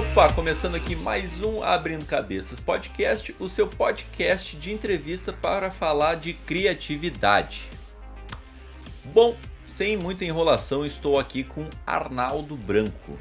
[0.00, 6.14] Opa, começando aqui mais um Abrindo Cabeças Podcast, o seu podcast de entrevista para falar
[6.14, 7.68] de criatividade.
[9.12, 9.36] Bom,
[9.66, 13.18] sem muita enrolação, estou aqui com Arnaldo Branco.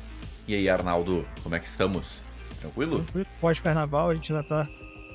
[0.47, 2.23] E aí, Arnaldo, como é que estamos?
[2.61, 3.05] Tranquilo?
[3.41, 4.65] Pós-carnaval, a gente já tá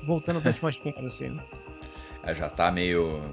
[0.05, 1.43] voltando para mais tempo assim, né?
[2.21, 3.23] É, já tá meio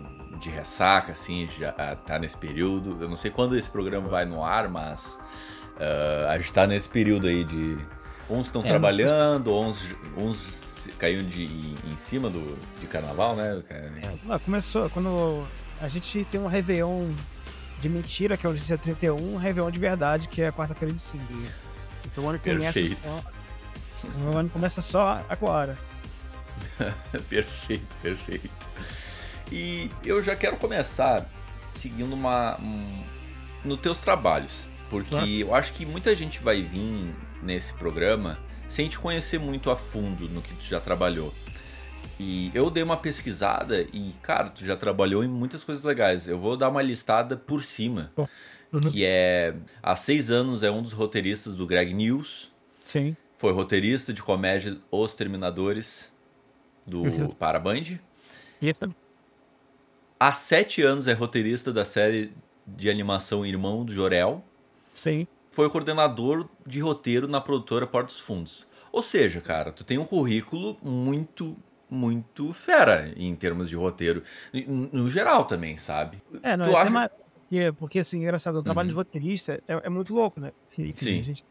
[0.40, 2.96] de ressaca, assim, já tá nesse período.
[2.98, 5.20] Eu não sei quando esse programa vai no ar, mas
[5.76, 7.76] uh, a gente tá nesse período aí de.
[8.30, 13.62] Uns estão é, trabalhando, uns, uns caíram de, em cima do, de carnaval, né?
[13.68, 15.46] É, começou quando
[15.80, 17.08] a gente tem um Réveillon
[17.80, 20.94] de mentira, que é o dia 31, um Réveillon de verdade, que é a quarta-feira
[20.94, 21.24] de cinza.
[22.06, 23.22] Então o ano começa só.
[24.02, 25.78] O ano começa só agora.
[27.30, 28.50] perfeito, perfeito.
[29.52, 31.30] E eu já quero começar
[31.62, 32.58] seguindo uma.
[32.60, 33.04] Um,
[33.64, 34.66] nos teus trabalhos.
[34.90, 35.26] Porque ah.
[35.26, 40.28] eu acho que muita gente vai vir nesse programa sem te conhecer muito a fundo
[40.28, 41.32] no que tu já trabalhou.
[42.18, 46.26] E eu dei uma pesquisada e, cara, tu já trabalhou em muitas coisas legais.
[46.28, 48.12] Eu vou dar uma listada por cima.
[48.72, 48.80] Uhum.
[48.80, 49.54] Que é.
[49.82, 52.50] Há seis anos é um dos roteiristas do Greg News.
[52.84, 53.16] Sim.
[53.34, 56.12] Foi roteirista de comédia Os Terminadores
[56.86, 57.28] do uhum.
[57.28, 57.98] Paraband.
[58.60, 58.94] Isso.
[60.18, 62.32] Há sete anos é roteirista da série
[62.66, 64.42] de animação Irmão do Jorel.
[64.94, 65.26] Sim.
[65.52, 68.66] Foi coordenador de roteiro na produtora Portos Fundos.
[68.90, 71.54] Ou seja, cara, tu tem um currículo muito,
[71.88, 74.22] muito fera em termos de roteiro.
[74.66, 76.22] No geral também, sabe?
[76.42, 76.90] É, não, tu é acha...
[76.90, 77.10] uma...
[77.76, 78.92] porque, assim, engraçado, o trabalho uhum.
[78.92, 80.52] de roteirista é, é, muito louco, né?
[80.70, 80.84] Sim.
[80.84, 81.44] A gente,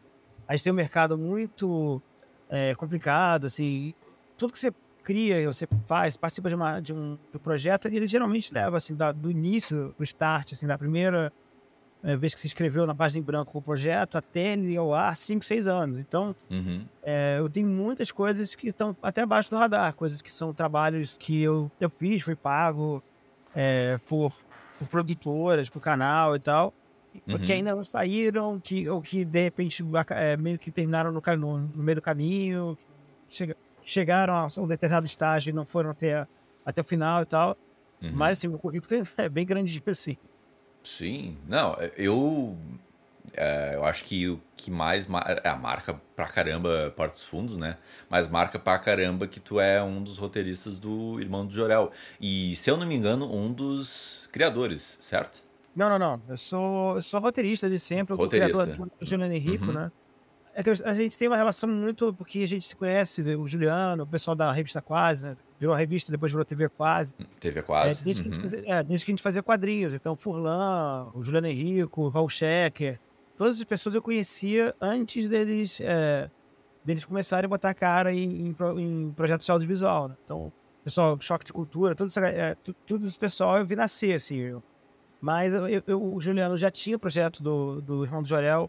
[0.48, 2.02] a gente tem um mercado muito
[2.50, 3.94] é, complicado, assim.
[4.36, 4.72] Tudo que você
[5.04, 8.96] cria, você faz, participa de, uma, de um, de um projeto, ele geralmente leva, assim,
[8.96, 11.32] da, do início, do start, assim, da primeira
[12.16, 15.16] vez que se inscreveu na página em branco com o projeto, até ir ao ar,
[15.16, 15.98] 5, 6 anos.
[15.98, 16.84] Então, uhum.
[17.02, 21.16] é, eu tenho muitas coisas que estão até abaixo do radar, coisas que são trabalhos
[21.16, 23.02] que eu, eu fiz, fui pago
[23.54, 24.32] é, por,
[24.78, 26.74] por produtoras, por canal e tal,
[27.26, 27.38] uhum.
[27.38, 31.58] que ainda não saíram, que, ou que de repente é, meio que terminaram no, no,
[31.58, 32.76] no meio do caminho,
[33.28, 36.26] chega, chegaram a um determinado estágio e não foram até,
[36.64, 37.56] até o final e tal.
[38.02, 38.10] Uhum.
[38.12, 40.16] Mas, assim, o currículo é bem grande, assim.
[40.82, 42.56] Sim, não, eu
[43.34, 45.08] é, eu acho que o que mais
[45.42, 47.78] é a marca pra caramba Portos Fundos, né?
[48.08, 51.90] Mas marca pra caramba que tu é um dos roteiristas do Irmão do Jorel.
[52.20, 55.42] E, se eu não me engano, um dos criadores, certo?
[55.74, 56.22] Não, não, não.
[56.28, 58.62] Eu sou, eu sou roteirista de sempre, roteirista.
[58.62, 59.72] o criador do Juliano Henrico, uhum.
[59.72, 59.92] né?
[60.54, 64.02] É que a gente tem uma relação muito, porque a gente se conhece, o Juliano,
[64.04, 65.36] o pessoal da revista Quase, né?
[65.58, 67.14] Virou a revista, depois virou TV Quase.
[67.40, 68.02] TV Quase.
[68.02, 68.30] É, desde, uhum.
[68.30, 69.94] que fazia, é, desde, que a gente fazia quadrinhos.
[69.94, 73.00] Então, Furlan, o Juliano Henrico, o Raul Schecker,
[73.34, 76.30] todas as pessoas eu conhecia antes deles, é,
[76.84, 80.16] deles começarem a botar a cara em, em, em projetos de audiovisual, né?
[80.22, 80.52] Então,
[80.84, 84.36] pessoal, Choque de Cultura, tudo, é, tudo, tudo esse pessoal eu vi nascer, assim.
[84.36, 84.62] Eu.
[85.18, 88.68] Mas eu, eu, o Juliano já tinha o projeto do, do Irmão do Jorel,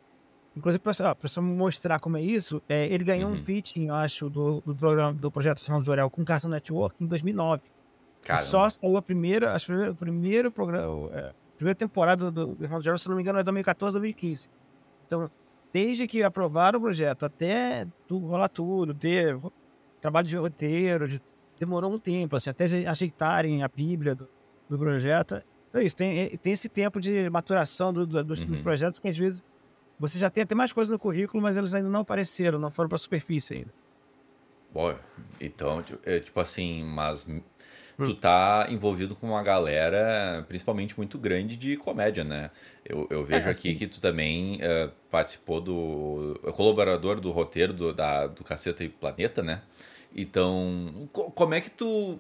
[0.56, 3.38] Inclusive, para mostrar como é isso, é, ele ganhou uhum.
[3.38, 7.04] um pitching, eu acho, do, do programa do projeto São Jorel com o Cartoon Network
[7.04, 7.62] em 2009.
[8.38, 12.82] Só saiu a primeira, acho que o primeiro programa, é, primeira temporada do, do Irmão
[12.82, 14.48] Jorel, se não me engano, é 2014, 2015.
[15.06, 15.30] Então,
[15.74, 19.38] desde que aprovaram o projeto até tu, rolar tudo, ter
[20.00, 21.20] trabalho de roteiro, de,
[21.60, 24.30] demorou um tempo, assim, até ajeitarem a bíblia do,
[24.70, 25.42] do projeto.
[25.68, 28.48] Então, é isso, tem, tem esse tempo de maturação do, do, dos, uhum.
[28.48, 29.44] dos projetos que às vezes
[30.00, 32.90] você já tem até mais coisas no currículo, mas eles ainda não apareceram, não foram
[32.90, 33.74] para a superfície ainda.
[34.74, 34.96] Bom,
[35.40, 37.28] então, é tipo assim, mas
[37.98, 42.50] tu tá envolvido com uma galera, principalmente muito grande de comédia, né?
[42.84, 43.76] Eu, eu vejo é, aqui assim.
[43.76, 46.40] que tu também uh, participou do.
[46.44, 49.62] É colaborador do roteiro do, da, do Caceta e Planeta, né?
[50.16, 52.20] Então, como é que tu.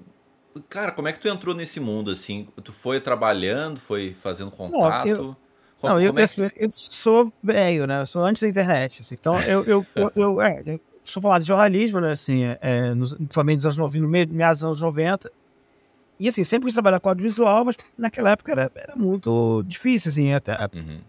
[0.69, 2.47] Cara, como é que tu entrou nesse mundo assim?
[2.63, 5.07] Tu foi trabalhando, foi fazendo contato?
[5.07, 5.38] Não, eu,
[5.83, 6.63] não, eu, é que...
[6.63, 8.01] eu, sou velho, né?
[8.01, 9.01] Eu sou antes da internet.
[9.01, 9.15] Assim.
[9.19, 12.12] Então, eu, eu, eu, eu, é, eu sou formado de jornalismo, né?
[12.12, 15.31] Assim, é, é nos, principalmente nos anos 90, no meio, meados dos anos 90.
[16.19, 20.33] E, assim, sempre quis trabalhar com audiovisual, mas naquela época era, era muito difícil, assim.
[20.33, 21.00] Até, uhum.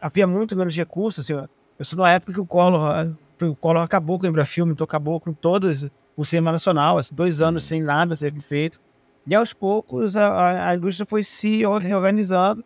[0.00, 1.46] Havia muito menos recursos, assim.
[1.78, 5.20] Eu sou na época que o Collor, o Collor acabou com o Embrafilme, então acabou
[5.20, 7.68] com todos o cinema nacional, assim, dois anos uhum.
[7.68, 8.80] sem nada ser feito.
[9.24, 12.64] E aos poucos a, a indústria foi se reorganizando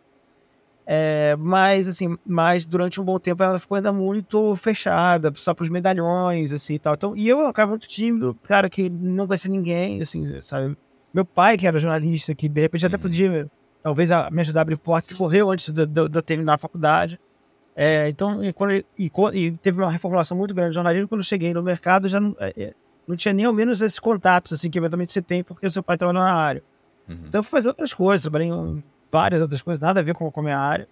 [0.85, 5.63] é, mas, assim, mas durante um bom tempo ela ficou ainda muito fechada, só para
[5.63, 6.93] os medalhões, assim, e tal.
[6.93, 10.75] Então, e eu acaba muito tímido, cara, que não ser ninguém, assim, sabe?
[11.13, 13.01] Meu pai, que era jornalista, que de repente até uhum.
[13.01, 13.49] podia,
[13.81, 17.19] talvez, me ajudar a abrir portas, morreu antes de eu terminar a faculdade.
[17.75, 18.85] É, então, e, quando, e,
[19.33, 22.35] e, teve uma reformulação muito grande de jornalismo, quando eu cheguei no mercado, já não,
[22.39, 22.73] é, é,
[23.07, 25.81] não tinha nem ao menos esses contatos assim, que eventualmente você tem, porque o seu
[25.81, 26.63] pai trabalhou na área.
[27.07, 27.17] Uhum.
[27.27, 28.83] Então eu fui fazer outras coisas, trabalhei em
[29.13, 30.87] várias outras coisas, nada a ver com, com a minha área.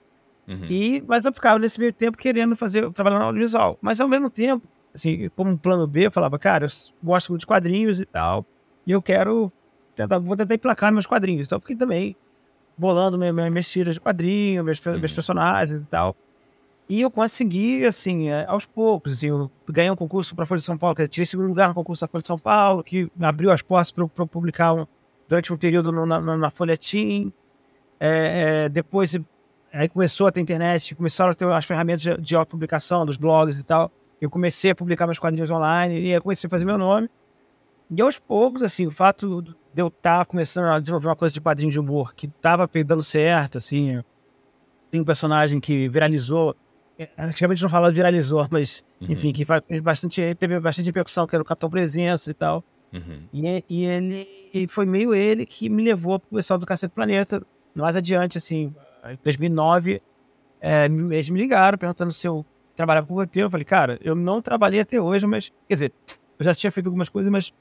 [0.47, 0.67] Uhum.
[0.69, 3.79] E, mas eu ficava nesse meio tempo querendo fazer, trabalhar no audiovisual.
[3.81, 6.69] Mas ao mesmo tempo, assim, como um plano B, eu falava, cara, eu
[7.03, 8.45] gosto muito de quadrinhos e tal,
[8.85, 9.51] e eu quero
[9.95, 11.47] tentar, vou tentar emplacar meus quadrinhos.
[11.47, 12.15] Então eu fiquei também
[12.77, 14.99] bolando minhas, minhas tiras de quadrinhos, meus, uhum.
[14.99, 16.15] meus personagens e tal.
[16.87, 20.59] E eu consegui, assim, é, aos poucos, assim, eu ganhei um concurso para a Folha
[20.59, 23.09] de São Paulo, que tirei segundo lugar no concurso da Folha de São Paulo, que
[23.19, 24.85] abriu as portas para eu publicar um,
[25.27, 27.31] durante um período no, na, na Folha Team.
[28.03, 29.15] É, é, depois,
[29.71, 33.59] aí começou a ter internet, começaram a ter as ferramentas de, de autopublicação, dos blogs
[33.59, 33.91] e tal.
[34.19, 37.07] Eu comecei a publicar meus quadrinhos online e aí comecei a fazer meu nome.
[37.89, 41.33] E aos poucos, assim, o fato de eu estar tá começando a desenvolver uma coisa
[41.33, 44.01] de quadrinho de humor que estava dando certo, assim,
[44.89, 46.55] tem um personagem que viralizou
[46.97, 49.07] é, antigamente não falava viralizou, mas uhum.
[49.11, 52.63] enfim, que fez bastante, teve bastante repercussão, que era o Capitão Presença e tal.
[52.93, 53.23] Uhum.
[53.33, 57.41] E, e, ele e foi meio ele que me levou pro pessoal do Cacete Planeta.
[57.73, 58.73] Mais adiante, assim,
[59.05, 60.01] em 2009,
[60.59, 62.45] é, eles me ligaram perguntando se eu
[62.75, 63.47] trabalhava com roteiro.
[63.47, 65.93] Eu falei, cara, eu não trabalhei até hoje, mas quer dizer,
[66.37, 67.53] eu já tinha feito algumas coisas, mas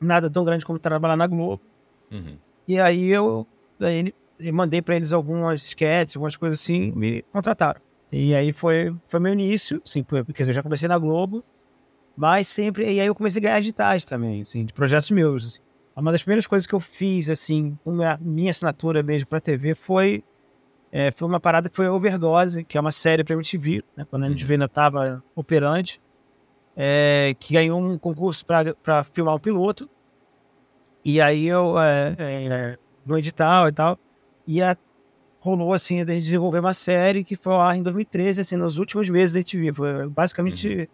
[0.00, 1.62] nada tão grande como trabalhar na Globo.
[2.10, 2.38] Uhum.
[2.66, 3.46] E aí eu,
[3.80, 7.80] aí, eu mandei para eles algumas sketches, algumas coisas assim, me contrataram.
[8.10, 11.44] E aí foi, foi meu início, assim, porque eu já comecei na Globo,
[12.16, 12.84] mas sempre.
[12.84, 15.44] E aí eu comecei a ganhar editais também, assim, de projetos meus.
[15.44, 15.60] Assim.
[15.98, 19.74] Uma das primeiras coisas que eu fiz, assim, com a minha assinatura mesmo pra TV
[19.74, 20.22] foi.
[20.92, 24.22] É, foi uma parada que foi Overdose, que é uma série pra MTV, né, quando
[24.22, 26.00] a MTV ainda estava operante,
[26.74, 29.90] é, que ganhou um concurso para filmar um piloto.
[31.04, 33.98] E aí eu, é, é, no edital e tal,
[34.46, 34.74] e a
[35.40, 39.32] rolou assim, de desenvolver uma série que foi ar em 2013, assim, nos últimos meses
[39.32, 39.72] da MTV.
[39.72, 40.86] Foi basicamente uhum.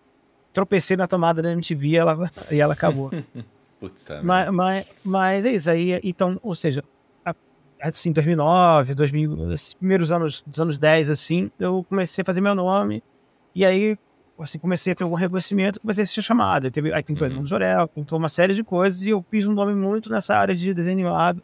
[0.52, 3.10] tropecei na tomada da MTV e ela, e ela acabou.
[3.81, 6.82] Putz, mas, mas, mas, é isso aí, então, ou seja,
[7.81, 12.55] assim, 2009, 2000, esses primeiros anos, dos anos 10, assim, eu comecei a fazer meu
[12.55, 13.03] nome
[13.55, 13.99] e aí,
[14.38, 16.65] assim, comecei a ter algum reconhecimento, comecei a ser chamado.
[16.65, 17.32] Aí, teve, aí pintou uhum.
[17.32, 20.55] Edmundo Jorel, pintou uma série de coisas e eu fiz um nome muito nessa área
[20.55, 21.43] de desenho animado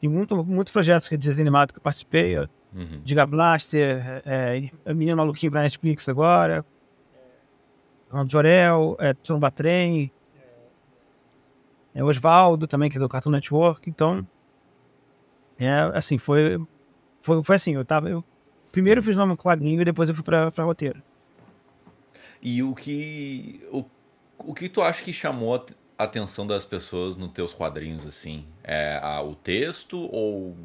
[0.00, 2.38] tem muito, muitos projetos de desenho animado que eu participei.
[2.38, 3.02] Uhum.
[3.04, 6.64] Giga Blaster, é, é, Menino Maluquinho pra Netflix agora.
[8.08, 10.10] Ronaldo Jorel, é, Tromba Trem.
[11.94, 13.88] É, Osvaldo também, que é do Cartoon Network.
[13.88, 14.26] Então,
[15.58, 16.60] é, assim, foi,
[17.20, 18.08] foi, foi assim, eu tava...
[18.08, 18.24] Eu,
[18.70, 21.02] primeiro eu fiz nome quadrinho e depois eu fui pra, pra roteiro.
[22.40, 23.66] E o que...
[23.72, 23.84] O,
[24.38, 25.64] o que tu acha que chamou
[25.98, 28.46] atenção das pessoas nos teus quadrinhos, assim?
[28.64, 30.56] É a, o texto ou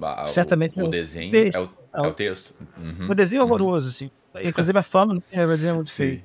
[0.00, 1.30] a, Certamente o, o desenho?
[1.30, 1.58] Texto.
[1.58, 1.70] É, o,
[2.04, 2.54] é o texto.
[2.78, 3.10] Uhum.
[3.10, 3.90] O desenho é horroroso, uhum.
[3.90, 4.10] assim.
[4.48, 6.24] Inclusive a fama é um desenho muito feio.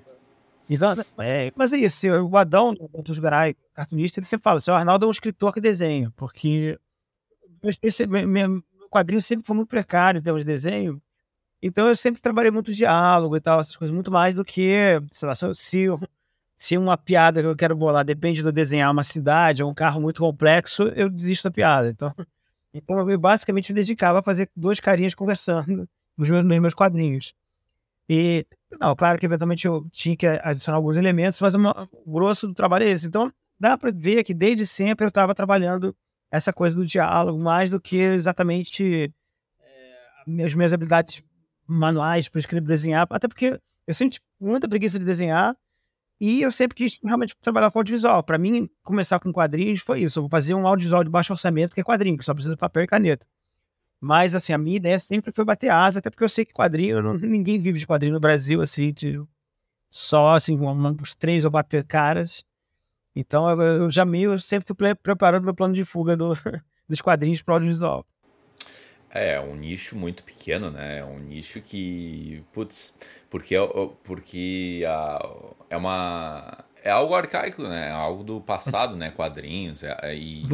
[0.70, 2.74] Então, é, mas é isso, o Adão,
[3.04, 6.78] dos Garay, cartunista, ele sempre fala assim, o Arnaldo é um escritor que desenha, porque
[7.82, 11.02] esse, meu quadrinho sempre foi muito precário em termos de desenho,
[11.62, 15.28] então eu sempre trabalhei muito diálogo e tal, essas coisas, muito mais do que, sei
[15.28, 15.88] lá, se,
[16.56, 19.74] se uma piada que eu quero bolar depende de eu desenhar uma cidade ou um
[19.74, 21.90] carro muito complexo, eu desisto da piada.
[21.90, 22.14] Então,
[22.74, 27.34] então eu basicamente me dedicava a fazer duas carinhas conversando nos meus, nos meus quadrinhos.
[28.10, 28.46] E,
[28.80, 32.54] não, claro que eventualmente eu tinha que adicionar alguns elementos, mas uma, o grosso do
[32.54, 33.08] trabalho é esse.
[33.08, 35.96] Então, dá para ver que desde sempre eu estava trabalhando
[36.30, 39.14] essa coisa do diálogo, mais do que exatamente
[39.62, 41.24] é, as minhas habilidades
[41.66, 45.56] manuais para escrever desenhar, até porque eu sinto muita preguiça de desenhar
[46.20, 48.22] e eu sempre quis realmente trabalhar com audiovisual.
[48.24, 50.20] Para mim, começar com quadrinhos foi isso.
[50.20, 52.60] Eu vou fazer um audiovisual de baixo orçamento, que é quadrinho, que só precisa de
[52.60, 53.26] papel e caneta.
[54.00, 57.02] Mas, assim, a minha ideia sempre foi bater asa, até porque eu sei que quadrinho,
[57.02, 59.20] não, ninguém vive de quadrinho no Brasil, assim, de
[59.90, 62.44] só, assim, uns três ou quatro caras.
[63.16, 66.34] Então, eu, eu já meio, eu sempre fui preparando meu plano de fuga do,
[66.88, 68.06] dos quadrinhos para o audiovisual.
[69.10, 71.00] É, é um nicho muito pequeno, né?
[71.00, 72.94] É um nicho que, putz,
[73.30, 73.56] porque,
[74.04, 75.20] porque a,
[75.70, 77.88] é uma é algo arcaico, né?
[77.88, 79.12] É algo do passado, né?
[79.12, 80.48] Quadrinhos é, é, e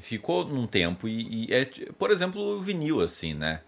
[0.00, 1.64] ficou num tempo e, e, é,
[1.98, 3.60] por exemplo, o vinil assim, né?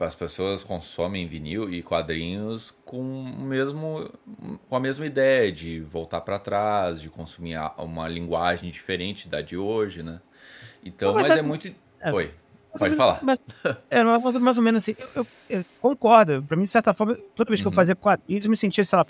[0.00, 4.10] As pessoas consomem vinil e quadrinhos com o mesmo
[4.68, 9.56] com a mesma ideia de voltar para trás, de consumir uma linguagem diferente da de
[9.56, 10.20] hoje, né?
[10.84, 12.12] Então, mas é muito é.
[12.12, 12.34] Oi.
[12.78, 13.18] Pode falar.
[13.22, 13.42] Mas,
[13.90, 15.26] é, mais, mais ou menos assim, eu, eu,
[15.58, 16.42] eu concordo.
[16.42, 17.72] Pra mim, de certa forma, toda vez que uhum.
[17.72, 19.04] eu fazia quadrinhos, eu me sentia, sei lá,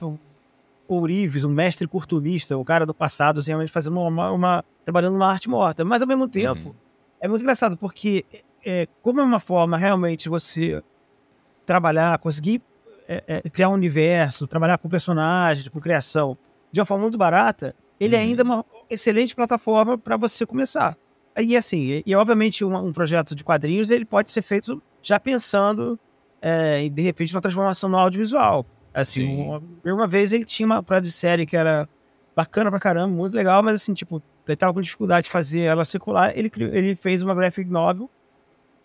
[0.91, 5.29] Ourives, um mestre curtunista, o cara do passado, assim, realmente fazendo uma, uma, trabalhando uma
[5.29, 5.85] arte morta.
[5.85, 6.75] Mas, ao mesmo tempo, uhum.
[7.21, 8.25] é muito engraçado, porque
[8.65, 10.83] é, como é uma forma realmente você
[11.65, 12.61] trabalhar, conseguir
[13.07, 16.37] é, é, criar um universo, trabalhar com personagens, com criação,
[16.73, 18.23] de uma forma muito barata, ele uhum.
[18.23, 20.97] ainda é uma excelente plataforma para você começar.
[21.39, 25.21] E assim, e, e obviamente um, um, projeto de quadrinhos ele pode ser feito já
[25.21, 25.99] pensando
[26.43, 28.67] é, de repente uma transformação no audiovisual.
[28.93, 31.89] Assim, uma, uma, vez ele tinha uma projeto de série que era
[32.35, 35.85] bacana pra caramba, muito legal, mas assim, tipo, ele tava com dificuldade de fazer ela
[35.85, 38.11] circular, ele, ele fez uma graphic novel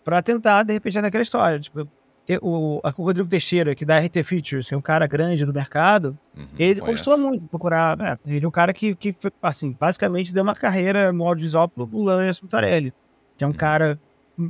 [0.04, 1.58] para tentar, de repente, naquela história.
[1.58, 1.88] Tipo,
[2.40, 6.18] o, o Rodrigo Teixeira, que dá RT Features, que é um cara grande do mercado,
[6.36, 7.96] uhum, ele gostou muito procurar.
[7.96, 8.18] Né?
[8.26, 12.42] Ele é um cara que, que, assim, basicamente deu uma carreira no audiovisual pro Lance
[12.42, 12.92] Mutarelli,
[13.36, 13.56] que é um uhum.
[13.56, 14.00] cara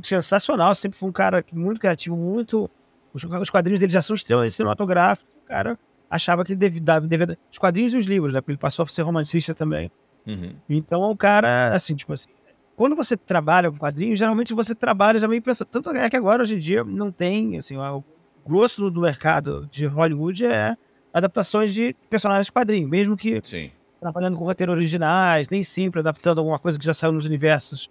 [0.03, 2.69] sensacional, sempre foi um cara muito criativo, muito.
[3.13, 5.36] Os, os quadrinhos dele já são extremamente cinematográficos.
[5.47, 7.37] O cara achava que devia, devia.
[7.49, 8.41] Os quadrinhos e os livros, né?
[8.41, 9.89] Porque ele passou a ser romancista também.
[10.25, 10.53] Uhum.
[10.69, 12.27] Então o cara, assim, tipo assim,
[12.75, 15.69] quando você trabalha com quadrinhos, geralmente você trabalha já meio pensando.
[15.69, 18.03] Tanto é que agora, hoje em dia, não tem, assim, o
[18.45, 20.75] grosso do mercado de Hollywood é
[21.13, 23.71] adaptações de personagens de quadrinhos, mesmo que Sim.
[23.99, 27.89] trabalhando com roteiros originais, nem sempre adaptando alguma coisa que já saiu nos universos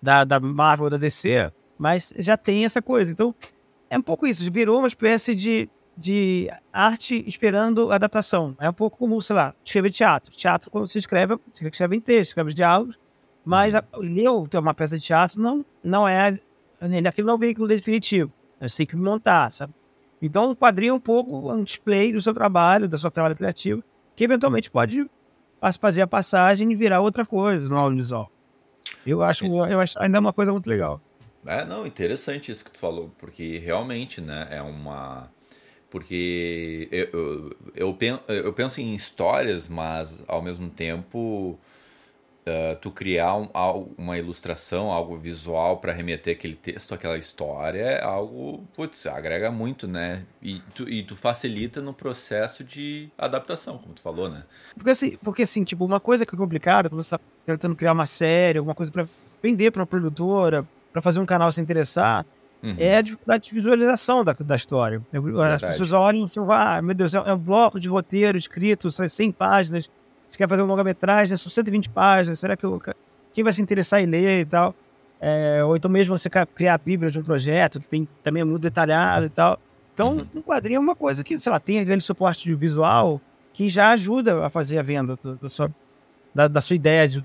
[0.00, 3.10] da, da Marvel ou da DC, mas já tem essa coisa.
[3.10, 3.34] Então,
[3.90, 8.56] é um pouco isso, virou uma espécie de, de arte esperando adaptação.
[8.58, 10.32] É um pouco como, sei lá, escrever teatro.
[10.32, 12.98] Teatro, quando você escreve, você escreve em texto, escreve diálogos,
[13.44, 16.38] mas a, ler uma peça de teatro não, não é.
[17.06, 18.32] Aquilo não é o veículo definitivo.
[18.60, 19.72] Você tem que montar, sabe?
[20.20, 23.82] Então, o quadrinho é um pouco um display do seu trabalho, do seu trabalho criativo,
[24.14, 25.10] que eventualmente pode
[25.80, 28.30] fazer a passagem e virar outra coisa no audiovisual.
[29.04, 31.00] Eu acho, eu acho ainda é uma coisa muito legal.
[31.44, 35.28] É, não, interessante isso que tu falou, porque realmente, né, é uma.
[35.92, 41.58] Porque eu, eu, eu, penso, em histórias, mas ao mesmo tempo
[42.46, 43.50] uh, tu criar um,
[43.98, 49.86] uma ilustração, algo visual para remeter aquele texto, aquela história, é algo, putz, agrega muito,
[49.86, 50.24] né?
[50.40, 54.44] E tu, e tu facilita no processo de adaptação, como tu falou, né?
[54.74, 57.92] Porque assim, porque, assim tipo, uma coisa que é complicada quando você tá tentando criar
[57.92, 59.06] uma série, alguma coisa para
[59.42, 62.24] vender para uma produtora, para fazer um canal se interessar,
[62.62, 62.76] Uhum.
[62.78, 65.02] é a dificuldade de visualização da, da história.
[65.54, 69.32] As pessoas olham assim, ah, meu Deus, é um bloco de roteiro escrito, são 100
[69.32, 69.90] páginas.
[70.24, 72.80] Você quer fazer um longa-metragem, são 120 páginas, será que eu,
[73.32, 74.74] quem vai se interessar em ler e tal?
[75.20, 78.44] É, ou então mesmo você criar a bíblia de um projeto, que tem também é
[78.44, 79.58] muito detalhado e tal.
[79.94, 80.26] Então, uhum.
[80.36, 83.20] um quadrinho é uma coisa que, sei lá, tem aquele suporte visual
[83.52, 85.70] que já ajuda a fazer a venda do, da, sua,
[86.34, 87.22] da, da, sua ideia, de,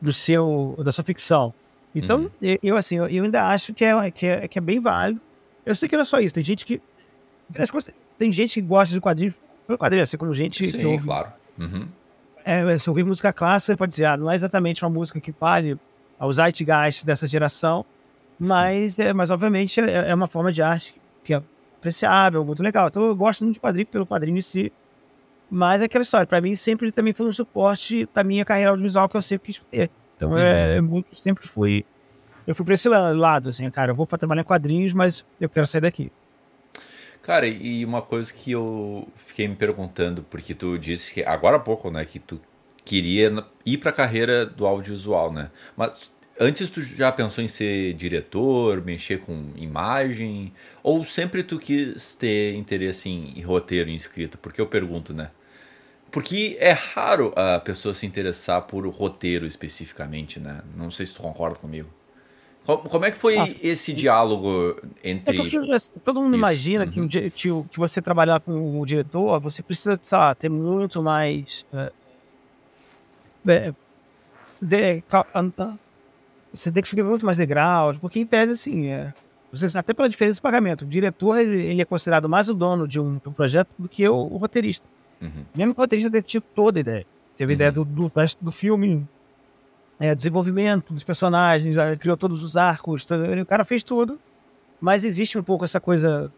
[0.00, 1.54] do seu, da sua ficção.
[1.94, 2.56] Então, uhum.
[2.62, 5.20] eu, assim, eu, eu, ainda acho que é, que, é, que é bem válido.
[5.64, 6.80] Eu sei que não é só isso, tem gente que.
[8.16, 9.34] Tem gente que gosta de quadrinho
[9.66, 11.32] pelo quadrinho, assim como gente Sim, que ouve, claro.
[11.58, 11.86] Uhum
[12.44, 15.78] é, se ouvir música clássica, pode dizer, ah, não é exatamente uma música que pare
[16.18, 17.84] ao zeitgeist dessa geração,
[18.38, 20.94] mas, é, mas obviamente é, é uma forma de arte
[21.24, 21.42] que é
[21.78, 22.88] apreciável, muito legal.
[22.88, 24.72] Então eu gosto muito de quadrinho pelo quadrinho em si,
[25.50, 29.08] mas é aquela história, para mim sempre também foi um suporte da minha carreira audiovisual
[29.08, 29.90] que eu sempre quis ter.
[30.22, 30.38] Então uhum.
[30.38, 31.84] é, é muito, sempre fui,
[32.46, 35.66] eu fui para esse lado, assim, cara, eu vou trabalhar em quadrinhos, mas eu quero
[35.66, 36.12] sair daqui.
[37.20, 41.60] Cara, e uma coisa que eu fiquei me perguntando, porque tu disse que agora há
[41.60, 42.40] pouco, né, que tu
[42.84, 45.50] queria ir para a carreira do audiovisual, né?
[45.76, 50.52] Mas antes tu já pensou em ser diretor, mexer com imagem,
[50.84, 54.36] ou sempre tu quis ter interesse em, em roteiro, em escrita?
[54.36, 55.30] Porque eu pergunto, né?
[56.12, 60.60] Porque é raro a pessoa se interessar por roteiro especificamente, né?
[60.76, 61.88] Não sei se tu concorda comigo.
[62.64, 65.34] Como é que foi ah, esse diálogo entre.
[65.34, 66.38] É porque assim, todo mundo isso.
[66.38, 67.08] imagina uhum.
[67.08, 71.66] que, que, que, você trabalhar com o diretor, você precisa lá, ter muito mais.
[71.72, 71.92] É,
[73.48, 73.74] é,
[74.60, 75.02] de,
[76.54, 79.12] você tem que escrever muito mais degraus, porque em tese, assim, é,
[79.50, 82.86] você, até pela diferença de pagamento, o diretor ele, ele, é considerado mais o dono
[82.86, 84.86] de um, de um projeto do que o, o roteirista.
[85.22, 85.44] Uhum.
[85.56, 87.06] Mesmo que o roteirista tenha tido toda a ideia.
[87.36, 87.54] Teve uhum.
[87.54, 89.08] ideia do, do, do filme,
[89.98, 93.06] é, desenvolvimento dos personagens, criou todos os arcos,
[93.40, 94.18] o cara fez tudo,
[94.80, 96.32] mas existe um pouco essa coisa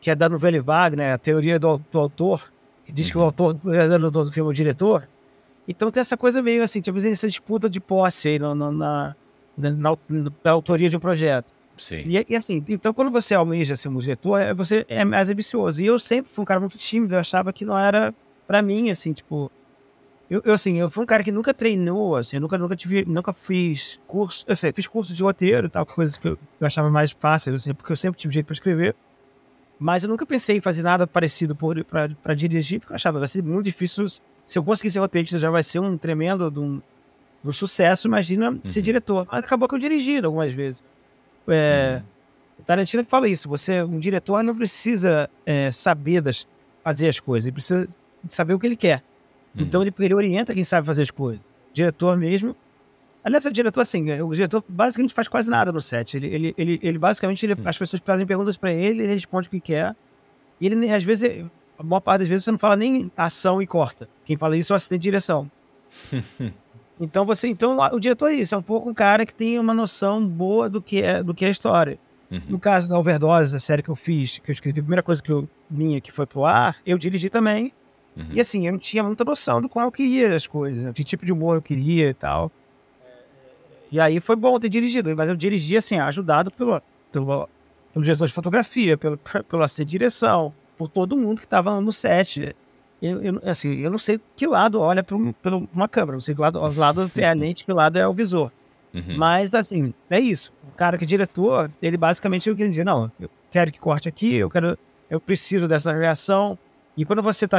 [0.00, 2.50] que é da novela Wagner, a teoria do, do autor,
[2.84, 3.12] que diz uhum.
[3.12, 3.26] que o uhum.
[3.26, 5.06] autor é do, do filme é o diretor.
[5.68, 9.16] Então tem essa coisa meio assim, tipo, essa disputa de posse aí na, na, na,
[9.56, 9.96] na,
[10.42, 11.52] na autoria de um projeto.
[11.76, 12.02] Sim.
[12.06, 15.82] E, e, assim, então quando você almeja ser um diretor, é, você é mais ambicioso.
[15.82, 18.14] E eu sempre fui um cara muito tímido, eu achava que não era
[18.50, 19.48] para mim, assim, tipo,
[20.28, 23.04] eu, eu, assim, eu fui um cara que nunca treinou, assim, eu nunca, nunca tive,
[23.04, 26.66] nunca fiz curso, eu sei, fiz curso de roteiro e tal, coisas que eu, eu
[26.66, 28.96] achava mais fácil, assim, porque eu sempre tive jeito para escrever.
[29.78, 33.40] Mas eu nunca pensei em fazer nada parecido para dirigir, porque eu achava vai ser
[33.40, 34.04] muito difícil.
[34.44, 36.82] Se eu conseguir ser roteirista, já vai ser um tremendo de um,
[37.44, 38.08] um sucesso.
[38.08, 38.60] Imagina uhum.
[38.64, 39.28] ser diretor.
[39.30, 40.82] Mas acabou que eu dirigi algumas vezes.
[41.46, 42.02] É,
[42.58, 42.64] uhum.
[42.64, 46.46] Tarantino fala isso: você, um diretor, não precisa é, saber das
[46.82, 47.88] fazer as coisas, ele precisa
[48.28, 49.02] saber o que ele quer.
[49.54, 49.62] Uhum.
[49.62, 51.42] Então ele, ele orienta quem sabe fazer as coisas.
[51.42, 52.56] O diretor mesmo.
[53.22, 56.16] Aliás, o diretor, assim, o diretor basicamente faz quase nada no set.
[56.16, 57.68] Ele, ele, ele, ele basicamente, ele, uhum.
[57.68, 59.94] as pessoas fazem perguntas para ele, ele responde o que quer.
[60.60, 61.44] E ele, às vezes,
[61.78, 64.08] a maior parte das vezes, você não fala nem ação e corta.
[64.24, 65.50] Quem fala isso é o assistente de direção.
[67.00, 69.74] então, você, então, o diretor é isso, é um pouco um cara que tem uma
[69.74, 71.98] noção boa do que é, do que é a história.
[72.30, 72.40] Uhum.
[72.48, 75.22] No caso da Overdose, a série que eu fiz, que eu escrevi, a primeira coisa
[75.22, 77.72] que eu, minha que foi pro ar, eu dirigi também.
[78.16, 78.26] Uhum.
[78.32, 81.24] E assim, eu não tinha muita noção do qual eu queria as coisas, que tipo
[81.24, 82.50] de humor eu queria e tal.
[83.90, 87.48] E aí foi bom ter dirigido, mas eu dirigi assim, ajudado pelo, pelo,
[87.92, 91.92] pelo diretor de fotografia, pelo, pelo assistente de direção, por todo mundo que estava no
[91.92, 92.54] set.
[93.02, 96.40] Eu, eu, assim, eu não sei que lado olha para uma câmera, não sei que
[96.40, 98.52] lado, lado é a lente, que lado é o visor.
[98.92, 99.16] Uhum.
[99.16, 100.52] Mas, assim, é isso.
[100.68, 104.08] O cara que é diretor, ele basicamente eu queria dizer, não, eu quero que corte
[104.08, 106.58] aqui, eu quero, eu preciso dessa reação.
[106.96, 107.58] E quando você está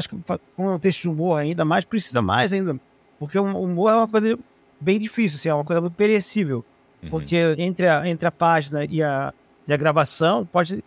[0.56, 2.80] com um texto de humor ainda mais, precisa mais ainda.
[3.20, 4.38] Porque o humor é uma coisa
[4.80, 6.66] bem difícil, assim, é uma coisa muito perecível.
[7.02, 7.10] Uhum.
[7.10, 9.34] Porque entre a, entre a página e a,
[9.68, 10.84] e a gravação, pode,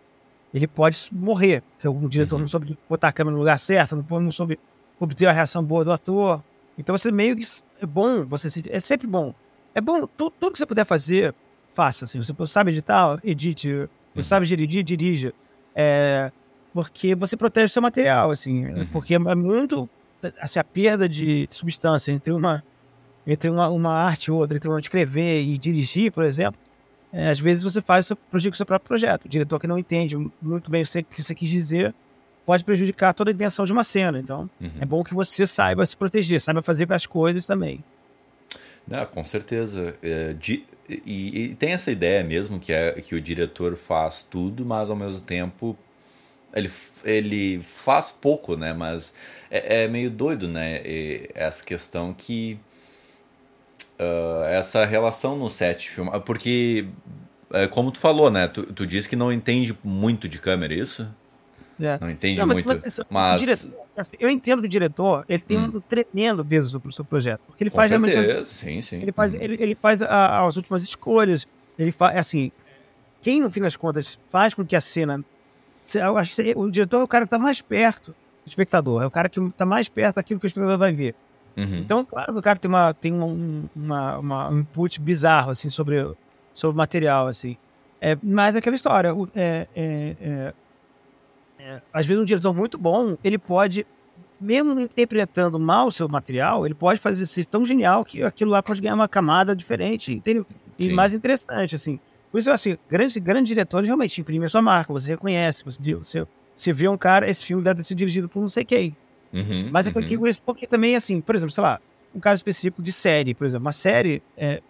[0.53, 1.63] ele pode morrer.
[1.73, 2.41] Porque o diretor uhum.
[2.41, 4.59] não soube botar a câmera no lugar certo, não, não soube
[4.99, 6.43] obter a reação boa do ator.
[6.77, 7.45] Então você meio que
[7.81, 9.33] é bom, você se, é sempre bom
[9.75, 11.35] é bom, tudo, tudo que você puder fazer,
[11.73, 12.05] faça.
[12.05, 12.17] Assim.
[12.17, 13.69] Você sabe editar, edite.
[13.69, 14.21] Você uhum.
[14.21, 15.33] sabe dirigir, dirija.
[15.75, 16.31] É,
[16.75, 18.65] porque você protege o seu material, assim.
[18.65, 18.85] Uhum.
[18.87, 19.89] Porque é muito...
[20.41, 22.61] Assim, a perda de substância entre uma,
[23.25, 26.59] entre uma, uma arte e outra, entre uma escrever e dirigir, por exemplo,
[27.13, 29.23] é, às vezes você faz prejudica o seu próprio projeto.
[29.23, 31.95] O diretor que não entende muito bem o que você quis dizer
[32.45, 34.19] pode prejudicar toda a intenção de uma cena.
[34.19, 34.71] Então, uhum.
[34.81, 37.81] é bom que você saiba se proteger, saiba fazer as coisas também.
[38.91, 39.95] Ah, com certeza.
[40.03, 44.65] É, de, e, e, tem essa ideia mesmo que é que o diretor faz tudo,
[44.65, 45.77] mas ao mesmo tempo
[46.55, 46.71] ele,
[47.03, 48.73] ele faz pouco, né?
[48.73, 49.13] Mas
[49.51, 50.81] é, é meio doido, né?
[50.85, 52.57] E essa questão que
[53.99, 56.87] uh, essa relação no set filme, porque
[57.51, 58.47] é, como tu falou, né?
[58.47, 61.07] Tu, tu disse que não entende muito de câmera, é isso?
[61.79, 61.97] É.
[61.99, 62.67] Não entende não, mas, muito.
[62.67, 63.41] Mas, mas...
[63.41, 63.85] Diretor,
[64.19, 65.71] eu entendo que o diretor ele tem hum.
[65.75, 67.41] um tremendo peso sobre o seu projeto.
[67.47, 68.21] Porque ele Com faz certeza.
[68.21, 68.47] realmente.
[68.47, 69.01] Sim, sim.
[69.01, 69.37] Ele faz, hum.
[69.41, 71.45] ele, ele faz a, as últimas escolhas.
[71.77, 72.17] Ele faz.
[72.17, 72.51] Assim,
[73.21, 75.23] quem, no fim das contas, faz com que a cena.
[75.93, 78.11] Eu acho que o diretor é o cara que está mais perto
[78.43, 79.03] do espectador.
[79.03, 81.15] É o cara que está mais perto daquilo que o espectador vai ver.
[81.55, 81.77] Uhum.
[81.77, 85.69] Então, claro que o cara tem, uma, tem um, uma, uma, um input bizarro, assim,
[85.69, 86.05] sobre,
[86.53, 87.55] sobre o material, assim.
[88.01, 90.53] É, mas é aquela história, é, é, é
[91.65, 93.87] é, às vezes um diretor muito bom, ele pode,
[94.39, 98.61] mesmo interpretando mal o seu material, ele pode fazer ser tão genial que aquilo lá
[98.61, 100.45] pode ganhar uma camada diferente, entendeu?
[100.77, 100.93] E Sim.
[100.93, 101.99] mais interessante, assim.
[102.35, 106.27] Por isso, assim, grandes, grandes diretores realmente imprimem a sua marca, você reconhece, você, você,
[106.53, 108.93] você vê um cara, esse filme deve ser dirigido por não sei quem.
[109.31, 111.79] Uhum, Mas é que eu digo isso porque também, assim, por exemplo, sei lá,
[112.13, 114.61] um caso específico de série, por exemplo, uma série, é,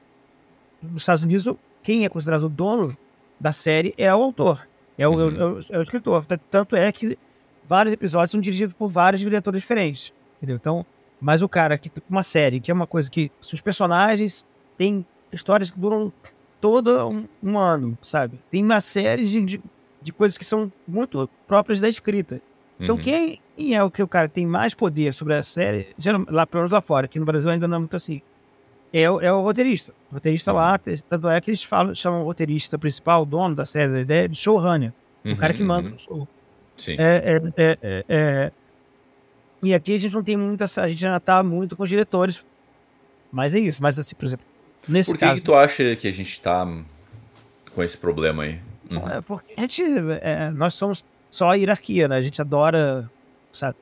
[0.80, 2.95] nos Estados Unidos, quem é considerado o dono
[3.39, 4.67] da série é o autor.
[4.95, 5.36] É o, uhum.
[5.36, 6.23] é, o, é o, escritor.
[6.51, 7.17] Tanto é que
[7.67, 10.13] vários episódios são dirigidos por vários diretores diferentes.
[10.38, 10.58] Entendeu?
[10.58, 10.86] Então,
[11.19, 14.45] mas o cara que uma série, que é uma coisa que os personagens
[14.78, 16.13] têm histórias que duram
[16.67, 18.39] todo um, um ano, sabe?
[18.49, 19.62] Tem uma série de,
[20.01, 22.41] de, coisas que são muito próprias da escrita.
[22.80, 23.01] Então, uhum.
[23.01, 23.41] quem,
[23.73, 25.95] é o que o cara tem mais poder sobre a série,
[26.30, 28.21] lá pelo menos lá fora, aqui no Brasil ainda não é muito assim
[28.97, 29.93] é, o, é o roteirista.
[30.10, 30.95] O roteirista lá, uhum.
[31.10, 34.30] tanto é que eles falam, chamam o roteirista principal, o dono da série, da ideia
[34.30, 34.93] de showrunner.
[35.25, 35.95] Uhum, o cara que manda uhum.
[35.95, 36.28] o show.
[36.78, 36.95] Sim.
[36.97, 38.51] É, é, é, é,
[39.62, 40.63] e aqui a gente não tem muita.
[40.63, 42.45] A gente já tá muito com os diretores.
[43.32, 43.82] Mas é isso.
[43.84, 44.45] Mas assim, por exemplo,
[44.88, 46.67] nesse Por que, caso, que tu acha que a gente tá
[47.74, 48.60] com esse problema aí?
[48.93, 49.10] Uhum.
[49.10, 49.84] É porque a gente.
[50.21, 52.17] É, nós somos só a hierarquia, né?
[52.17, 53.10] A gente adora.
[53.52, 53.78] Sabe?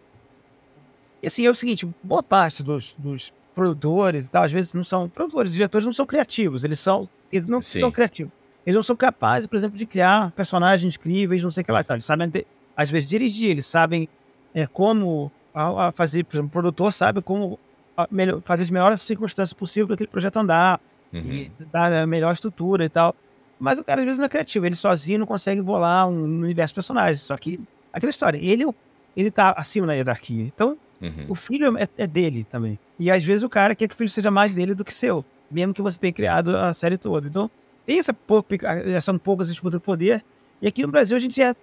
[1.22, 4.84] E assim, é o seguinte: boa parte dos, dos produtores e tal, às vezes não
[4.84, 5.10] são.
[5.10, 7.08] Produtores, diretores não são criativos, eles são.
[7.32, 7.82] Eles não Sim.
[7.82, 8.32] são criativos.
[8.66, 11.82] Eles não são capazes, por exemplo, de criar personagens incríveis, não sei o que lá.
[11.82, 12.32] Então, eles sabem,
[12.78, 14.08] às vezes, dirigir, eles sabem
[14.54, 17.60] é, como a, a fazer, por exemplo, o produtor sabe como
[17.98, 20.80] a, melhor, fazer as melhores circunstâncias possíveis para aquele projeto andar,
[21.14, 21.22] uhum.
[21.22, 23.16] e dar a melhor estrutura e tal.
[23.60, 26.74] Mas o cara, às vezes, não é criativo, ele sozinho não consegue bolar um universo
[26.74, 27.22] de personagens.
[27.22, 27.60] Só que,
[27.92, 28.66] aquela história, ele,
[29.16, 30.44] ele tá acima na hierarquia.
[30.44, 31.26] Então, Uhum.
[31.28, 32.80] O filho é, é, dele também.
[32.98, 35.26] E às vezes o cara quer que o filho seja mais dele do que seu,
[35.52, 37.28] mesmo que você tenha criado a série toda.
[37.28, 37.52] Então,
[37.86, 38.16] tem essa,
[38.96, 40.24] essa poucas disputa de poder.
[40.62, 41.54] E aqui no Brasil a gente é,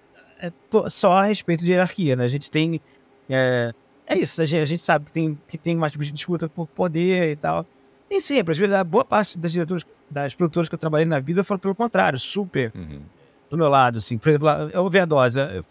[0.42, 0.52] é
[0.90, 2.24] só a respeito de hierarquia, né?
[2.24, 2.82] A gente tem.
[3.30, 3.72] É,
[4.06, 7.32] é isso, a gente, a gente, sabe que tem, que tem mais disputa por poder
[7.32, 7.64] e tal.
[8.10, 11.20] Nem sempre, às vezes, a boa parte das diretoras, das produtoras que eu trabalhei na
[11.20, 13.02] vida foram pelo contrário, super uhum.
[13.48, 14.18] do meu lado, assim.
[14.18, 15.64] Por exemplo, a Overdose, eu,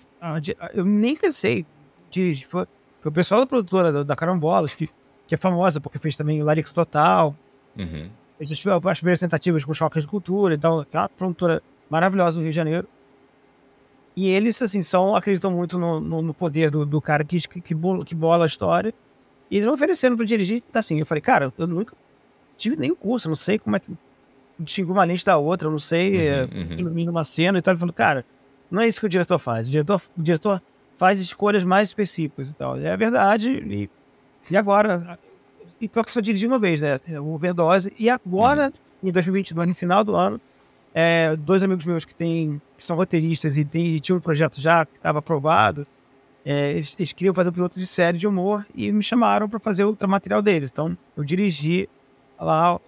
[0.73, 1.65] eu nem pensei
[2.09, 2.45] dirige.
[2.45, 2.65] Foi,
[3.01, 4.89] foi o pessoal da produtora da, da Carambolas, que,
[5.27, 7.35] que é famosa porque fez também o Larico Total.
[7.77, 8.09] Uhum.
[8.37, 10.85] Fez as, as primeiras tentativas com choques de cultura e tal.
[10.91, 12.87] É uma produtora maravilhosa no Rio de Janeiro.
[14.15, 17.61] E eles, assim, são, acreditam muito no, no, no poder do, do cara que, que,
[17.61, 18.93] que, bola, a história.
[19.49, 20.99] E eles me oferecendo pra dirigir, tá assim.
[20.99, 21.95] Eu falei, cara, eu nunca
[22.59, 23.91] tive nenhum curso, não sei como é que
[24.59, 27.09] distinguir uma lente da outra, eu não sei, uhum, uhum.
[27.09, 27.73] uma cena e tal.
[27.73, 28.25] Ele falou, cara,
[28.69, 29.67] não é isso que o diretor faz.
[29.67, 30.61] O diretor, o diretor
[30.97, 32.77] faz escolhas mais específicas e tal.
[32.77, 33.51] É verdade.
[33.51, 33.89] E,
[34.51, 35.17] e agora?
[35.79, 36.99] E pior que só dirigi uma vez, né?
[37.19, 37.93] O Overdose.
[37.97, 39.09] E agora, uhum.
[39.09, 40.39] em 2022, no final do ano,
[40.93, 44.59] é, dois amigos meus que, tem, que são roteiristas e, tem, e tinham um projeto
[44.59, 45.87] já que estava aprovado,
[46.43, 49.59] é, eles, eles, queriam fazer um piloto de série de humor e me chamaram para
[49.59, 50.69] fazer o material deles.
[50.71, 51.87] Então, eu dirigi
[52.39, 52.81] lá o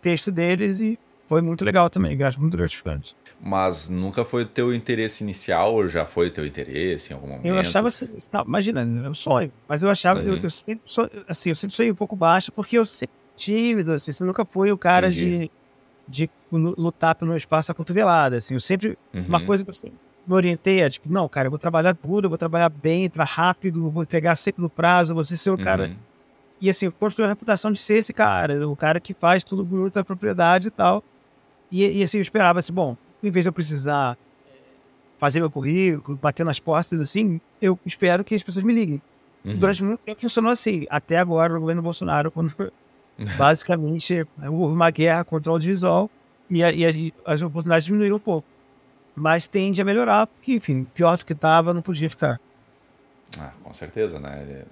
[0.00, 3.16] texto deles e foi muito legal também, graças muito gratificante.
[3.40, 7.26] Mas nunca foi o teu interesse inicial ou já foi o teu interesse em algum
[7.26, 7.46] momento?
[7.46, 10.26] Eu achava assim, não, imagina, é um sonho, mas eu achava, uhum.
[10.26, 10.84] eu, eu, sempre
[11.28, 14.72] assim, eu sempre sonhei um pouco baixo porque eu sempre tímido, assim, você nunca fui
[14.72, 15.50] o cara de,
[16.08, 19.24] de lutar pelo espaço a cotovelada, assim, eu sempre, uhum.
[19.28, 22.26] uma coisa que eu sempre me orientei é, tipo, não, cara, eu vou trabalhar duro,
[22.26, 25.84] eu vou trabalhar bem, entrar rápido, vou entregar sempre no prazo, você ser o cara
[25.84, 25.96] uhum.
[26.60, 29.94] E assim, construiu a reputação de ser esse cara, o cara que faz tudo bonito
[29.94, 31.04] da propriedade e tal.
[31.70, 34.16] E, e assim, eu esperava assim, bom, em vez de eu precisar
[35.18, 39.00] fazer meu currículo, bater nas portas, assim, eu espero que as pessoas me liguem.
[39.44, 39.56] Uhum.
[39.56, 42.52] Durante muito tempo funcionou assim, até agora no governo Bolsonaro, quando
[43.36, 46.10] basicamente houve uma guerra contra o audiovisual
[46.50, 48.46] e, a, e as oportunidades diminuíram um pouco.
[49.14, 52.38] Mas tende a melhorar, porque, enfim, pior do que estava, não podia ficar.
[53.38, 54.64] Ah, com certeza, né?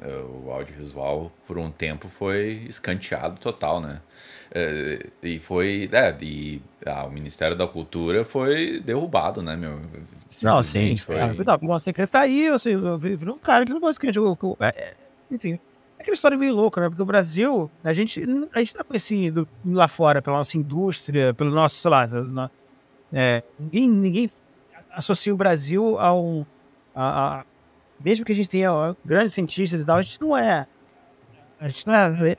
[0.45, 4.01] O audiovisual por um tempo foi escanteado total, né?
[4.51, 5.89] É, e foi.
[5.93, 9.81] É, e ah, o Ministério da Cultura foi derrubado, né, meu?
[10.43, 10.97] Não, sim.
[10.97, 11.21] Foi...
[11.21, 14.19] Ah, não, uma secretaria, eu vi um cara que não basicamente.
[14.61, 14.95] É, é,
[15.31, 15.59] enfim.
[15.99, 16.89] É aquela história meio louca, né?
[16.89, 18.23] Porque o Brasil, a gente,
[18.53, 22.51] a gente tá conhecido lá fora pela nossa indústria, pelo nosso, sei lá,
[23.13, 24.31] é, ninguém, ninguém
[24.91, 26.45] associa o Brasil a um.
[26.95, 27.45] A, a,
[28.05, 30.67] mesmo que a gente tenha grandes cientistas e tal, a gente não é.
[31.59, 32.37] A gente não é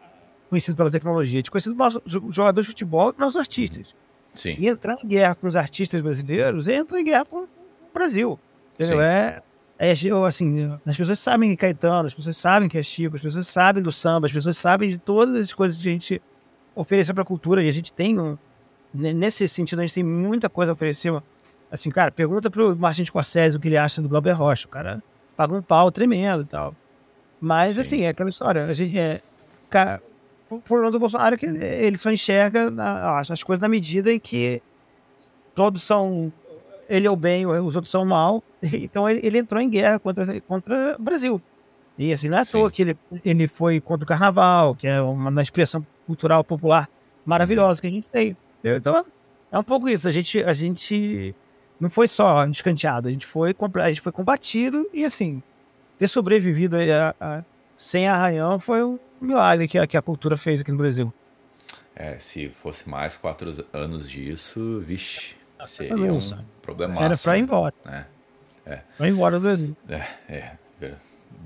[0.50, 3.96] conhecido pela tecnologia, a gente é conhecido pelos jogadores de futebol e pelos artistas.
[4.36, 4.56] Sim.
[4.60, 7.48] E entrar em guerra com os artistas brasileiros é entrar em guerra com o
[7.94, 8.40] Brasil.
[8.76, 9.02] Entendeu?
[9.02, 9.42] É,
[9.80, 9.92] é,
[10.28, 13.48] assim, as pessoas sabem que é Caetano, as pessoas sabem que é Chico, as pessoas
[13.48, 16.22] sabem do samba, as pessoas sabem de todas as coisas que a gente
[16.76, 18.38] oferece para a cultura e a gente tem, um,
[18.94, 21.12] nesse sentido, a gente tem muita coisa a oferecer.
[21.72, 24.68] Assim, cara, pergunta pro Martin Scorsese o que ele acha do Glauber Rocha.
[24.68, 25.02] O cara
[25.36, 26.76] paga um pau tremendo e tal.
[27.40, 27.82] Mas, Sim.
[27.82, 28.66] assim, é aquela história.
[28.66, 29.22] A gente é.
[29.70, 30.02] Cara,
[30.50, 32.72] o problema do Bolsonaro é que ele só enxerga
[33.18, 34.62] as coisas na medida em que
[35.54, 36.32] todos são.
[36.88, 38.44] Ele é o bem, os outros são o mal.
[38.74, 41.42] Então ele, ele entrou em guerra contra, contra o Brasil.
[41.98, 45.00] E assim, não é à toa que ele, ele foi contra o carnaval, que é
[45.02, 46.90] uma expressão cultural popular
[47.26, 48.36] maravilhosa que a gente tem.
[48.64, 49.06] Então
[49.52, 50.08] é um pouco isso.
[50.08, 51.34] A gente, a gente
[51.80, 55.42] não foi só escanteado, a gente foi, a gente foi combatido e assim,
[55.98, 57.44] ter sobrevivido a, a,
[57.76, 61.14] sem arranhão foi um milagre que a, que a cultura fez aqui no Brasil.
[61.96, 66.20] É, se fosse mais quatro anos disso, vixe, seria um
[66.62, 67.02] problema.
[67.02, 67.74] Era pra ir embora.
[67.86, 68.06] É,
[68.66, 68.82] é.
[68.98, 69.76] Pra ir embora do Brasil.
[69.88, 70.52] É, é.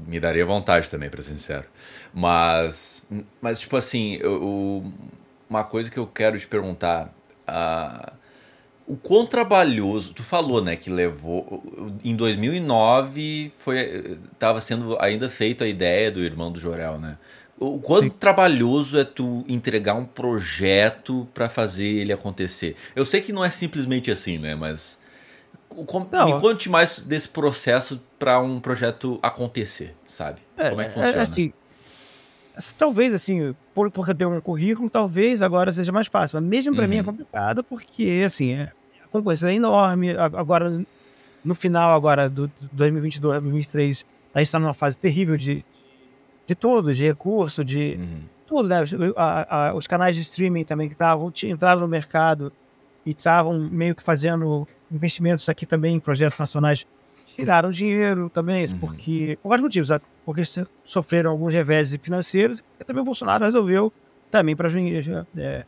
[0.08, 1.66] Me daria vontade também, pra ser sincero.
[2.14, 3.06] Mas,
[3.42, 4.92] mas tipo assim, eu,
[5.50, 7.14] uma coisa que eu quero te perguntar.
[7.48, 8.19] Uh,
[8.90, 11.64] o quão trabalhoso, tu falou, né, que levou
[12.04, 17.16] em 2009 foi tava sendo ainda feita a ideia do irmão do Jorel, né?
[17.60, 18.10] O quanto Sim.
[18.10, 22.76] trabalhoso é tu entregar um projeto para fazer ele acontecer?
[22.96, 25.00] Eu sei que não é simplesmente assim, né, mas
[26.12, 30.42] não, me conte mais desse processo para um projeto acontecer, sabe?
[30.58, 31.18] É, Como é que funciona?
[31.18, 31.54] É, assim,
[32.76, 36.74] talvez assim, por, porque eu tenho um currículo, talvez agora seja mais fácil, mas mesmo
[36.74, 36.90] para uhum.
[36.90, 38.72] mim é complicado porque assim, é,
[39.12, 40.12] concorrência é enorme.
[40.18, 40.84] Agora,
[41.44, 45.64] no final agora do 2022, 2023, a gente está numa fase terrível de,
[46.46, 48.22] de tudo, de recurso, de uhum.
[48.46, 48.82] tudo, né?
[48.82, 52.52] Os, a, a, os, canais de streaming também que estavam entraram no mercado
[53.06, 56.86] e estavam meio que fazendo investimentos aqui também em projetos nacionais
[57.36, 58.80] tiraram dinheiro também, uhum.
[58.80, 59.90] porque por vários motivos,
[60.26, 60.44] porque
[60.84, 63.94] sofreram alguns reveses financeiros e também o Bolsonaro resolveu
[64.30, 64.68] também para
[65.38, 65.66] é,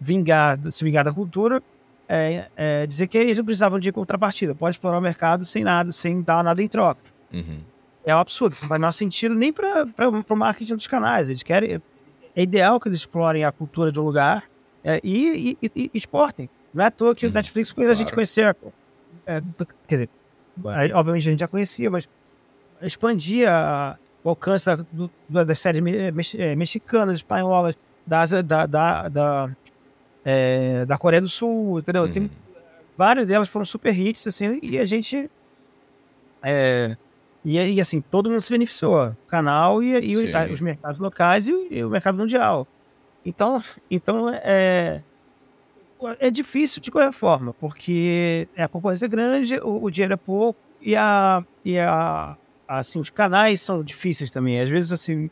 [0.00, 1.62] vingar, se vingar da cultura,
[2.08, 5.90] é, é, dizer que eles não precisavam de contrapartida, pode explorar o mercado sem nada,
[5.92, 7.00] sem dar nada em troca.
[7.32, 7.60] Uhum.
[8.04, 9.86] É um absurdo, não faz menor sentido nem para
[10.28, 11.28] o marketing dos canais.
[11.28, 11.80] Eles querem.
[12.36, 14.44] É ideal que eles explorem a cultura de um lugar
[14.82, 16.50] é, e, e, e, exportem.
[16.72, 17.34] Não é à toa que o uhum.
[17.34, 17.90] Netflix fez claro.
[17.90, 18.56] a gente conhecer.
[19.26, 19.40] É,
[19.86, 20.10] quer dizer,
[20.92, 22.08] obviamente a gente já conhecia, mas
[22.82, 25.82] expandir a, o alcance da, do, das séries
[26.34, 29.50] é, mexicanas, espanholas, da, da, da, da,
[30.24, 32.04] é, da Coreia do Sul, entendeu?
[32.04, 32.12] Uhum.
[32.12, 32.30] Tem,
[32.96, 35.30] várias delas foram super hits, assim, e a gente.
[36.42, 36.96] É,
[37.44, 39.08] e, e assim, todo mundo se beneficiou.
[39.08, 42.66] O canal e, e os mercados locais e, e, o mercado mundial.
[43.24, 45.02] Então, então é,
[46.18, 50.60] é difícil de qualquer forma, porque a concorrência é grande, o, o dinheiro é pouco
[50.80, 52.36] e, a, e a,
[52.68, 54.60] assim, os canais são difíceis também.
[54.60, 55.30] Às vezes, assim,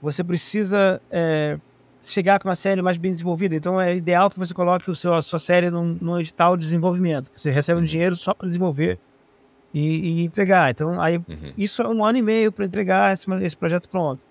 [0.00, 1.58] você precisa é,
[2.02, 3.54] chegar com uma série mais bem desenvolvida.
[3.54, 6.64] Então, é ideal que você coloque o seu, a sua série num, num edital de
[6.64, 7.30] desenvolvimento.
[7.30, 8.98] Que você recebe um dinheiro só para desenvolver
[9.72, 10.70] e, e, entregar.
[10.70, 11.52] Então, aí, uhum.
[11.56, 14.24] isso é um ano e meio para entregar esse, esse projeto pronto.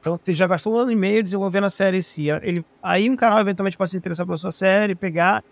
[0.00, 2.28] Então, você já gastou um ano e meio desenvolvendo a série em si.
[2.28, 5.44] Ele, aí, um canal eventualmente pode se interessar pela sua série, pegar.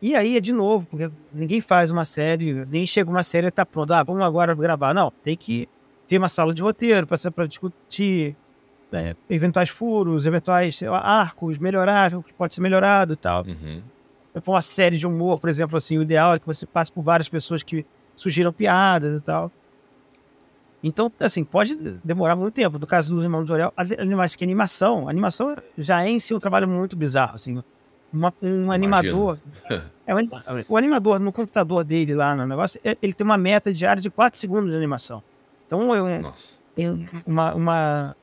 [0.00, 3.50] E aí é de novo, porque ninguém faz uma série, nem chega uma série e
[3.50, 3.92] tá pronto.
[3.92, 4.92] Ah, vamos agora gravar.
[4.92, 5.68] Não, tem que
[6.06, 8.36] ter uma sala de roteiro para discutir
[8.92, 13.44] é, eventuais furos, eventuais arcos, melhorar o que pode ser melhorado e tal.
[13.46, 13.82] Uhum.
[14.34, 16.92] Se for uma série de humor, por exemplo, assim, o ideal é que você passe
[16.92, 19.50] por várias pessoas que sugiram piadas e tal.
[20.82, 22.78] Então, assim, pode demorar muito tempo.
[22.78, 26.38] No caso do Irmão do as animações que animação, animação já é em si um
[26.38, 27.62] trabalho muito bizarro, assim.
[28.12, 29.38] Uma, um animador.
[30.06, 30.28] é, um,
[30.68, 34.10] o animador no computador dele lá no negócio, é, ele tem uma meta diária de
[34.10, 35.22] 4 segundos de animação.
[35.66, 36.06] Então, eu,
[36.76, 38.16] eu, uma, uma,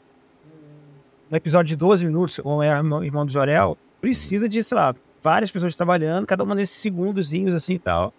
[1.34, 4.96] um episódio de 12 minutos, como é o Irmão do Jorel, precisa de, sei lá,
[5.22, 8.14] várias pessoas trabalhando, cada uma desses segundozinhos assim e tal.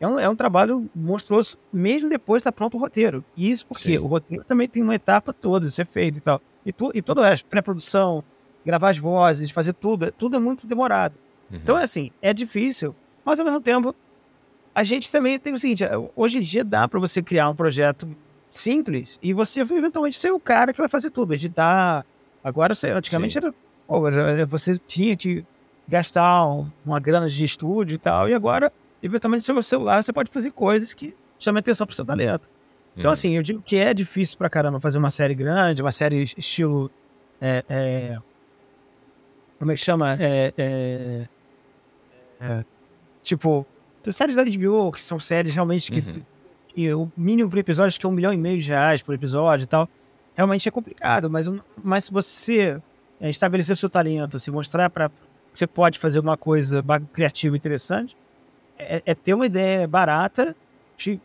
[0.00, 3.24] É um, é um trabalho monstruoso, mesmo depois de estar pronto o roteiro.
[3.36, 3.98] E isso porque Sim.
[3.98, 6.40] o roteiro também tem uma etapa toda de ser feito e tal.
[6.64, 8.22] E, tu, e todo o resto, pré-produção,
[8.64, 11.14] gravar as vozes, fazer tudo, tudo é muito demorado.
[11.50, 11.58] Uhum.
[11.58, 13.94] Então, é assim, é difícil, mas ao mesmo tempo,
[14.74, 15.84] a gente também tem o seguinte:
[16.16, 18.08] hoje em dia dá para você criar um projeto
[18.50, 22.04] simples e você eventualmente ser o cara que vai fazer tudo, editar.
[22.46, 23.40] Agora, antigamente Sim.
[23.40, 24.46] era.
[24.46, 25.44] Você tinha que
[25.88, 26.46] gastar
[26.84, 30.52] uma grana de estúdio e tal, e agora eventualmente no seu celular você pode fazer
[30.52, 32.48] coisas que chamem atenção pro seu talento.
[32.96, 33.12] Então, uhum.
[33.12, 36.88] assim, eu digo que é difícil pra caramba fazer uma série grande, uma série estilo.
[37.40, 38.18] É, é,
[39.58, 40.16] como é que chama?
[40.20, 41.28] É, é,
[42.40, 42.64] é
[43.24, 43.66] tipo,
[44.08, 46.22] séries da HBO, que são séries realmente que, uhum.
[46.68, 49.16] que o mínimo por episódio acho que é um milhão e meio de reais por
[49.16, 49.88] episódio e tal.
[50.36, 51.48] Realmente é complicado, mas,
[51.82, 52.80] mas se você
[53.20, 55.10] é, estabelecer o seu talento, se mostrar para
[55.54, 58.14] você pode fazer uma coisa criativa e interessante,
[58.78, 60.54] é, é ter uma ideia barata,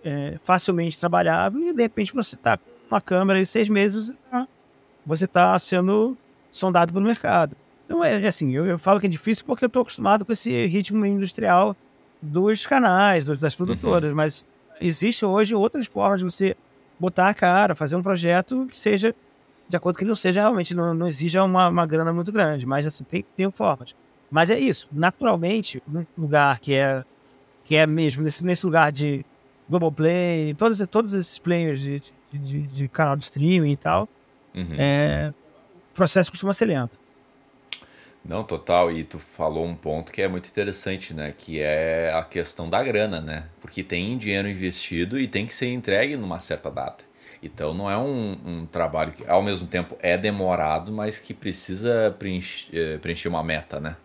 [0.04, 4.47] é, facilmente trabalhável, e de repente você está com uma câmera em seis meses, tá,
[5.06, 6.17] você está sendo
[6.50, 7.56] sondado pelo mercado.
[7.86, 10.32] Então, é, é assim, eu, eu, falo que é difícil porque eu estou acostumado com
[10.32, 11.76] esse ritmo industrial
[12.21, 14.15] dos canais, dos, das produtoras, uhum.
[14.15, 14.47] mas
[14.80, 16.56] existe hoje outras formas de você
[17.01, 19.15] botar a cara, fazer um projeto que seja
[19.67, 22.65] de acordo que ele não seja realmente, não, não exija uma, uma grana muito grande,
[22.65, 23.95] mas assim, tem, tem formas.
[24.29, 27.03] Mas é isso, naturalmente, um lugar que é
[27.63, 29.25] que é mesmo nesse, nesse lugar de
[29.69, 32.01] Globoplay, todos, todos esses players de,
[32.33, 34.09] de, de canal de streaming e tal,
[34.53, 34.75] uhum.
[34.77, 35.33] é,
[35.91, 36.99] o processo costuma ser lento.
[38.23, 38.91] Não, total.
[38.91, 41.34] E tu falou um ponto que é muito interessante, né?
[41.36, 43.45] Que é a questão da grana, né?
[43.60, 47.03] Porque tem dinheiro investido e tem que ser entregue numa certa data.
[47.43, 52.15] Então não é um, um trabalho que ao mesmo tempo é demorado, mas que precisa
[52.19, 53.95] preencher, eh, preencher uma meta, né?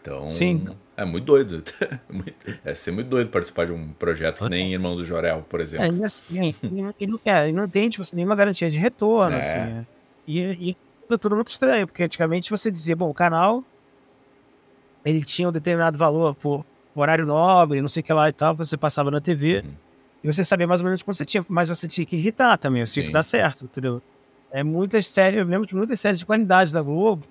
[0.00, 0.66] Então, Sim.
[0.96, 1.62] é muito doido.
[2.64, 5.84] é ser muito doido participar de um projeto que nem Irmão do Jorel, por exemplo.
[5.84, 9.40] É, e assim, e não, é, não tem tipo, nenhuma garantia de retorno, é.
[9.40, 9.58] assim.
[9.58, 9.86] Né?
[10.26, 10.74] E, e é
[11.16, 13.64] tudo muito estranho, porque antigamente você dizia, bom, o canal
[15.04, 18.54] ele tinha um determinado valor por horário nobre, não sei o que lá e tal,
[18.54, 19.62] você passava na TV.
[19.64, 19.72] Uhum.
[20.24, 22.84] E você sabia mais ou menos quanto você tinha, mas você tinha que irritar também,
[22.84, 24.02] você tinha que dar certo, entendeu?
[24.50, 27.24] É muitas séries, eu lembro de muitas séries de qualidade da Globo,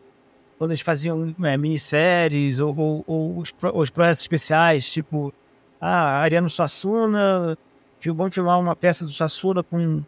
[0.58, 5.34] quando eles faziam é, minisséries ou, ou, ou os, os, projetos especiais, tipo,
[5.82, 7.58] ah, Ariano Suassuna,
[8.06, 10.02] vamos filmar uma peça do Suassuna com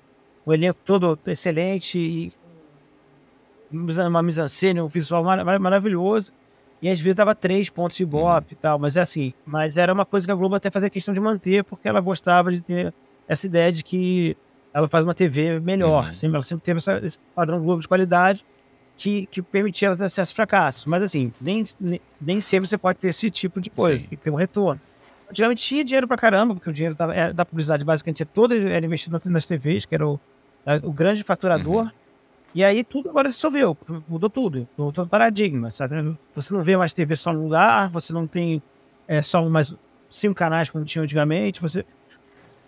[0.47, 2.33] um elenco todo excelente e
[3.71, 6.31] uma mise-en-scène, um visual mar maravilhoso.
[6.81, 9.33] E às vezes dava três pontos de bop e tal, mas é assim.
[9.45, 12.51] Mas era uma coisa que a Globo até fazia questão de manter, porque ela gostava
[12.51, 12.93] de ter
[13.27, 14.37] essa ideia de que
[14.73, 16.07] ela faz uma TV melhor.
[16.07, 16.13] Uhum.
[16.13, 18.45] Sempre, ela sempre teve essa, esse padrão Globo de qualidade
[18.95, 20.85] que, que permitia ela ter acesso a fracassos.
[20.85, 24.09] Mas assim, nem, nem, nem sempre você pode ter esse tipo de coisa, Sim.
[24.09, 24.79] tem que ter um retorno.
[25.29, 29.19] Antigamente tinha dinheiro pra caramba, porque o dinheiro era, da publicidade basicamente todo era investido
[29.25, 30.19] nas TVs, que era o,
[30.83, 31.83] o grande faturador.
[31.83, 31.91] Uhum.
[32.53, 35.69] E aí tudo agora resolveu, mudou tudo, mudou todo o paradigma.
[35.69, 36.17] Sabe?
[36.33, 38.61] Você não vê mais TV só num lugar, você não tem
[39.07, 39.73] é, só mais
[40.09, 41.85] cinco canais como tinha antigamente, você,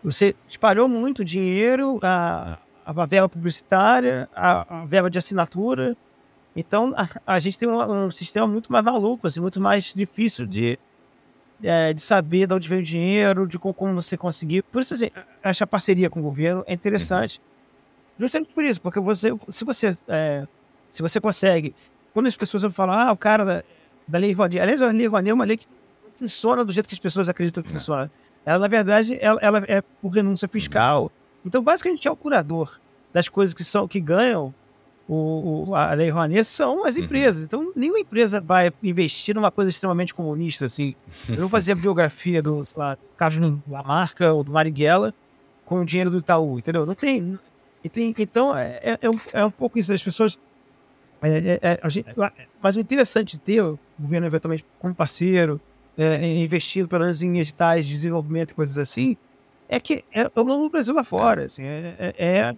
[0.04, 5.98] você espalhou muito dinheiro, a, a verba publicitária, a, a verba de assinatura.
[6.56, 10.46] Então, a, a gente tem um, um, sistema muito mais maluco, assim, muito mais difícil
[10.46, 10.78] de,
[11.64, 14.62] é, de saber de onde vem o dinheiro, de como, como você conseguir.
[14.64, 15.10] Por isso, assim,
[15.42, 17.40] acho a parceria com o governo é interessante.
[17.40, 17.51] Uhum.
[18.22, 20.48] Justamente por isso, porque você, se você, é,
[20.92, 21.74] se você consegue...
[22.14, 23.64] Quando as pessoas falam, ah, o cara da,
[24.08, 24.60] da Lei Rouanet...
[24.60, 25.66] Aliás, a Lei Rouanet é uma lei que
[26.20, 27.74] funciona do jeito que as pessoas acreditam que é.
[27.74, 28.12] funciona.
[28.46, 31.12] Ela, na verdade, ela, ela é por renúncia fiscal.
[31.44, 32.80] Então, basicamente, é o curador
[33.12, 34.54] das coisas que são que ganham
[35.08, 37.04] o, o, a Lei Rouanet são as uhum.
[37.04, 37.40] empresas.
[37.40, 37.46] Uhum.
[37.46, 40.94] Então, nenhuma empresa vai investir numa coisa extremamente comunista, assim.
[41.28, 45.14] Eu vou fazer a biografia do, sei lá, Carlos Lamarca ou do Marighella
[45.66, 46.86] com o dinheiro do Itaú, entendeu?
[46.86, 47.40] Não tem.
[47.90, 49.94] Tem então, é, é, é, um, é um pouco isso.
[49.94, 50.40] As pessoas.
[51.22, 52.08] É, é, é gente,
[52.62, 55.62] mas o interessante de ter o governo eventualmente como parceiro,
[55.98, 59.16] é, investindo pelo menos em editais de desenvolvimento e coisas assim,
[59.70, 61.46] é que é, é o nome do Brasil lá fora.
[61.46, 62.56] Assim, é, é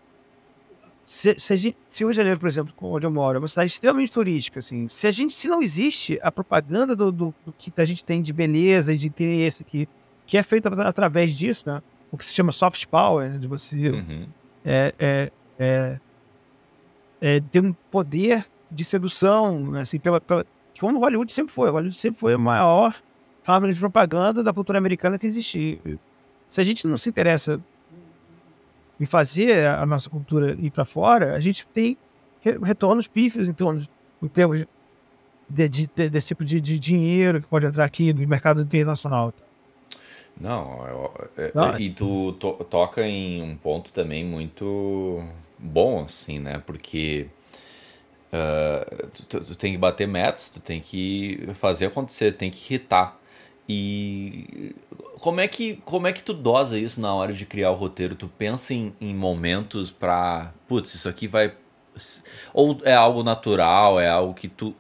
[1.06, 3.48] se, se, gente, se, o Rio de Janeiro, por exemplo, onde eu moro, é uma
[3.48, 7.54] cidade extremamente turística, assim, se a gente, se não existe a propaganda do, do, do
[7.58, 9.88] que a gente tem de beleza e de interesse aqui,
[10.26, 11.82] que é feita através disso, né?
[12.10, 13.38] O que se chama soft power, né?
[13.38, 14.28] de você uhum.
[14.66, 16.00] É, é, é,
[17.22, 20.46] é, ter um poder de sedução, assim, pela, pela,
[20.80, 21.70] como Hollywood sempre foi.
[21.70, 22.96] Hollywood sempre foi a maior
[23.44, 25.80] fábrica de propaganda da cultura americana que existia.
[26.48, 27.60] Se a gente não se interessa
[29.00, 31.98] em fazer a nossa cultura ir para fora, a gente tem
[32.62, 33.86] retornos pífios em, torno,
[34.22, 34.28] em
[35.50, 39.34] de, de, de, desse tipo de, de, dinheiro que pode entrar aqui no mercado internacional.
[40.40, 45.24] Não, eu, é, Não, e tu to, toca em um ponto também muito
[45.58, 46.62] bom, assim, né?
[46.66, 47.28] Porque
[48.34, 53.18] uh, tu, tu, tem que bater metas, tu tem que fazer acontecer, tem que irritar.
[53.70, 54.76] E
[55.20, 58.16] como é que como é que tu dosa isso na hora de criar o roteiro?
[58.16, 61.54] Tu pensa em, em momentos para, putz, isso aqui vai
[62.54, 64.76] ou é algo natural, é algo que tu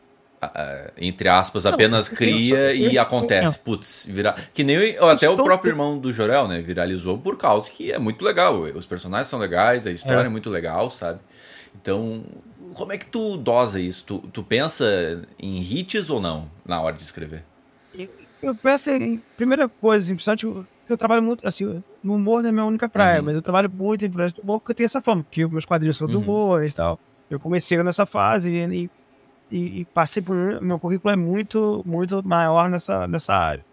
[0.97, 3.59] entre aspas, apenas não, cria e acontece.
[3.59, 4.35] Putz, vira...
[4.53, 6.61] Que nem até o próprio irmão do Jorel, né?
[6.61, 8.59] Viralizou por causa que é muito legal.
[8.59, 11.19] Os personagens são legais, a história é, é muito legal, sabe?
[11.75, 12.23] Então,
[12.73, 14.03] como é que tu dosa isso?
[14.05, 17.43] Tu, tu pensa em hits ou não na hora de escrever?
[18.41, 22.49] Eu penso em primeira coisa, assim, principalmente que eu trabalho muito, assim, no humor não
[22.49, 23.25] é minha única praia, uhum.
[23.25, 25.65] mas eu trabalho muito em projetos de humor porque eu tenho essa fama, porque meus
[25.65, 26.23] quadrinhos são do uhum.
[26.23, 26.99] humor e tal.
[27.29, 28.89] Eu comecei nessa fase e,
[29.53, 30.35] e, e, passei por.
[30.61, 33.63] Meu currículo é muito, muito maior nessa, nessa área.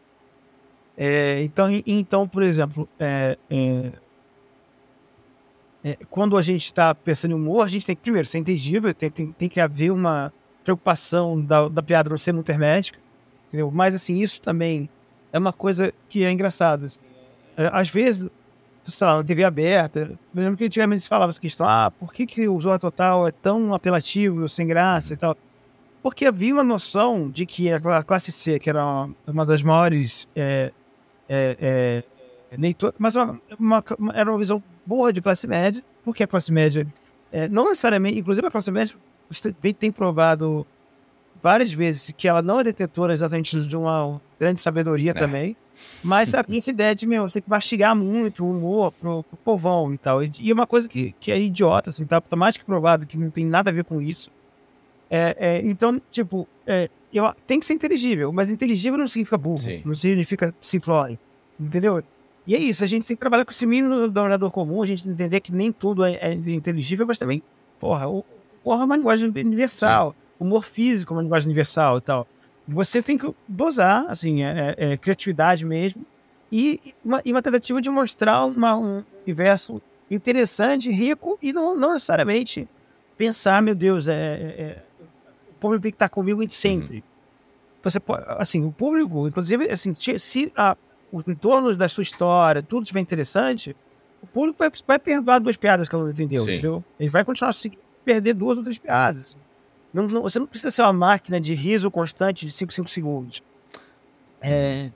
[0.97, 3.93] É, então, então, por exemplo, é, é,
[5.83, 8.93] é quando a gente está pensando em humor, a gente tem que, primeiro, ser inteligível,
[8.93, 10.31] tem, tem, tem que haver uma
[10.63, 12.99] preocupação da, da piada não ser muito hermética.
[13.49, 13.71] Entendeu?
[13.71, 14.87] Mas, assim, isso também
[15.33, 16.85] é uma coisa que é engraçada.
[16.85, 17.01] Assim.
[17.57, 18.29] É, às vezes,
[18.85, 22.13] sei lá, na TV aberta, eu lembro que antigamente se falava essa questão, ah, por
[22.13, 25.35] que, que o Zorra Total é tão apelativo, sem graça e tal?
[26.03, 30.27] Porque havia uma noção de que a classe C, que era uma, uma das maiores
[30.35, 30.73] é,
[31.29, 32.05] é,
[32.51, 32.93] é, nem to...
[32.99, 33.85] mas uma, uma,
[34.15, 36.87] era uma visão boa de classe média, porque a classe média,
[37.31, 38.97] é, não necessariamente, inclusive a classe média
[39.79, 40.67] tem provado
[41.43, 45.15] várias vezes que ela não é detetora exatamente de uma grande sabedoria é.
[45.15, 45.57] também,
[46.03, 50.23] mas essa ideia de, meu, você mastigar muito o humor pro, pro povão e tal.
[50.23, 53.07] E, e é uma coisa que, que é idiota, assim, tá, tá mais que provado
[53.07, 54.31] que não tem nada a ver com isso.
[55.11, 59.59] É, é, então, tipo, é, eu, tem que ser inteligível, mas inteligível não significa burro,
[59.59, 59.83] Sim.
[59.85, 61.19] não significa simplório,
[61.59, 62.03] entendeu?
[62.47, 64.87] E é isso, a gente tem que trabalhar com esse mínimo do orador comum, a
[64.87, 67.43] gente entender que nem tudo é, é inteligível, mas também,
[67.79, 68.25] porra, o,
[68.63, 70.13] porra é uma linguagem universal.
[70.13, 72.27] Sim humor físico, uma linguagem universal e tal.
[72.67, 76.05] Você tem que dosar, assim, é, é, é criatividade mesmo,
[76.51, 81.93] e uma, e uma, tentativa de mostrar uma, um universo interessante, rico, e não, não
[81.93, 82.67] necessariamente
[83.17, 84.90] pensar, meu Deus, é, é, é o
[85.61, 86.97] público tem que estar comigo sempre.
[86.97, 87.03] Uhum.
[87.83, 90.77] Você pode, assim, o público, inclusive, assim, se a,
[91.11, 93.75] o entorno da sua história, tudo estiver interessante,
[94.23, 96.53] o público vai, vai perdoar duas piadas que ela não entendeu, Sim.
[96.53, 96.85] entendeu?
[96.99, 97.73] Ele vai continuar a se
[98.05, 99.37] perder duas ou três piadas.
[99.93, 103.43] Não, não, você não precisa ser uma máquina de riso constante de 5, 5 segundos.
[104.41, 104.91] É,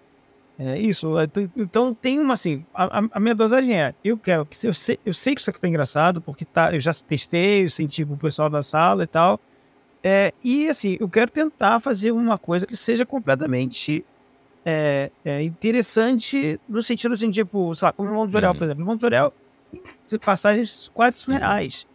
[0.58, 1.18] é isso.
[1.18, 2.64] É, então tem uma assim.
[2.72, 5.60] A, a, minha dosagem é: eu quero que eu sei, eu sei que isso aqui
[5.60, 9.06] tá engraçado, porque tá, eu já testei, eu senti com o pessoal da sala e
[9.06, 9.40] tal.
[10.06, 14.04] É, e assim, eu quero tentar fazer uma coisa que seja completamente
[14.62, 18.56] é, é, interessante no sentido assim, tipo, sei lá, como o Jorel, uhum.
[18.58, 18.94] por exemplo.
[18.94, 19.32] O Jorel,
[20.22, 21.86] passagens quase surreais.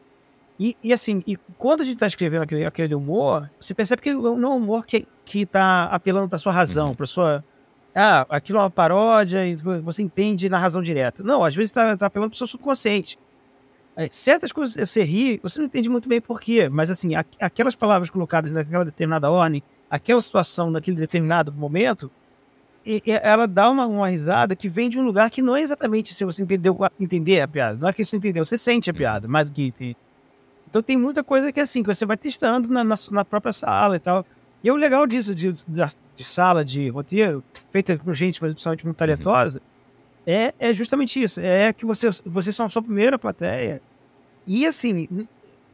[0.60, 4.12] E, e assim, e quando a gente está escrevendo aquele, aquele humor, você percebe que
[4.12, 6.96] não é um humor que, que tá apelando para sua razão, uhum.
[6.96, 7.46] para sua.
[7.94, 11.22] Ah, aquilo é uma paródia e você entende na razão direta.
[11.22, 13.20] Não, às vezes está tá apelando para o seu subconsciente.
[14.00, 17.76] É, certas coisas você ri, você não entende muito bem por quê, mas assim, aquelas
[17.76, 22.10] palavras colocadas naquela determinada ordem, aquela situação naquele determinado momento,
[22.86, 25.62] e, e ela dá uma, uma, risada que vem de um lugar que não é
[25.62, 27.78] exatamente se você entendeu, entender a piada.
[27.78, 29.98] Não é que você entendeu, você sente a piada, mais do que entender.
[30.70, 33.52] Então tem muita coisa que é assim, que você vai testando na, na, na própria
[33.52, 34.26] sala e tal.
[34.64, 35.64] E o legal disso, de, de,
[36.16, 40.34] de, sala de roteiro, feita com gente, principalmente muito talentosa, uhum.
[40.34, 41.42] é, é justamente isso.
[41.42, 43.82] É que você, vocês são a sua primeira plateia
[44.52, 45.08] e assim,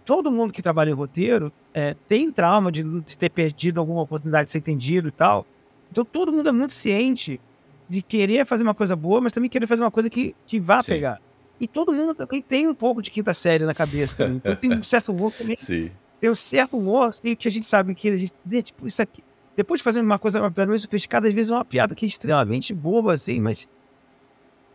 [0.04, 4.48] todo mundo que trabalha em roteiro é, tem trauma de, de, ter perdido alguma oportunidade
[4.48, 5.48] de ser entendido e tal.
[5.90, 7.40] Então todo mundo é muito ciente
[7.88, 10.82] de querer fazer uma coisa boa, mas também querer fazer uma coisa que, que vá
[10.82, 10.92] Sim.
[10.92, 11.22] pegar.
[11.58, 14.26] E todo mundo também tem um pouco de quinta série na cabeça.
[14.28, 15.56] Então tem um certo humor também.
[15.56, 15.90] Sim.
[16.20, 19.24] Tem um certo humor assim, que a gente sabe que a gente, tipo, isso aqui.
[19.56, 22.10] Depois de fazer uma coisa, uma piada sofisticada, às vezes é uma piada que é
[22.10, 23.70] extremamente boba, assim, mas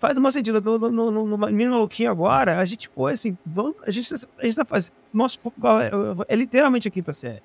[0.01, 0.61] faz uma sentido.
[0.61, 4.45] No, no, no, no Menino Maluquinho agora, a gente, pô, assim, vamos, a gente, a
[4.45, 4.95] gente tá fazendo.
[5.13, 5.39] Nosso
[6.27, 7.43] é, é literalmente a quinta série.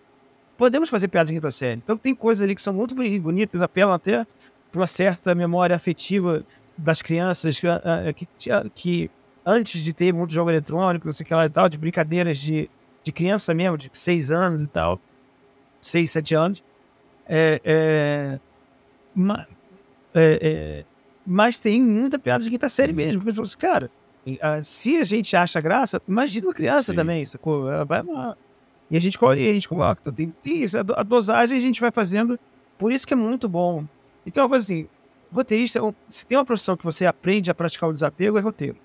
[0.58, 1.76] Podemos fazer piadas de quinta série.
[1.76, 4.26] Então tem coisas ali que são muito bonitas, apelam até
[4.72, 6.46] para uma certa memória afetiva
[6.78, 7.68] das crianças que,
[8.38, 9.12] que, que,
[9.46, 12.38] antes de ter muito jogo eletrônico, não sei o que lá e tal, de brincadeiras
[12.38, 12.70] de,
[13.04, 15.00] de criança mesmo, de seis anos e tal,
[15.82, 16.64] seis, sete anos.
[17.28, 18.40] É, é,
[20.14, 20.86] é, é
[21.26, 23.22] mas tem muita piada de quinta série mesmo.
[23.22, 23.92] Porque, assim, cara,
[24.64, 26.96] se a gente acha graça, imagina uma criança Sim.
[26.96, 27.72] também, sacou?
[27.72, 28.04] Ela vai.
[28.90, 30.00] E a gente, a gente coloca.
[30.02, 32.40] Então, tem, tem isso, a dosagem a gente vai fazendo.
[32.78, 33.86] Por isso que é muito bom.
[34.26, 34.88] Então, uma coisa assim,
[35.32, 38.78] roteirista, se tem uma profissão que você aprende a praticar o desapego, é roteiro.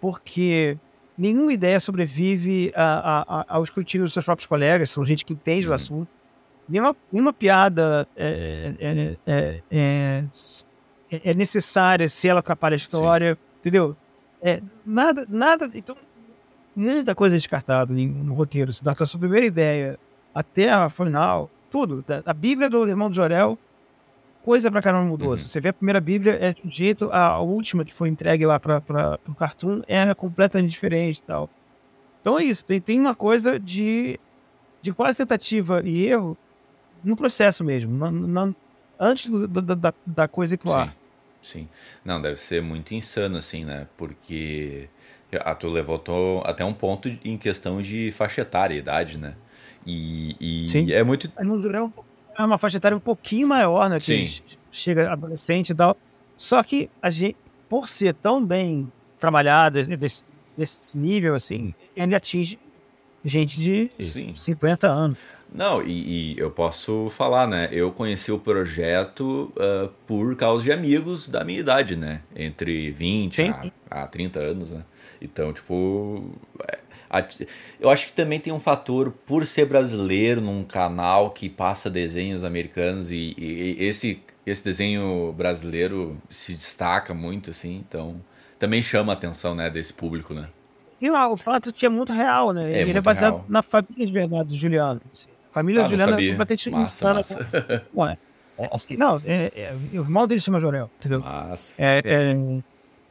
[0.00, 0.76] Porque
[1.16, 5.32] nenhuma ideia sobrevive a, a, a, ao escrutínio dos seus próprios colegas, são gente que
[5.32, 5.72] entende uhum.
[5.72, 6.08] o assunto.
[6.68, 10.24] Nenhuma, nenhuma piada é, é, é,
[11.12, 13.40] é é, é necessária se ela atrapalha a história, Sim.
[13.60, 13.96] entendeu?
[14.40, 15.70] É, nada, nada.
[15.74, 15.94] Então,
[16.74, 18.72] muita coisa é descartada no roteiro.
[18.82, 19.98] Da sua primeira ideia
[20.34, 22.04] até a final, tudo.
[22.24, 23.58] A Bíblia do irmão do Jorel,
[24.42, 25.30] coisa pra caramba mudou.
[25.30, 25.38] Uhum.
[25.38, 28.46] Se você vê a primeira Bíblia, é de um jeito, a, última que foi entregue
[28.46, 31.48] lá para o Cartoon era completamente diferente e tal.
[32.20, 34.18] Então é isso, tem, tem uma coisa de,
[34.80, 36.36] de quase tentativa e erro
[37.02, 38.54] no processo mesmo, na, na,
[38.98, 40.96] antes do, da, da, da, coisa ir pro ar.
[41.42, 41.68] Sim.
[42.04, 43.88] Não, deve ser muito insano, assim, né?
[43.96, 44.88] Porque
[45.40, 49.34] a tu levantou até um ponto em questão de faixa etária, idade, né?
[49.86, 50.92] E, e Sim.
[50.92, 51.30] é muito.
[52.38, 53.98] É uma faixa etária um pouquinho maior, né?
[53.98, 54.42] Que Sim.
[54.70, 55.96] chega adolescente e tal.
[56.36, 57.36] Só que a gente,
[57.68, 60.24] por ser tão bem trabalhada desse,
[60.56, 62.58] desse nível, assim, ele atinge
[63.24, 64.34] gente de Sim.
[64.34, 65.18] 50 anos.
[65.54, 67.68] Não, e, e, eu posso falar, né?
[67.70, 72.22] Eu conheci o projeto uh, por causa de amigos da minha idade, né?
[72.34, 73.72] Entre 20 sim, a, sim.
[73.90, 74.82] a 30 anos, né?
[75.20, 76.32] Então, tipo.
[76.66, 76.78] É,
[77.10, 77.22] a,
[77.78, 82.44] eu acho que também tem um fator por ser brasileiro num canal que passa desenhos
[82.44, 88.16] americanos e, e, e esse, esse desenho brasileiro se destaca muito, assim, então
[88.58, 90.48] também chama a atenção, né, desse público, né?
[91.02, 92.72] E o fato tinha muito real, né?
[92.72, 93.46] É Ele é baseado real.
[93.48, 95.00] na família de verdade do Juliano.
[95.12, 95.31] Assim.
[95.52, 97.14] A família ah, do Juliano é completamente massa, insana.
[97.14, 97.86] Massa.
[97.94, 98.18] Ué,
[98.58, 101.20] é, assim, não, é, é, o irmão dele se chama Jorel, entendeu?
[101.20, 101.74] Massa.
[101.78, 102.62] É, é,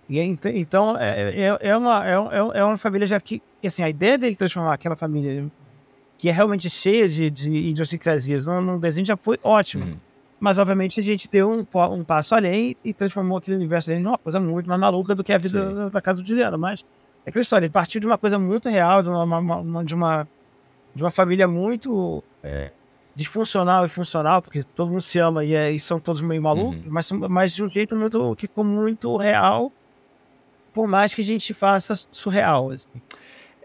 [0.09, 2.13] e, então, é, é, uma, é,
[2.59, 5.45] é uma família já que, assim, a ideia dele transformar aquela família
[6.17, 9.85] que é realmente cheia de, de idiosincrasias num, num desenho já foi ótimo.
[9.85, 9.97] Uhum.
[10.39, 14.17] Mas, obviamente, a gente deu um, um passo além e transformou aquele universo dele numa
[14.17, 15.89] coisa muito mais maluca do que a vida Sim.
[15.91, 16.57] da casa do Juliano.
[16.57, 16.83] Mas
[17.25, 20.27] é aquela história, ele partiu de uma coisa muito real, de uma, uma, de uma,
[20.93, 22.71] de uma família muito é,
[23.15, 26.85] disfuncional e funcional, porque todo mundo se ama e, é, e são todos meio malucos,
[26.85, 26.91] uhum.
[26.91, 29.71] mas, mas de um jeito muito, que ficou muito real,
[30.73, 32.71] por mais que a gente faça surreal.
[32.71, 32.87] Assim.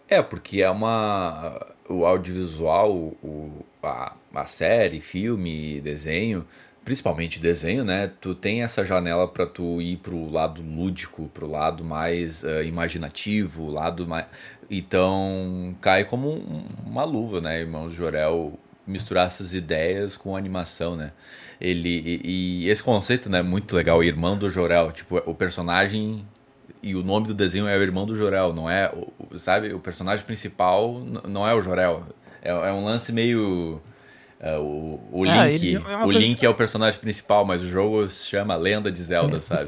[0.09, 1.61] É, porque é uma.
[1.89, 6.45] O audiovisual, o, a, a série, filme, desenho,
[6.87, 8.13] principalmente desenho, né?
[8.21, 13.69] Tu tem essa janela para tu ir pro lado lúdico, pro lado mais uh, imaginativo,
[13.69, 14.27] lado mais.
[14.71, 17.61] Então cai como um, uma luva, né?
[17.61, 18.57] Irmãos Jorel
[18.87, 21.11] misturar essas ideias com animação, né?
[21.61, 26.25] Ele e, e, esse conceito, né, muito legal, irmão do Jorel, tipo o personagem
[26.81, 28.93] e o nome do desenho é o irmão do Jorel, não é,
[29.35, 29.75] sabe?
[29.75, 32.05] O personagem principal não é o Jorel,
[32.41, 33.83] é, é um lance meio
[34.41, 38.09] Uh, o, o ah, Link, é o Link é o personagem principal, mas o jogo
[38.11, 39.65] se chama Lenda de Zelda, sabe?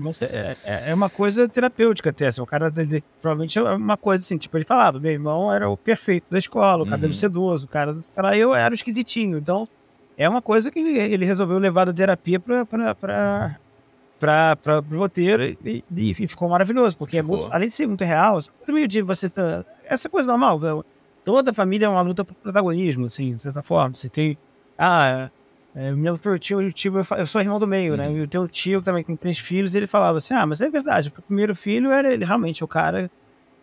[0.00, 3.98] Mas é, é, é, uma coisa terapêutica até, assim, o cara ele, provavelmente é uma
[3.98, 7.18] coisa assim, tipo, ele falava, meu irmão era o perfeito da escola, o cabelo uhum.
[7.18, 9.68] sedoso, o cara, cara, eu era o esquisitinho, então
[10.16, 14.98] é uma coisa que ele, ele resolveu levar da terapia pra, pra, pra, para o
[14.98, 18.72] roteiro e, e, e, ficou maravilhoso, porque é muito, além de ser muito real, você
[18.72, 20.84] meio de você tá, essa coisa normal,
[21.24, 23.94] toda família é uma luta por protagonismo, assim, de certa forma.
[23.94, 24.36] Você tem,
[24.78, 25.30] ah,
[25.74, 28.08] é, meu tio, tio, eu sou irmão do meio, né?
[28.08, 28.14] uhum.
[28.14, 28.20] né?
[28.20, 31.12] E o teu tio também tem três filhos, ele falava assim, ah, mas é verdade,
[31.16, 33.10] o primeiro filho era ele realmente o cara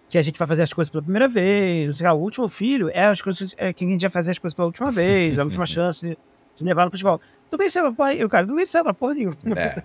[0.10, 3.22] que a gente vai fazer as coisas pela primeira vez, o último filho é as
[3.22, 6.18] coisas é que a gente vai fazer as coisas pela última vez, a última chance
[6.56, 7.20] de, levar no futebol.
[7.52, 9.36] Não pensava, porra, eu, cara, não pensava porra nenhuma.
[9.56, 9.84] É.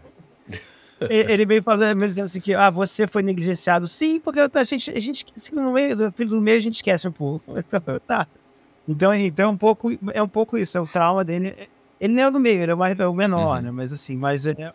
[1.11, 3.87] ele veio falando, meio dizendo assim que ah, você foi negligenciado.
[3.87, 6.75] Sim, porque a gente, a gente assim, no meio do filho do meio a gente
[6.75, 7.55] esquece um pouco.
[8.07, 8.27] tá.
[8.87, 11.69] Então, então é um pouco, é um pouco isso, é o trauma dele.
[12.01, 13.63] Ele não é do meio, ele é o, mais, é o menor, uhum.
[13.63, 13.71] né?
[13.71, 14.73] Mas assim, mas é,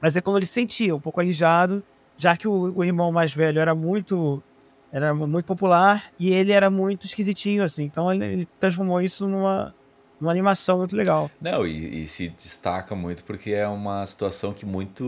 [0.00, 1.82] mas é como ele se sentia, um pouco alijado,
[2.18, 4.42] já que o, o irmão mais velho era muito
[4.92, 7.84] era muito popular e ele era muito esquisitinho, assim.
[7.84, 9.74] Então ele, ele transformou isso numa
[10.24, 11.30] uma animação muito legal.
[11.40, 15.04] Não, e, e, se destaca muito porque é uma situação que muito,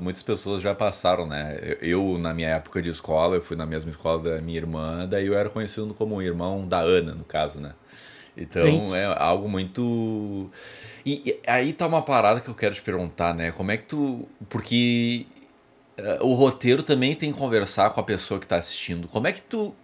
[0.00, 1.58] muitas pessoas já passaram, né?
[1.80, 5.26] Eu, na minha época de escola, eu fui na mesma escola da minha irmã, daí
[5.26, 7.72] eu era conhecido como o irmão da Ana, no caso, né?
[8.36, 8.64] Então
[8.96, 10.50] é algo muito.
[11.04, 13.50] E, e, aí tá uma parada que eu quero te perguntar, né?
[13.52, 14.28] Como é que tu.
[14.48, 15.26] Porque
[15.98, 19.08] uh, o roteiro também tem que conversar com a pessoa que tá assistindo.
[19.08, 19.74] Como é que tu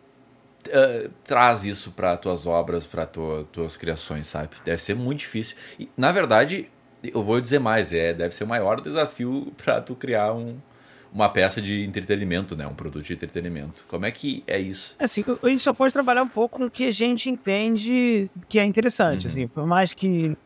[0.66, 4.50] uh, traz isso para tuas obras, para tua, tuas criações, sabe?
[4.64, 5.56] Deve ser muito difícil.
[5.78, 6.68] E, na verdade,
[7.02, 10.56] eu vou dizer mais, é, deve ser o maior desafio para tu criar um,
[11.12, 12.66] uma peça de entretenimento, né?
[12.66, 13.84] Um produto de entretenimento.
[13.88, 14.94] Como é que é isso?
[14.98, 18.58] Assim, a gente só pode trabalhar um pouco com o que a gente entende que
[18.58, 19.30] é interessante, uhum.
[19.30, 19.48] assim.
[19.48, 20.36] Por mais que,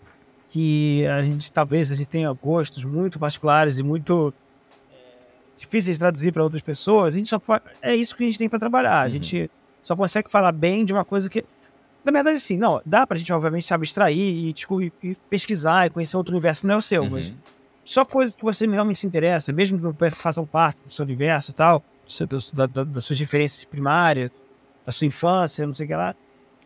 [0.48, 4.32] que a gente, talvez, a gente tenha gostos muito particulares e muito
[4.92, 4.96] é,
[5.56, 8.38] difíceis de traduzir para outras pessoas, a gente só pode, é isso que a gente
[8.38, 9.00] tem para trabalhar.
[9.00, 9.10] A uhum.
[9.10, 9.50] gente
[9.82, 11.44] só consegue falar bem de uma coisa que.
[12.04, 15.86] Na verdade, assim, não, dá pra gente, obviamente, se abstrair e, tipo, e, e pesquisar
[15.86, 17.10] e conhecer outro universo, não é o seu, uhum.
[17.10, 17.32] mas
[17.84, 21.50] só coisas que você realmente se interessa, mesmo que não façam parte do seu universo
[21.50, 21.84] e tal,
[22.54, 24.30] da, da, das suas referências primárias,
[24.84, 26.14] da sua infância, não sei o que lá,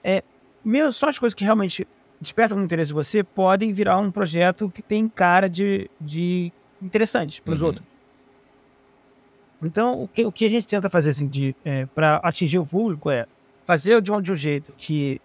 [0.05, 0.23] é,
[0.65, 1.87] mesmo só as coisas que realmente
[2.21, 7.43] despertam um interesse em você podem virar um projeto que tem cara de, de interessante
[7.43, 7.69] para os uhum.
[7.69, 7.94] outros.
[9.63, 11.31] Então, o que, o que a gente tenta fazer assim,
[11.65, 13.27] é, para atingir o público é
[13.65, 15.21] fazer de um, de um jeito que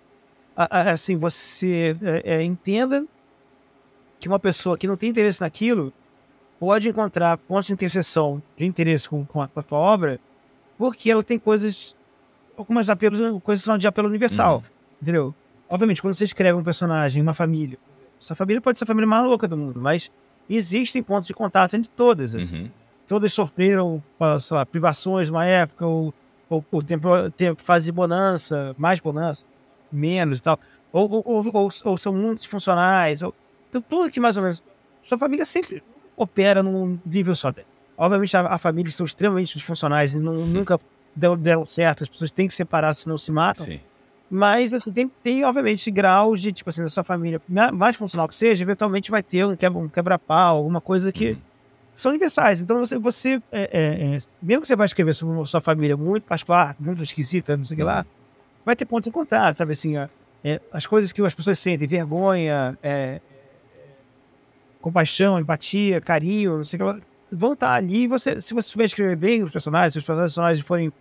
[0.55, 3.05] assim você é, é, entenda
[4.19, 5.93] que uma pessoa que não tem interesse naquilo
[6.59, 10.19] pode encontrar pontos de interseção de interesse com, com, a, com a sua obra,
[10.77, 11.95] porque ela tem coisas,
[12.57, 14.63] algumas apelos, coisas são de apelo universal, uhum.
[15.01, 15.36] entendeu?
[15.69, 17.77] Obviamente, quando você escreve um personagem, uma família,
[18.19, 20.11] essa família pode ser a família mais louca do mundo, mas
[20.49, 22.63] existem pontos de contato entre todas, assim.
[22.63, 22.71] Uhum
[23.10, 24.01] todas sofreram
[24.51, 26.14] lá, privações numa época, ou,
[26.47, 29.45] ou, ou tempo, tempo, fase de bonança, mais bonança,
[29.91, 30.60] menos e tal,
[30.93, 33.34] ou, ou, ou, ou são muito disfuncionais, ou,
[33.68, 34.64] então, tudo que mais ou menos.
[35.01, 35.82] Sua família sempre
[36.16, 37.51] opera num nível só.
[37.97, 40.80] Obviamente, a, a família são extremamente disfuncionais e não, nunca
[41.16, 43.66] deram, deram certo, as pessoas têm que separar, senão se matam.
[43.66, 43.80] Sim.
[44.30, 47.41] Mas, assim, tem, tem, obviamente, graus de, tipo assim, a sua família,
[47.74, 51.32] mais funcional que seja, eventualmente vai ter um quebra-pau, alguma coisa que.
[51.32, 51.49] Uhum
[51.94, 52.62] são universais.
[52.62, 56.24] Então você, você é, é, é, mesmo que você vai escrever sobre sua família muito
[56.24, 58.06] particular, muito esquisita, não sei o que lá,
[58.66, 62.78] vai ter pontos em contato, sabe assim, é, as coisas que as pessoas sentem, vergonha,
[62.82, 63.20] é,
[64.82, 67.00] compaixão, empatia, carinho, não sei o que lá,
[67.32, 68.08] vão estar ali.
[68.08, 70.92] Você, se você souber escrever bem os personagens, se os personagens forem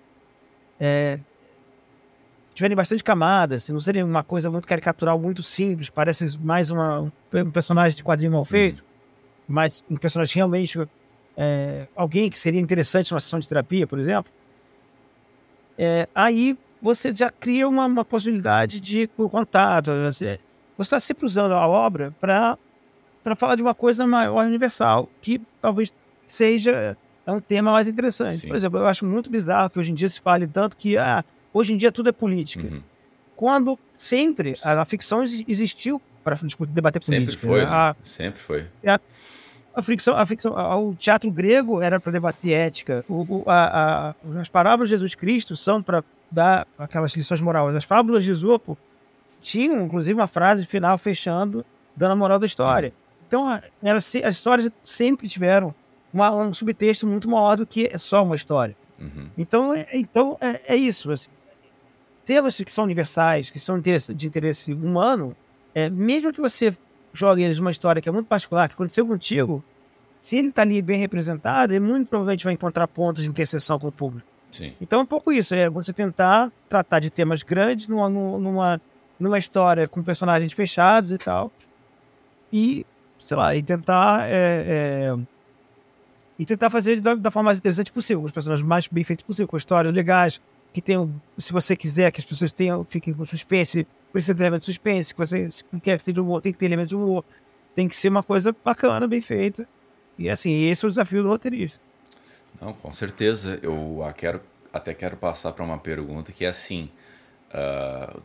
[2.58, 7.00] tiverem bastante camadas, se não serem uma coisa muito caricatural, muito simples, parece mais uma,
[7.02, 8.84] um personagem de quadrinho mal feito.
[9.48, 10.78] Mas um personagem realmente
[11.36, 14.30] é, alguém que seria interessante numa sessão de terapia, por exemplo,
[15.78, 19.90] é, aí você já cria uma, uma possibilidade de contato.
[20.12, 20.38] Você
[20.78, 22.58] está sempre usando a obra para
[23.22, 25.92] para falar de uma coisa maior universal, que talvez
[26.24, 26.96] seja
[27.26, 28.38] é um tema mais interessante.
[28.38, 28.48] Sim.
[28.48, 31.22] Por exemplo, eu acho muito bizarro que hoje em dia se fale tanto que ah,
[31.52, 32.66] hoje em dia tudo é política.
[32.66, 32.82] Uhum.
[33.36, 36.36] Quando sempre a, a ficção existiu para
[36.68, 37.32] debater política.
[37.32, 37.64] Sempre foi.
[37.66, 37.96] Né?
[38.02, 38.66] Sempre foi.
[38.86, 38.98] A,
[39.78, 43.04] a ficção, a ficção, o teatro grego era para debater ética.
[43.08, 47.76] O, a, a, as parábolas de Jesus Cristo são para dar aquelas lições morais.
[47.76, 48.76] As fábulas de Esopo
[49.40, 51.64] tinham, inclusive, uma frase final fechando,
[51.96, 52.92] dando a moral da história.
[53.28, 53.48] Então,
[53.80, 55.72] era, as histórias sempre tiveram
[56.12, 58.76] uma, um subtexto muito maior do que só uma história.
[58.98, 59.28] Uhum.
[59.38, 61.12] Então, é, então é, é isso.
[61.12, 61.30] Assim.
[62.24, 65.36] Temas que são universais, que são de interesse humano,
[65.72, 66.76] é, mesmo que você
[67.12, 69.64] joga eles numa história que é muito particular, que aconteceu contigo,
[70.18, 73.88] se ele está ali bem representado, ele muito provavelmente vai encontrar pontos de interseção com
[73.88, 74.26] o público.
[74.50, 74.72] Sim.
[74.80, 78.80] Então é um pouco isso, é você tentar tratar de temas grandes numa, numa,
[79.18, 81.52] numa história com personagens fechados e tal.
[82.52, 82.84] E,
[83.18, 85.18] sei lá, e tentar é, é,
[86.38, 89.24] e tentar fazer da, da, forma mais interessante possível, com os personagens mais bem feitos
[89.24, 90.40] possível, com histórias legais,
[90.72, 94.60] que tenham, se você quiser que as pessoas tenham, fiquem com suspense, precisa ter elemento
[94.60, 97.24] de suspense, que você se quer ter de humor, tem que ter elemento de humor,
[97.74, 99.68] tem que ser uma coisa bacana, bem feita.
[100.18, 101.80] E assim, esse é o desafio do roteirista.
[102.60, 103.58] Não, com certeza.
[103.62, 104.40] Eu quero,
[104.72, 106.90] até quero passar para uma pergunta que é assim:
[107.54, 108.20] uh,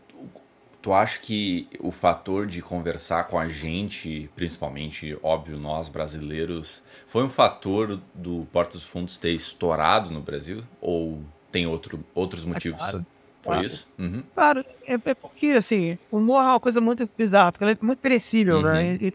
[0.81, 7.23] tu acha que o fator de conversar com a gente, principalmente, óbvio, nós brasileiros, foi
[7.23, 10.63] um fator do Porta dos Fundos ter estourado no Brasil?
[10.81, 11.21] Ou
[11.51, 12.81] tem outro, outros motivos?
[12.81, 13.05] É claro.
[13.41, 13.67] Foi claro.
[13.67, 13.87] isso?
[13.99, 14.23] Uhum.
[14.33, 17.77] Claro, é, é, porque, assim, o humor é uma coisa muito bizarra, porque ela é
[17.81, 18.93] muito perecível, né?
[18.93, 19.11] uhum.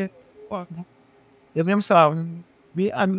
[0.00, 0.10] né?
[1.54, 2.10] Eu mesmo, sei lá,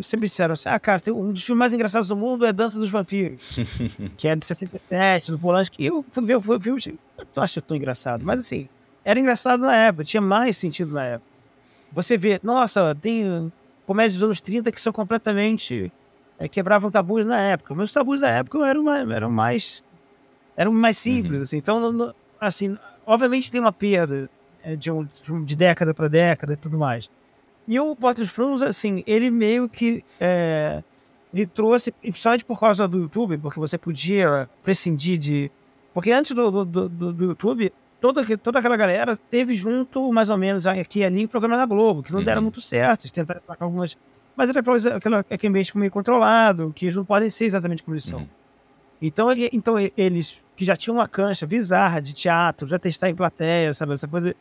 [0.02, 2.90] sempre disseram assim, ah, cara, um dos filmes mais engraçados do mundo é Dança dos
[2.90, 3.58] Vampiros,
[4.18, 5.86] que é de 67, do Polanski.
[5.86, 7.00] Eu fui ver o filme,
[7.36, 8.68] não acho tão engraçado, mas assim,
[9.06, 11.32] era engraçado na época, tinha mais sentido na época.
[11.92, 13.52] Você vê, nossa, tem
[13.86, 15.92] comédias dos anos 30 que são completamente
[16.40, 19.84] é, quebravam tabus na época, os tabus da época eram, eram mais
[20.56, 21.44] eram mais simples, uhum.
[21.44, 21.58] assim.
[21.58, 24.30] Então, assim, obviamente tem uma perda
[24.64, 25.08] é, de, um,
[25.44, 27.10] de década para década e tudo mais.
[27.68, 30.84] E o Porta Fundos, assim, ele meio que é,
[31.34, 35.52] ele trouxe, principalmente por causa do YouTube, porque você podia prescindir de.
[35.94, 40.38] Porque antes do, do, do, do YouTube, toda, toda aquela galera teve junto, mais ou
[40.38, 42.26] menos, aqui e ali, o programa da Globo, que não uhum.
[42.26, 43.12] deram muito certo.
[43.12, 43.98] Tentaram algumas.
[44.36, 47.96] Mas era aquela, aquela, aquele ambiente meio controlado, que eles não podem ser exatamente como
[47.96, 48.20] eles são.
[48.20, 48.28] Uhum.
[49.02, 53.16] Então, ele, então, eles que já tinham uma cancha bizarra de teatro, já testar em
[53.16, 53.94] plateia, sabe?
[53.94, 54.36] Essa coisa.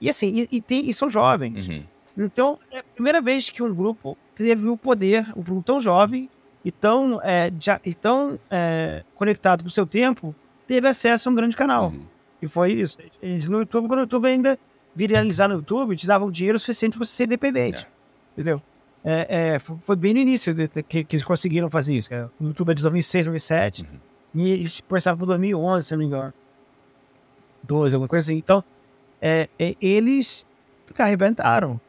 [0.00, 1.66] E assim, e, e, tem, e são jovens.
[1.66, 1.84] Uhum.
[2.18, 6.28] Então, é a primeira vez que um grupo teve o poder, um grupo tão jovem
[6.64, 10.34] e tão, é, já, e tão é, conectado com o seu tempo,
[10.66, 11.86] teve acesso a um grande canal.
[11.86, 12.02] Uhum.
[12.42, 12.98] E foi isso.
[13.22, 14.58] Eles, no YouTube, quando o YouTube ainda
[14.94, 17.84] viralizar no YouTube, te davam dinheiro suficiente para você ser independente.
[17.84, 17.88] É.
[18.32, 18.60] Entendeu?
[19.04, 22.10] É, é, foi bem no início de, de, que, que, eles conseguiram fazer isso.
[22.40, 23.82] O YouTube é de 2006, 2007.
[23.82, 23.98] Uhum.
[24.34, 26.34] E eles começaram por 2011, se não me engano.
[27.62, 28.38] 12, alguma coisa assim.
[28.38, 28.62] Então,
[29.22, 29.48] é,
[29.80, 30.44] eles
[30.98, 31.80] arrebentaram.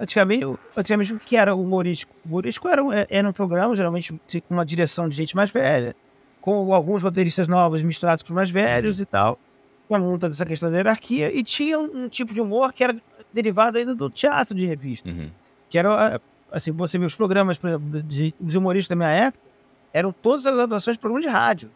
[0.00, 0.44] Antigamente,
[0.76, 2.12] antigamente o que era humorístico?
[2.24, 5.94] O humorístico era, é, era um programa, geralmente com uma direção de gente mais velha,
[6.40, 9.38] com alguns roteiristas novos misturados com os mais velhos e tal,
[9.86, 12.84] com a monta dessa questão da hierarquia, e tinha um, um, tipo de humor que
[12.84, 12.96] era
[13.32, 15.08] derivado ainda do teatro de revista.
[15.08, 15.30] Uhum.
[15.68, 16.20] Que era,
[16.50, 19.44] assim, você vê os programas, por exemplo, de, de humoristas da minha época,
[19.92, 21.70] eram todas as adaptações de programas de rádio.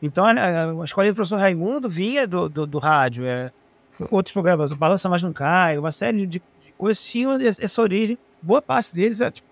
[0.00, 3.50] Então, a, a escola do professor Raimundo vinha do, do, do rádio, é,
[4.10, 6.40] outros programas, Balança Mais Não Cai, uma série de
[6.78, 8.16] coisas tinham essa origem.
[8.40, 9.48] Boa parte deles, é, tipo,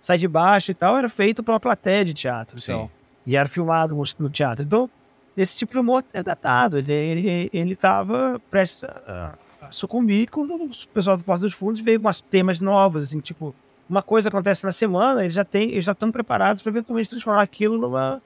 [0.00, 2.60] sai de baixo e tal, era feito para uma plateia de teatro.
[2.60, 2.72] Sim.
[2.72, 2.90] Então,
[3.26, 4.64] e era filmado no teatro.
[4.64, 4.90] Então,
[5.36, 6.78] esse tipo de humor é datado.
[6.78, 11.80] Ele, ele, ele tava prestes a, a sucumbir quando o pessoal do Porta dos Fundos
[11.80, 13.54] veio com temas novos, assim, tipo,
[13.88, 17.42] uma coisa acontece na semana, eles já têm, eles já estão preparados para eventualmente transformar
[17.42, 18.22] aquilo numa,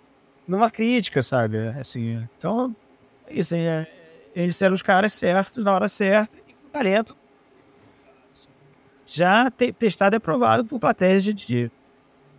[0.46, 1.58] numa crítica, sabe?
[1.78, 2.74] Assim, então,
[3.28, 3.86] isso aí, é,
[4.34, 7.16] eles eram os caras certos na hora certa e com talento
[9.06, 11.70] já te, testado e aprovado por plateias de, de,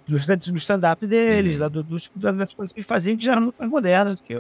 [0.06, 1.70] do stand-up deles, uhum.
[1.70, 1.98] do, do,
[2.34, 4.36] das coisas que faziam que já eram mais modernas do que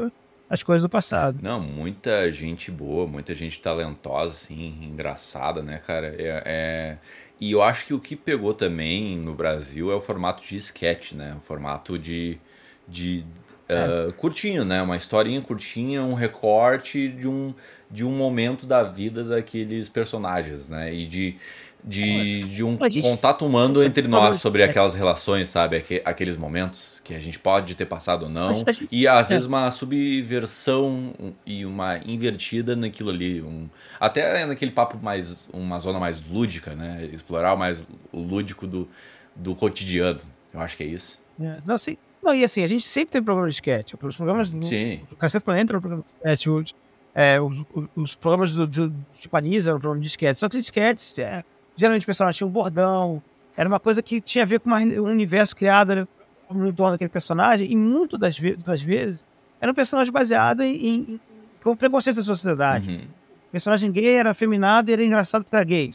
[0.50, 1.40] as coisas do passado.
[1.42, 6.16] Não, muita gente boa, muita gente talentosa, assim, engraçada, né, cara?
[6.18, 6.98] É, é...
[7.40, 11.12] E eu acho que o que pegou também no Brasil é o formato de sketch,
[11.14, 11.36] né?
[11.38, 12.40] O formato de,
[12.88, 13.24] de
[13.70, 14.82] uh, curtinho, né?
[14.82, 17.54] Uma historinha curtinha, um recorte de um,
[17.92, 20.94] de um momento da vida daqueles personagens, né?
[20.94, 21.36] E de
[21.84, 25.84] de, de um contato humano entre nós sobre aquelas relações, sabe?
[26.04, 28.52] Aqueles momentos que a gente pode ter passado ou não.
[28.92, 31.14] E às vezes uma subversão
[31.46, 33.42] e uma invertida naquilo ali.
[33.42, 33.70] Um,
[34.00, 35.50] até naquele papo mais.
[35.54, 37.10] uma zona mais lúdica, né?
[37.12, 38.88] Explorar mais o lúdico do,
[39.36, 40.20] do cotidiano.
[40.54, 41.22] Eu acho que é isso.
[41.40, 43.94] É, não, assim, não, e assim, a gente sempre tem problema de sketch.
[44.02, 44.50] Os programas.
[44.62, 45.02] Sim.
[45.12, 46.74] O Cacete Planeta era um programa de sketch.
[47.14, 47.64] É, os,
[47.96, 50.38] os, programas do, do, do Chipaniza eram um programa de sketch.
[50.38, 51.18] Só que sketch.
[51.20, 51.44] É,
[51.78, 53.22] geralmente o personagem tinha um bordão,
[53.56, 56.08] era uma coisa que tinha a ver com um universo criado né,
[56.52, 59.24] no torno daquele personagem, e muitas das, ve das vezes
[59.62, 61.20] era um personagem baseado em, em,
[61.64, 62.90] com preconceito da sociedade.
[62.90, 63.02] Uhum.
[63.48, 65.92] O personagem gay era afeminado e era engraçado era gay.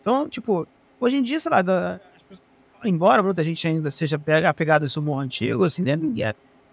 [0.00, 0.66] Então, tipo,
[0.98, 2.00] hoje em dia, sei lá, da,
[2.84, 5.96] embora muita gente ainda seja apegada a esse humor antigo, assim, né,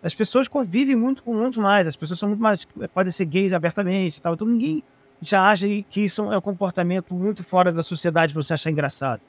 [0.03, 3.53] as pessoas convivem muito com muito mais, as pessoas são muito mais, podem ser gays
[3.53, 4.84] abertamente e tal, então ninguém
[5.22, 9.22] já acha que isso é um comportamento muito fora da sociedade você achar engraçado.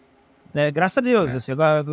[0.52, 0.70] Né?
[0.70, 1.84] Graças a Deus, é, assim, agora,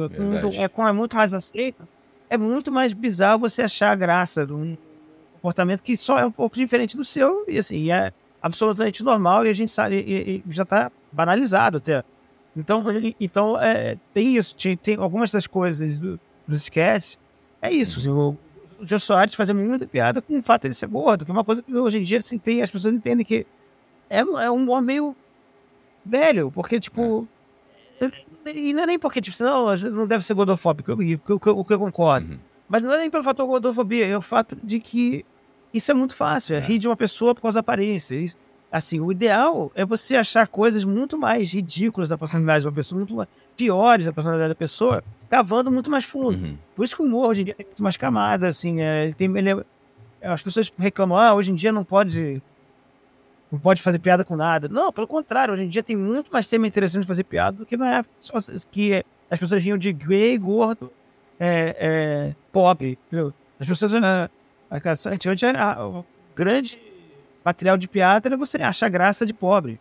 [0.56, 1.88] é, como é muito mais aceito,
[2.30, 4.78] é muito mais bizarro você achar a graça de um
[5.36, 9.50] comportamento que só é um pouco diferente do seu e assim, é absolutamente normal e
[9.50, 12.04] a gente sabe, e, e já está banalizado até.
[12.56, 12.84] Então,
[13.20, 14.56] então é, tem isso.
[14.56, 17.18] Tem, tem algumas das coisas do, dos sketches.
[17.62, 18.00] É isso.
[18.00, 18.38] Assim, o,
[18.80, 21.34] o Jô Soares fazia muita piada com o fato de ele ser gordo, que é
[21.34, 23.46] uma coisa que hoje em dia assim, tem, as pessoas entendem que
[24.10, 25.16] é, é um humor meio
[26.06, 27.28] velho, porque, tipo.
[28.02, 28.10] É.
[28.56, 31.66] E não é nem porque, tipo, não, não deve ser gordofóbico, o que eu, eu,
[31.70, 32.34] eu, concordo.
[32.34, 32.40] Uhum.
[32.68, 35.26] Mas não é nem pelo fator gordofobia, é o fato de que
[35.74, 36.62] isso é muito fácil, é, é.
[36.62, 38.16] rir de uma pessoa por causa da aparência.
[38.16, 38.38] Isso,
[38.72, 42.98] assim, o ideal é você achar coisas muito mais ridículas da personalidade de uma pessoa,
[43.00, 46.44] muito piores da personalidade da pessoa, cavando muito mais fundo.
[46.44, 46.58] Uhum.
[46.76, 49.36] Por isso que o humor hoje em dia tem muito mais camada, assim, é, tem,
[49.38, 52.42] ele é, as pessoas reclamam, ah, hoje em dia não pode
[53.52, 54.68] não pode fazer piada com nada.
[54.68, 57.66] Não, pelo contrário, hoje em dia tem muito mais tema interessante de fazer piada do
[57.66, 58.12] que na época
[58.72, 60.92] que as pessoas riam de gay, gordo,
[61.40, 62.98] é, é, pobre?
[63.60, 64.30] As pessoas, né,
[64.72, 65.46] antigamente,
[65.80, 66.80] o grande
[67.44, 69.80] material de piada era você achar graça de pobre.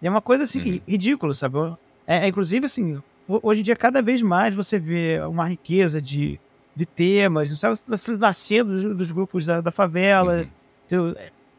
[0.00, 0.80] É uma coisa assim, uhum.
[0.86, 1.58] ridícula, sabe?
[2.06, 6.38] É, é, inclusive, assim, hoje em dia, cada vez mais você vê uma riqueza de,
[6.74, 7.76] de temas, sabe?
[8.16, 10.46] Nascendo dos, dos grupos da, da favela.
[10.88, 11.14] Uhum.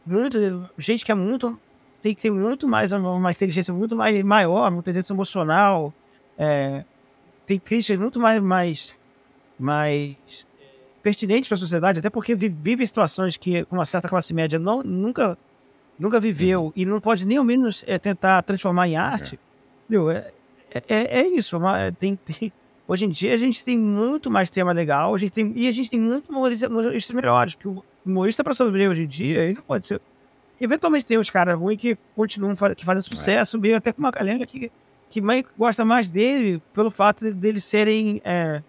[0.09, 1.59] Muito, gente que é muito.
[2.01, 5.93] Tem que ter muito mais, uma inteligência muito mais maior, uma inteligência emocional.
[6.37, 6.85] É,
[7.45, 8.95] tem críticas muito mais, mais,
[9.59, 10.47] mais
[11.01, 15.37] pertinentes para a sociedade, até porque vive situações que uma certa classe média não, nunca,
[15.97, 16.73] nunca viveu uhum.
[16.75, 19.39] e não pode nem ao menos é, tentar transformar em arte.
[19.91, 20.31] É.
[20.71, 21.55] É, é, é, isso.
[21.55, 22.53] É uma, tem, tem,
[22.87, 25.71] hoje em dia a gente tem muito mais tema legal a gente tem, e a
[25.71, 27.55] gente tem muito humoristas melhores.
[27.55, 30.01] Porque o humorista para sobreviver hoje em dia, ele não pode ser.
[30.59, 33.59] Eventualmente tem os caras ruins que continuam que fazem sucesso, é.
[33.59, 34.71] meio até com uma galera que,
[35.09, 38.61] que mãe gosta mais dele pelo fato de, deles serem é,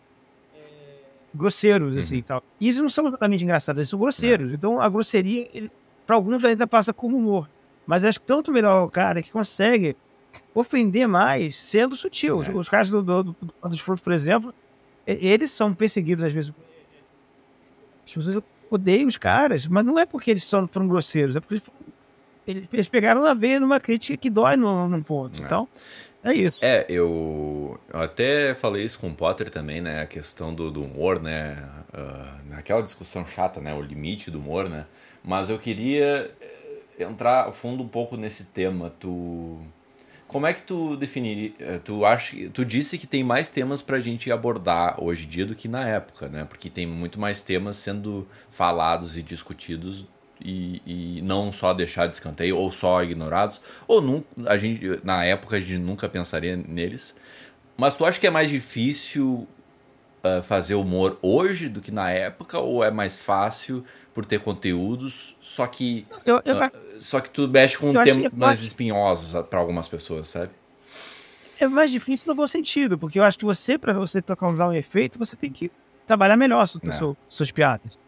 [1.35, 2.23] grosseiros, assim, uhum.
[2.23, 2.43] tal.
[2.61, 4.53] E eles não são exatamente engraçados, eles são grosseiros.
[4.53, 4.55] É.
[4.55, 5.71] Então, a grosseria,
[6.07, 7.49] para alguns, ainda passa como humor.
[7.87, 9.97] Mas acho que tanto melhor o cara que consegue
[10.55, 12.43] ofender mais sendo sutil.
[12.43, 12.51] É.
[12.55, 14.55] Os, caras do, do, do, frutos, por exemplo,
[15.07, 16.53] eles são perseguidos às vezes.
[18.07, 21.63] As pessoas odeiam os caras, mas não é porque eles são, foram grosseiros, é porque
[22.47, 25.41] eles, eles pegaram na veia numa crítica que dói num, num ponto.
[25.41, 25.45] É.
[25.45, 25.69] Então,
[26.23, 26.65] é isso.
[26.65, 30.03] É, eu, eu, até falei isso com o Potter também, né?
[30.03, 31.67] A questão do, do humor, né?
[31.95, 33.75] Uh, naquela discussão chata, né?
[33.75, 34.85] O limite do humor, né?
[35.25, 38.93] Mas eu queria eh, entrar a fundo um pouco nesse tema.
[39.01, 39.59] Tu.
[40.31, 41.53] Como é que tu definiria.
[41.59, 42.37] Eh, tu acha.
[42.51, 45.85] Tu disse que tem mais temas pra gente abordar hoje em dia do que na
[45.85, 46.45] época, né?
[46.45, 50.07] Porque tem muito mais temas sendo falados e discutidos
[50.41, 55.25] e, e, não só deixar de escanteio ou só ignorados, ou não, a gente, na
[55.25, 57.13] época a gente nunca pensaria neles.
[57.77, 59.49] Mas tu acha que é mais difícil
[60.23, 65.37] uh, fazer humor hoje do que na época, ou é mais fácil por ter conteúdos,
[65.41, 69.87] só que eu, eu, uh, só que tu mexe com temas mais espinhosos para algumas
[69.89, 70.51] pessoas, sabe?
[71.61, 74.73] É mais difícil no bom sentido, porque eu acho que você, para você tocar um
[74.73, 75.71] efeito, você tem que
[76.07, 77.15] trabalhar melhor suas, é.
[77.29, 77.99] suas piadas.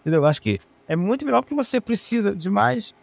[0.00, 0.22] Entendeu?
[0.22, 2.94] Eu acho que é muito melhor porque você precisa de mais.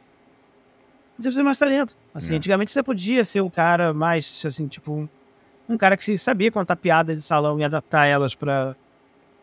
[1.17, 1.95] Você precisa de mais talento.
[2.13, 2.37] Assim, é.
[2.37, 5.07] antigamente você podia ser um cara mais, assim, tipo,
[5.69, 8.75] um cara que sabia contar piadas de salão e adaptar elas para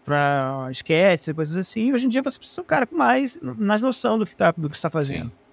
[0.05, 1.93] para sketches e coisas assim.
[1.93, 4.69] Hoje em dia você precisa um cara com mais, mais noção do que tá, do
[4.69, 5.31] que está fazendo.
[5.31, 5.45] Sim.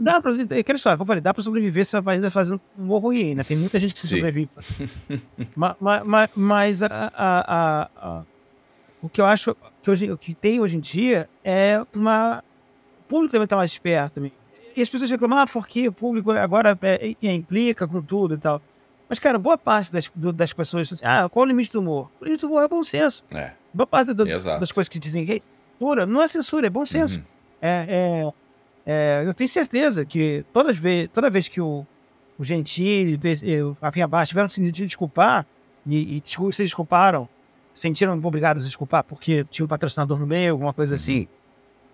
[0.00, 0.32] Dá pra.
[0.50, 3.34] É aquela história, como eu falei, dá pra sobreviver se ainda fazendo um humor ruim,
[3.34, 3.44] né?
[3.44, 4.16] Tem muita gente que Sim.
[4.16, 4.48] sobrevive.
[5.54, 8.22] mas, mas, mas a, a, a,
[9.02, 12.42] o que eu acho que, hoje, o que tem hoje em dia é uma.
[13.00, 14.32] O público também está mais esperto também.
[14.74, 18.38] E as pessoas reclamam, ah, porque o público agora é, é, implica com tudo e
[18.38, 18.62] tal.
[19.06, 22.10] Mas, cara, boa parte das, do, das pessoas assim, ah, qual o limite do humor?
[22.18, 23.22] O limite do humor é bom senso.
[23.30, 23.52] É.
[23.72, 27.18] Boa parte das coisas que dizem que é censura, não é censura, é bom senso.
[27.20, 27.24] Uhum.
[27.60, 28.32] É, é,
[28.84, 31.86] é, eu tenho certeza que todas vez, toda vez que o,
[32.38, 33.18] o Gentili,
[33.80, 35.46] a Vinha Baixa tiveram que se desculpar
[35.86, 37.28] e, e se desculparam
[37.74, 41.20] sentiram obrigados a desculpar porque tinha um patrocinador no meio, alguma coisa assim.
[41.20, 41.26] Uhum.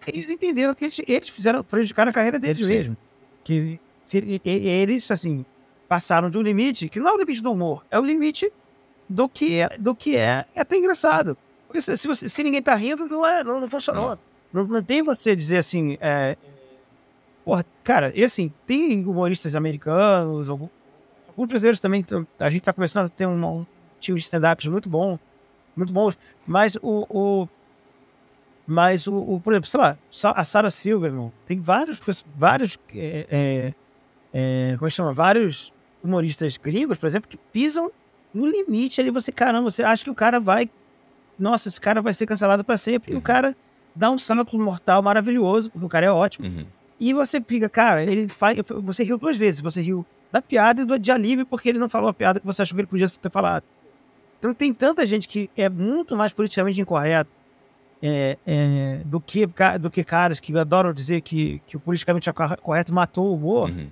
[0.07, 2.73] Eles entenderam que eles, eles fizeram prejudicar a carreira deles Sim.
[2.73, 2.97] mesmo.
[3.45, 5.45] Que se, eles, assim,
[5.89, 8.53] passaram de um limite que não é o limite do humor, é o limite
[9.09, 11.37] do que é, do que é, é até engraçado.
[11.69, 14.19] Porque se, se, você, se ninguém tá rindo, não, é, não, não funcionou.
[14.53, 14.65] Não.
[14.65, 14.67] não.
[14.67, 16.37] Não, tem você dizer assim, é,
[17.45, 20.71] porra, cara, e assim, tem humoristas americanos, alguns,
[21.29, 22.05] alguns brasileiros também,
[22.41, 23.67] a gente tá começando a ter um, um
[24.01, 25.19] time de stand-ups muito bom
[25.79, 26.19] muito bons.
[26.47, 27.07] Mas o.
[27.09, 27.49] o
[28.71, 29.97] mas o, o, por exemplo, sei lá,
[30.37, 33.75] a Sarah Silverman, tem vários, vários, é, é,
[34.31, 35.11] é, como é que chama?
[35.11, 35.73] Vários
[36.05, 37.91] humoristas gringos, por exemplo, que pisam
[38.35, 39.11] no limite ali.
[39.11, 40.69] Você, caramba, você acha que o cara vai,
[41.39, 43.13] nossa, esse cara vai ser cancelado para sempre.
[43.13, 43.19] Uhum.
[43.19, 43.57] E o cara
[43.95, 46.47] dá um salto mortal maravilhoso, porque o cara é ótimo.
[46.47, 46.67] Uhum.
[47.01, 49.61] E você fica, cara, ele faz, você riu duas vezes.
[49.61, 52.47] Você riu da piada e do de alívio, porque ele não falou a piada que
[52.47, 53.65] você achou que ele podia ter falado.
[54.39, 57.31] Então tem tanta gente que é muito mais politicamente incorreto
[58.01, 59.49] é, é, do, que,
[59.81, 62.31] do que caras que adoram dizer que, que o politicamente
[62.63, 63.71] correto matou o humor.
[63.71, 63.89] Uhum.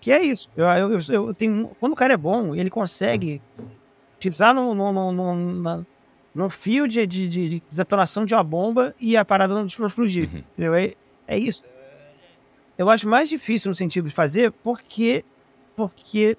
[0.00, 0.48] Que é isso.
[0.56, 3.42] Eu, eu, eu, tenho, quando o cara é bom, ele consegue
[4.20, 5.86] pisar no, no, no, no,
[6.38, 10.28] no fio de, de, de, detonação de uma bomba e a parada não explodir.
[10.32, 10.38] Uhum.
[10.38, 10.74] Entendeu?
[10.74, 10.94] É,
[11.26, 11.64] é isso.
[12.76, 15.24] Eu acho mais difícil no sentido de fazer porque,
[15.74, 16.38] porque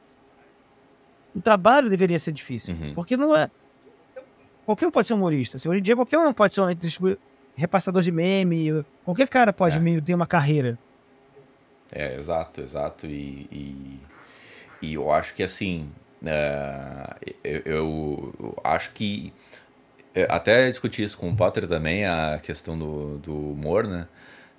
[1.35, 2.73] o trabalho deveria ser difícil.
[2.75, 2.93] Uhum.
[2.93, 3.51] Porque não é.
[4.65, 5.57] Qualquer um pode ser humorista.
[5.57, 7.17] Assim, hoje em dia, qualquer um pode ser um
[7.55, 8.85] repassador de meme.
[9.03, 9.79] Qualquer cara pode é.
[9.79, 10.79] meio ter uma carreira.
[11.91, 13.05] É, exato, exato.
[13.05, 13.99] E, e,
[14.81, 15.91] e eu acho que assim.
[16.21, 17.61] Uh, eu,
[18.39, 19.33] eu, acho que.
[20.27, 24.07] Até discuti isso com o Potter também, a questão do, do humor, né?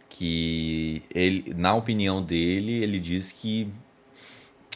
[0.08, 3.72] Que ele, na opinião dele, ele diz que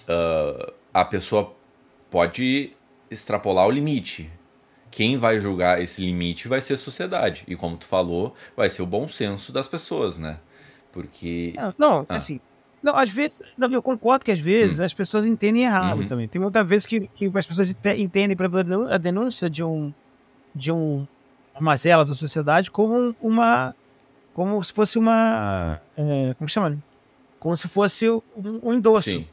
[0.09, 1.55] uh, a pessoa
[2.11, 2.72] pode
[3.11, 4.31] extrapolar o limite.
[4.91, 7.45] Quem vai julgar esse limite vai ser a sociedade.
[7.49, 10.39] E como tu falou, vai ser o bom senso das pessoas, né?
[10.93, 11.53] Porque.
[11.57, 12.14] Não, não ah.
[12.14, 12.41] assim.
[12.81, 13.43] Não, às vezes.
[13.57, 14.85] Não, eu concordo que às vezes hum.
[14.85, 16.07] as pessoas entendem errado uhum.
[16.07, 16.29] também.
[16.29, 18.37] Tem muitas vezes que, que as pessoas entendem
[18.91, 19.93] a denúncia de um.
[20.55, 21.07] De um.
[21.55, 23.75] uma mazela da sociedade como uma.
[24.33, 25.81] como se fosse uma.
[25.97, 26.79] É, como chama?
[27.39, 28.23] Como se fosse um,
[28.63, 29.11] um endosso.
[29.11, 29.27] Sim.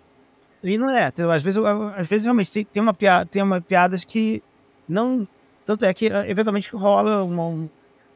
[0.64, 1.12] E não é.
[1.34, 1.62] Às vezes,
[1.96, 4.44] às vezes realmente tem, tem, uma piada, tem uma piadas que
[4.88, 5.28] não.
[5.66, 7.70] Tanto é que eh, eventualmente rola uma.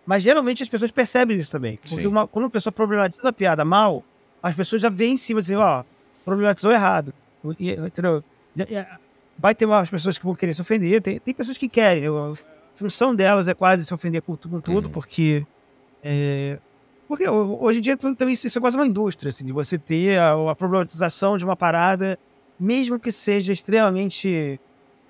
[0.06, 1.78] Mas geralmente as pessoas percebem isso também.
[1.78, 4.04] Porque uma, quando a pessoa problematiza a piada mal,
[4.42, 5.84] as pessoas já vêm em cima e dizem, ó,
[6.24, 7.12] problematizou errado.
[7.60, 8.24] E, entendeu?
[9.38, 12.06] Vai ter umas pessoas que vão querer se ofender, tem, tem pessoas que querem.
[12.06, 12.34] A
[12.76, 14.92] função delas é quase se ofender com, com tudo, uhum.
[14.92, 15.46] porque.
[16.04, 16.60] É,
[17.08, 20.52] porque hoje em dia também isso é quase uma indústria, assim, de você ter a,
[20.52, 22.18] a problematização de uma parada
[22.60, 24.60] mesmo que seja extremamente.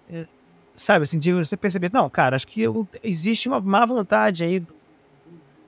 [0.10, 0.28] Eh,
[0.76, 2.64] sabe, assim, de você perceber, não, cara, acho que
[3.04, 4.74] existe uma má vontade aí do,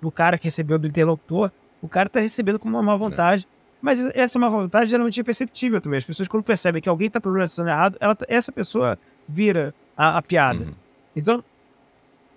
[0.02, 1.52] do cara que recebeu do interlocutor.
[1.82, 3.48] O cara tá recebendo com uma má vontade.
[3.54, 3.58] É.
[3.80, 6.00] Mas essa má vontade geralmente é perceptível também.
[6.00, 10.18] As pessoas, quando percebem que alguém tá problematizando errado, ela, tá, essa pessoa vira a,
[10.18, 10.66] a piada.
[10.66, 10.74] Uhum.
[11.16, 11.44] Então,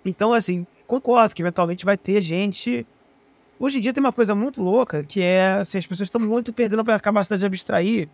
[0.05, 2.85] então, assim, concordo que eventualmente vai ter gente.
[3.59, 6.51] Hoje em dia tem uma coisa muito louca que é assim, as pessoas estão muito
[6.51, 8.09] perdendo a capacidade de abstrair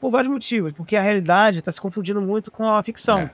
[0.00, 3.20] por vários motivos, porque a realidade está se confundindo muito com a ficção.
[3.20, 3.30] É.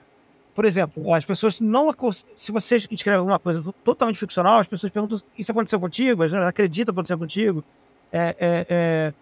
[0.54, 1.94] Por exemplo, as pessoas não.
[2.34, 6.24] Se você escreve alguma coisa totalmente ficcional, as pessoas perguntam: Isso aconteceu contigo?
[6.24, 7.62] Elas acreditam que aconteceu contigo?
[8.10, 9.12] É, é,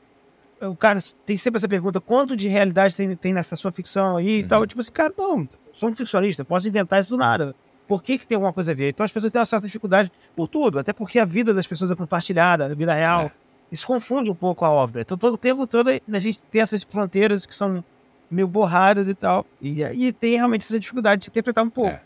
[0.60, 4.16] é, o cara tem sempre essa pergunta: quanto de realidade tem, tem nessa sua ficção
[4.16, 4.38] aí uhum.
[4.38, 4.66] e tal?
[4.66, 7.52] Tipo assim, cara, não, sou um ficcionista, posso inventar isso do nada.
[7.86, 8.90] Por que, que tem alguma coisa a ver?
[8.90, 11.90] Então as pessoas têm uma certa dificuldade por tudo, até porque a vida das pessoas
[11.90, 13.24] é compartilhada, a vida real.
[13.24, 15.00] É isso confunde um pouco a obra.
[15.00, 17.84] Então, todo o tempo todo a gente tem essas fronteiras que são
[18.30, 19.44] meio borradas e tal.
[19.60, 21.90] E, e tem realmente essa dificuldade de interpretar um pouco.
[21.90, 22.00] É.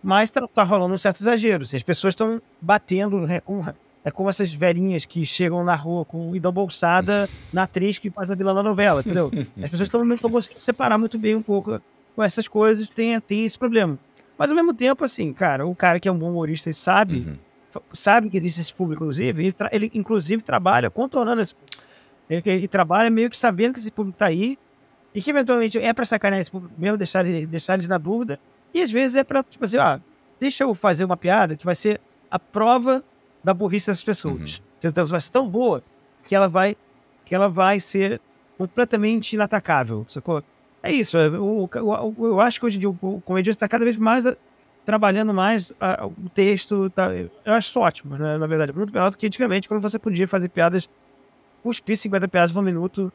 [0.00, 1.64] Mas tá, tá, rolando um certo exagero.
[1.64, 3.20] Assim, as pessoas estão batendo.
[3.22, 3.64] Né, com,
[4.04, 8.10] é como essas velhinhas que chegam na rua com e dão bolsada na atriz que
[8.10, 9.28] faz a vilã da novela, entendeu?
[9.60, 11.80] As pessoas estão conseguindo separar muito bem um pouco
[12.14, 13.98] com essas coisas, tem, tem esse problema.
[14.38, 17.26] Mas ao mesmo tempo, assim, cara, o cara que é um bom humorista e sabe.
[17.26, 17.36] Uhum
[17.92, 21.54] sabe que existe esse público, inclusive, ele, ele inclusive trabalha contornando esse
[22.28, 24.58] ele, ele, trabalha meio que sabendo que esse público está aí
[25.14, 28.38] e que eventualmente é para sacanear esse público mesmo, deixar, deixar eles na dúvida.
[28.74, 29.98] E às vezes é para, tipo assim, ah,
[30.38, 33.02] deixa eu fazer uma piada que vai ser a prova
[33.42, 34.58] da burrice dessas pessoas.
[34.58, 34.90] Uhum.
[34.90, 35.82] Então, vai ser tão boa
[36.24, 36.76] que ela vai,
[37.24, 38.20] que ela vai ser
[38.58, 40.42] completamente inatacável, sacou?
[40.82, 41.16] É isso.
[41.16, 44.24] Eu, eu, eu acho que hoje em dia o comediante está cada vez mais
[44.84, 46.88] trabalhando mais a, o texto.
[46.90, 48.72] Tá, eu acho isso ótimo, né, na verdade.
[48.72, 50.88] Muito melhor do que antigamente, quando você podia fazer piadas,
[51.62, 53.12] cuspir 50 piadas por minuto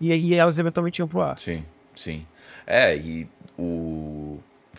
[0.00, 1.38] e, e elas eventualmente iam pro ar.
[1.38, 2.26] Sim, sim.
[2.66, 4.19] É, e o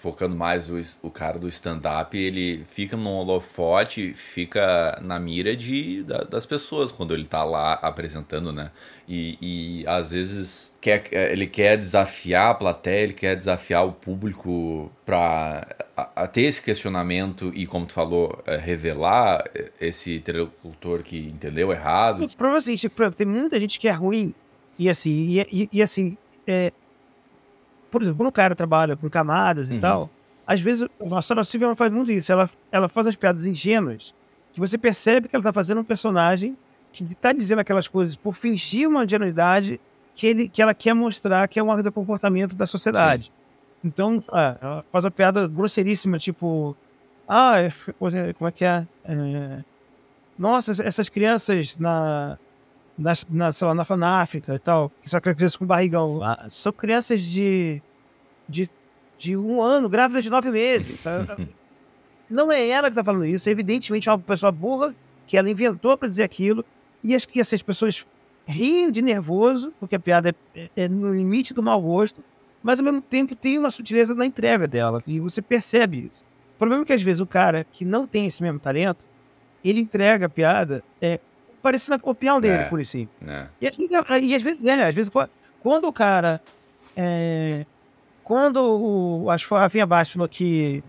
[0.02, 6.02] focando mais o, o cara do stand-up, ele fica no holofote, fica na mira de,
[6.02, 8.72] da, das pessoas quando ele tá lá apresentando, né?
[9.08, 14.92] E, e às vezes quer, ele quer desafiar a plateia, ele quer desafiar o público
[15.06, 19.44] para a, a ter esse questionamento e, como tu falou, é, revelar
[19.80, 22.28] esse interlocutor que entendeu errado.
[22.36, 24.34] Provavelmente, tem muita gente que é ruim
[24.80, 26.72] e assim, e, e, e assim, é,
[27.92, 29.80] por exemplo, quando o cara trabalha com camadas e uhum.
[29.82, 30.10] tal,
[30.48, 32.32] às vezes a Sarah Silverman faz muito isso.
[32.32, 34.16] Ela, ela faz as piadas ingênuas
[34.54, 36.58] que você percebe que ela está fazendo um personagem
[36.92, 39.80] que está dizendo aquelas coisas por fingir uma ingenuidade
[40.14, 43.26] que, ele, que ela quer mostrar que é um do comportamento da sociedade.
[43.26, 43.32] Sim.
[43.84, 46.76] Então, ah, ela faz uma piada grosseiríssima, tipo...
[47.28, 47.56] Ah,
[47.98, 48.86] como é que é?
[49.06, 49.64] é
[50.38, 52.38] nossa, essas crianças na
[52.98, 56.22] na, na, sei lá, na, na África e tal, que só crianças com barrigão.
[56.24, 57.82] Ah, são crianças de,
[58.48, 58.70] de,
[59.18, 61.04] de um ano, grávidas de nove meses.
[62.30, 64.96] Não é ela que está falando isso, é evidentemente uma pessoa burra
[65.28, 66.64] que ela inventou para dizer aquilo,
[67.04, 68.06] e as que essas pessoas
[68.46, 72.24] riem de nervoso, porque a piada é, é, no limite do mau gosto,
[72.62, 76.24] mas ao mesmo tempo tem uma sutileza na entrega dela, e você percebe isso.
[76.56, 79.06] O problema é que às vezes o cara que não tem esse mesmo talento,
[79.64, 81.20] ele entrega a piada é,
[81.62, 82.98] parecendo a opinião dele, é, por isso.
[82.98, 83.48] É.
[83.62, 85.12] E, às vezes, é, e às vezes é, às vezes
[85.62, 86.42] quando o cara.
[86.96, 87.66] É,
[88.24, 90.84] quando o, acho que a Rafinha Baixo falou que.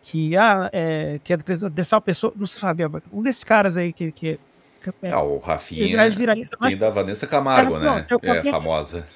[0.00, 2.82] Que, ah, é, que é dessa pessoa, não sei sabe,
[3.12, 4.40] um desses caras aí que, que
[5.02, 6.08] é, ah, o Rafinha
[6.60, 8.06] tem da Vanessa Camargo, é, né?
[8.10, 9.06] Não, é, famosa.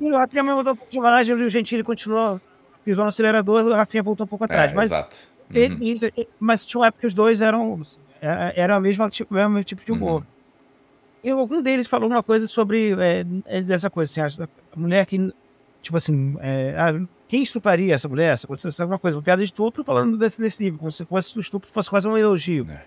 [0.00, 2.40] O Rafinha mudou um pouco de managem, o Gentili continuou,
[2.84, 4.72] pisou no acelerador, o Rafinha voltou um pouco atrás.
[4.72, 5.16] É, mas, exato.
[5.50, 5.56] Uhum.
[5.56, 9.62] Ele, mas tinha uma época que os dois eram, é, era o mesmo tipo, mesmo
[9.64, 10.20] tipo de humor.
[10.20, 10.26] Uhum.
[11.22, 15.32] E algum deles falou uma coisa sobre é, dessa coisa, assim, a mulher que,
[15.82, 18.32] tipo assim, é, ah, quem estupraria essa mulher?
[18.32, 18.48] Essa,
[18.82, 21.70] alguma coisa, uma piada de estupro falando desse, desse livro, como se fosse o estupro
[21.70, 22.66] fosse quase um elogio.
[22.70, 22.84] É.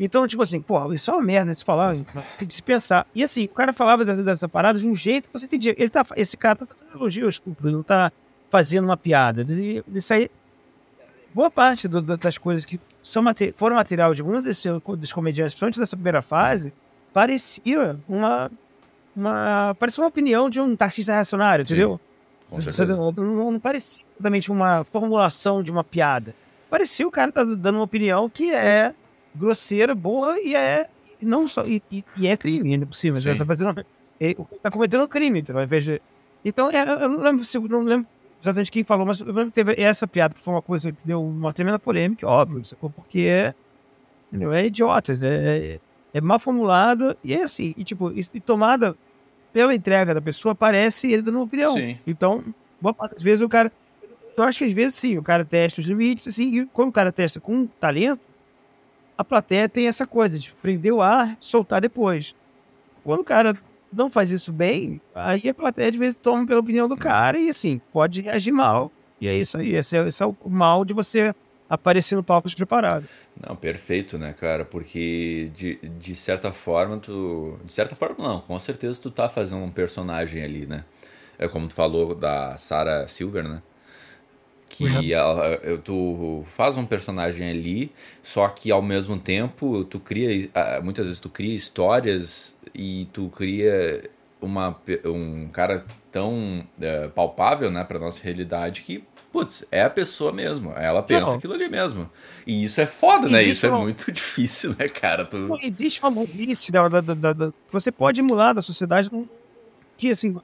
[0.00, 1.94] Então, tipo assim, porra, isso é uma merda de se falar,
[2.38, 3.06] tem de se pensar.
[3.14, 5.74] E assim, o cara falava dessa, dessa parada de um jeito que você entendia.
[5.76, 8.12] Ele tá, esse cara tá fazendo elogio ao estupro, ele não tá
[8.48, 9.44] fazendo uma piada.
[9.92, 10.30] Isso aí.
[11.34, 13.22] Boa parte do, das coisas que são
[13.54, 14.64] foram material de um desses,
[14.96, 16.72] desses comediantes, principalmente dessa primeira fase,
[17.12, 18.50] parecia uma.
[19.14, 22.00] uma parecia uma opinião de um taxista reacionário, entendeu?
[22.96, 26.34] Não, não, não parecia exatamente uma formulação de uma piada.
[26.70, 28.94] Parecia o cara tá dando uma opinião que é
[29.34, 30.88] grosseira, boa e é
[31.20, 33.20] não só e, e, e é crime ainda por cima.
[33.20, 33.84] Tá fazendo,
[34.20, 36.00] é, tá cometendo um crime, então, ao invés de,
[36.44, 38.08] então é, eu não lembro, não lembro
[38.40, 40.98] exatamente quem falou, mas eu lembro que teve essa piada que foi uma coisa que
[41.04, 42.62] deu uma tremenda polêmica, óbvio,
[42.94, 43.54] porque é,
[44.32, 45.16] é idiota, é,
[45.74, 45.80] é,
[46.14, 48.96] é mal formulada e é assim, e tipo, e tomada
[49.52, 51.74] pela entrega da pessoa, parece ele dando uma opinião.
[51.74, 51.98] Sim.
[52.06, 52.44] Então,
[52.80, 53.72] boa parte das vezes o cara.
[54.36, 56.92] Eu acho que às vezes sim, o cara testa os limites, assim, e quando o
[56.92, 58.20] cara testa com talento,
[59.16, 62.36] a plateia tem essa coisa de prender o ar, soltar depois.
[63.02, 63.58] Quando o cara
[63.92, 67.48] não faz isso bem, aí a plateia de vez toma pela opinião do cara e
[67.48, 68.92] assim, pode reagir mal.
[69.20, 71.34] E é isso aí, esse é, esse é o mal de você
[71.68, 73.06] aparecer no palco despreparado.
[73.46, 74.64] Não, perfeito, né, cara?
[74.64, 77.58] Porque de, de certa forma tu.
[77.64, 80.84] De certa forma, não, com certeza tu tá fazendo um personagem ali, né?
[81.38, 83.62] É como tu falou da Sarah Silver, né?
[84.68, 85.02] Que uhum.
[85.10, 87.90] ela, tu faz um personagem ali,
[88.22, 90.50] só que ao mesmo tempo tu cria,
[90.82, 94.08] muitas vezes tu cria histórias e tu cria
[94.40, 100.32] uma, um cara tão é, palpável, né, pra nossa realidade que, putz, é a pessoa
[100.32, 101.34] mesmo, ela pensa Não.
[101.34, 102.08] aquilo ali mesmo.
[102.46, 105.24] E isso é foda, né, isso é muito difícil, né, cara.
[105.24, 105.58] Tu...
[105.62, 109.10] Existe uma burrice da, da, da, da, você pode emular da sociedade
[109.96, 110.36] que, assim,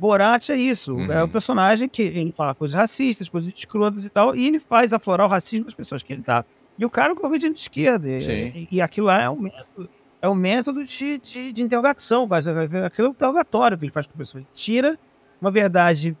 [0.00, 0.94] Borat é isso.
[0.94, 1.12] Uhum.
[1.12, 4.94] É o personagem que ele fala coisas racistas, coisas escrotas e tal, e ele faz
[4.94, 6.42] aflorar o racismo das pessoas que ele tá.
[6.78, 8.08] E o cara é um comediante de esquerda.
[8.08, 9.90] E, e, aquilo lá é um método,
[10.22, 14.06] é um método de, de, de interrogação, mas aquilo é um interrogatório que ele faz
[14.06, 14.40] com a pessoa.
[14.40, 14.98] Ele tira
[15.38, 16.16] uma verdade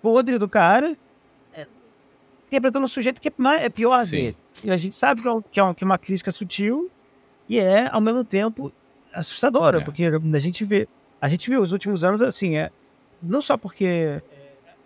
[0.00, 0.96] podre do cara,
[1.52, 1.66] é,
[2.46, 4.10] interpretando um sujeito que é, é pior Sim.
[4.10, 4.36] dele.
[4.62, 5.20] E a gente sabe
[5.50, 6.88] que é, uma, que é uma crítica sutil
[7.48, 8.72] e é, ao mesmo tempo,
[9.12, 9.84] assustadora, é.
[9.84, 10.86] porque a gente vê
[11.20, 12.70] a gente viu os últimos anos assim, é,
[13.22, 14.22] não só porque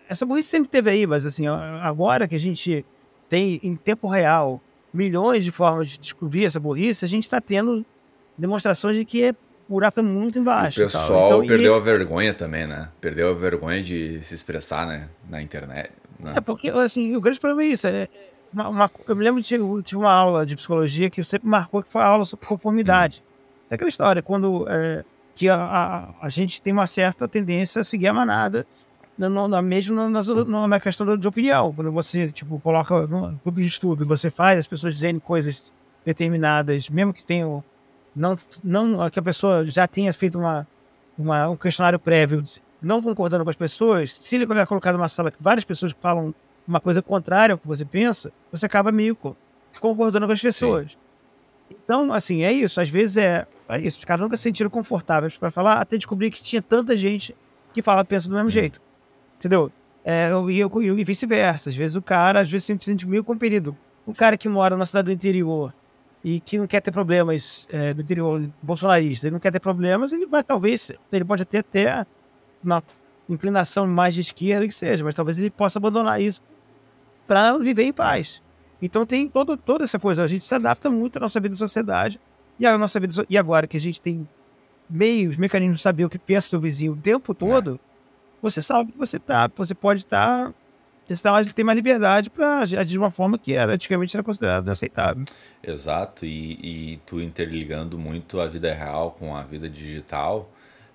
[0.07, 2.85] essa burrice sempre teve aí, mas assim, agora que a gente
[3.29, 4.61] tem em tempo real
[4.93, 7.85] milhões de formas de descobrir essa burrice, a gente está tendo
[8.37, 9.35] demonstrações de que é
[9.69, 10.81] buraco muito embaixo.
[10.81, 12.89] O pessoal então, perdeu a vergonha também, né?
[12.99, 15.07] Perdeu a vergonha de se expressar né?
[15.29, 15.91] na internet.
[16.19, 16.33] Né?
[16.35, 17.87] É porque, assim, o grande problema é isso.
[17.87, 18.09] É
[18.53, 21.89] uma, uma, eu me lembro de, de uma aula de psicologia que sempre marcou que
[21.89, 23.23] foi a aula sobre conformidade.
[23.25, 23.31] Hum.
[23.69, 25.05] É aquela história, quando é,
[25.35, 28.65] que a, a, a, gente tem uma certa tendência a seguir a manada,
[29.17, 31.73] no, na, mesmo na, na questão de opinião.
[31.73, 35.73] Quando você tipo, coloca no grupo de estudo, você faz as pessoas dizendo coisas
[36.05, 37.63] determinadas, mesmo que tenham.
[38.15, 40.67] Não, não que a pessoa já tenha feito uma,
[41.17, 42.43] uma, um questionário prévio,
[42.81, 46.33] não concordando com as pessoas, se ele é colocado numa sala que várias pessoas falam
[46.67, 49.17] uma coisa contrária ao que você pensa, você acaba meio
[49.79, 50.91] concordando com as pessoas.
[50.91, 50.97] Sim.
[51.83, 52.81] Então, assim, é isso.
[52.81, 53.99] Às vezes é, é isso.
[53.99, 57.35] Os caras nunca se sentiram confortáveis para falar, até descobrir que tinha tanta gente
[57.73, 58.81] que fala pensa do mesmo jeito.
[59.37, 59.71] Entendeu?
[60.03, 61.69] É, e, eu, e vice-versa.
[61.69, 63.75] Às vezes o cara, às vezes, se sente meio compelido.
[64.05, 65.73] O cara que mora na cidade do interior
[66.23, 70.13] e que não quer ter problemas é, do interior bolsonarista, ele não quer ter problemas,
[70.13, 72.05] ele vai talvez, ele pode até ter
[72.63, 72.83] uma
[73.27, 76.41] inclinação mais de esquerda que seja, mas talvez ele possa abandonar isso
[77.27, 78.43] para viver em paz.
[78.81, 80.23] Então tem todo, toda essa coisa.
[80.23, 82.19] A gente se adapta muito à nossa vida de sociedade.
[82.61, 84.27] E a nossa vida e agora que a gente tem
[84.87, 87.79] meios, mecanismos de saber o que pensa o vizinho o tempo todo, é.
[88.39, 90.53] você sabe que você tá, você pode estar tá
[91.07, 94.71] você tá tem mais liberdade para agir de uma forma que era, antigamente era considerada
[94.71, 95.25] aceitável.
[95.63, 100.49] Exato, e, e tu interligando muito a vida real com a vida digital,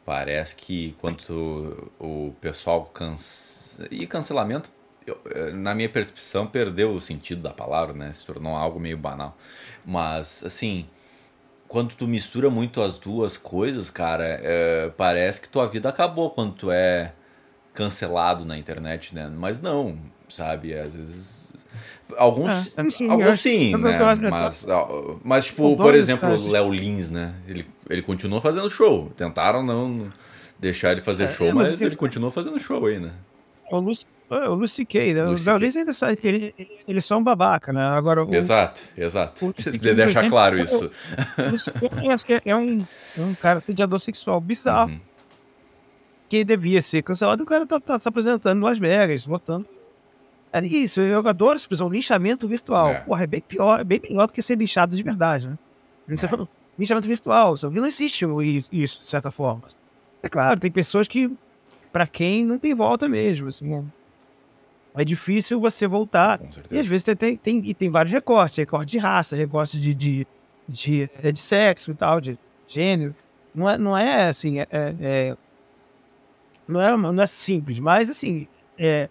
[0.05, 3.89] parece que quanto o pessoal cansa...
[3.91, 4.71] e cancelamento
[5.05, 8.13] eu, eh, na minha percepção perdeu o sentido da palavra, né?
[8.13, 9.37] Se tornou algo meio banal.
[9.85, 10.87] Mas assim,
[11.69, 16.53] quando tu mistura muito as duas coisas, cara, é, parece que tua vida acabou quando
[16.53, 17.13] tu é
[17.73, 19.31] cancelado na internet, né?
[19.35, 19.99] Mas não,
[20.29, 20.75] sabe?
[20.75, 21.53] Às vezes.
[22.17, 23.99] Alguns, é, sim, alguns sim, eu, né?
[24.01, 24.67] Eu mas,
[25.25, 27.35] mas, tipo, por exemplo, o Léo Lins, né?
[27.47, 29.11] Ele, ele continua fazendo show.
[29.17, 30.11] Tentaram não
[30.59, 33.11] deixar ele fazer é, show, é, mas, mas assim, ele continua fazendo show aí, né?
[33.71, 35.25] O Lucy, o Lucy Kay, né?
[35.25, 36.55] Lucy o Lins ainda sabe que ele,
[36.87, 37.81] ele só é um babaca, né?
[37.81, 39.53] Agora, o, exato, exato.
[39.57, 40.91] Você deixar claro isso.
[41.39, 42.85] O Lucy Kay, acho que é um,
[43.17, 44.91] é um cara sediador sexual bizarro.
[44.91, 45.01] Uhum
[46.29, 49.67] que devia ser cancelado, o cara tá, tá se apresentando em Las Vegas, botando.
[50.53, 52.89] É isso, eu adoro essa expressão, linchamento virtual.
[52.89, 53.01] É.
[53.01, 55.59] Porra, é bem pior, é bem melhor do que ser linchado de verdade, né?
[56.09, 56.49] Você falou,
[56.79, 58.25] linchamento virtual, não existe
[58.73, 59.65] isso, de certa forma.
[60.23, 61.31] É claro, tem pessoas que,
[61.93, 63.85] para quem não tem volta mesmo, assim,
[64.97, 66.41] é difícil você voltar.
[66.71, 70.27] E às vezes tem, tem, e tem vários recortes, recorte de raça, recorte de, de,
[70.69, 73.15] de, de, de sexo e tal, de gênero.
[73.55, 75.37] Não é, não é assim, é, é
[76.67, 79.09] não é, não é simples, mas assim, é,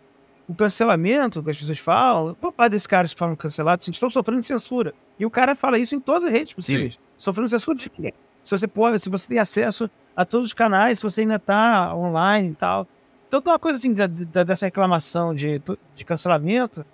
[0.48, 4.10] o cancelamento que as pessoas falam, o pai desses caras que falam cancelado, assim, estão
[4.10, 4.94] sofrendo censura.
[5.18, 6.94] E o cara fala isso em todas as redes possíveis.
[6.94, 7.00] Sim.
[7.18, 8.14] Sofrendo censura de quê?
[8.44, 11.96] Se você pode, se você tem acesso a todos os canais, se você ainda está
[11.96, 12.88] online e tal.
[13.28, 15.62] Então tem uma coisa assim da, da, dessa reclamação de,
[15.96, 16.86] de cancelamento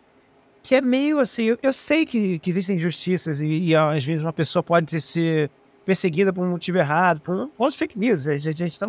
[0.64, 4.22] que é meio assim, eu, eu sei que, que existem injustiças e, e, às vezes
[4.24, 5.50] uma pessoa pode ser
[5.84, 8.88] perseguida por um motivo errado, por um fake news, a gente está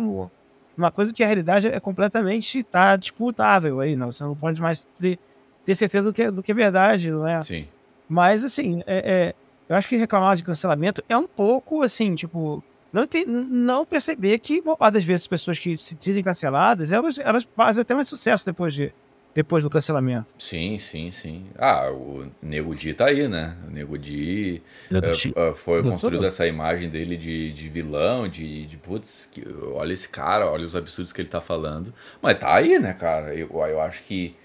[0.77, 4.11] uma coisa que a realidade é completamente tá disputável aí, não.
[4.11, 5.19] Você não pode mais ter,
[5.65, 7.41] ter certeza do que, do que é verdade, não é?
[7.41, 7.67] Sim.
[8.09, 9.35] Mas, assim, é, é,
[9.69, 12.63] eu acho que reclamar de cancelamento é um pouco, assim, tipo,
[12.93, 17.17] não, tem, não perceber que, boa das vezes, as pessoas que se dizem canceladas, elas,
[17.17, 18.93] elas fazem até mais sucesso depois de,
[19.33, 20.27] depois do cancelamento.
[20.37, 21.47] Sim, sim, sim.
[21.57, 23.57] Ah, o Nego Di tá aí, né?
[23.67, 28.77] O Nego Di uh, uh, foi construído essa imagem dele de, de vilão, de, de
[28.77, 31.91] putz, que, olha esse cara, olha os absurdos que ele tá falando.
[32.21, 33.33] Mas tá aí, né, cara?
[33.33, 34.35] Eu, eu acho que,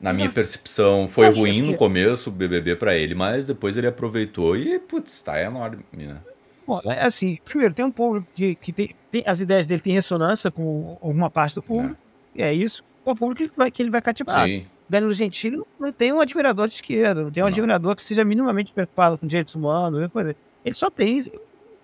[0.00, 4.56] na minha percepção, foi ruim no começo o BBB para ele, mas depois ele aproveitou
[4.56, 6.22] e, putz, tá enorme, né?
[6.66, 9.92] Bom, é assim, primeiro, tem um público que, que tem, tem, as ideias dele têm
[9.92, 11.96] ressonância com alguma parte do público,
[12.36, 12.40] é.
[12.40, 14.46] e é isso o público que ele vai, que ele vai cativar.
[14.46, 14.66] Sim.
[14.88, 17.52] Danilo Gentili não tem um admirador de esquerda, não tem um não.
[17.52, 20.36] admirador que seja minimamente preocupado com direitos humanos, coisa.
[20.64, 21.32] Ele só tem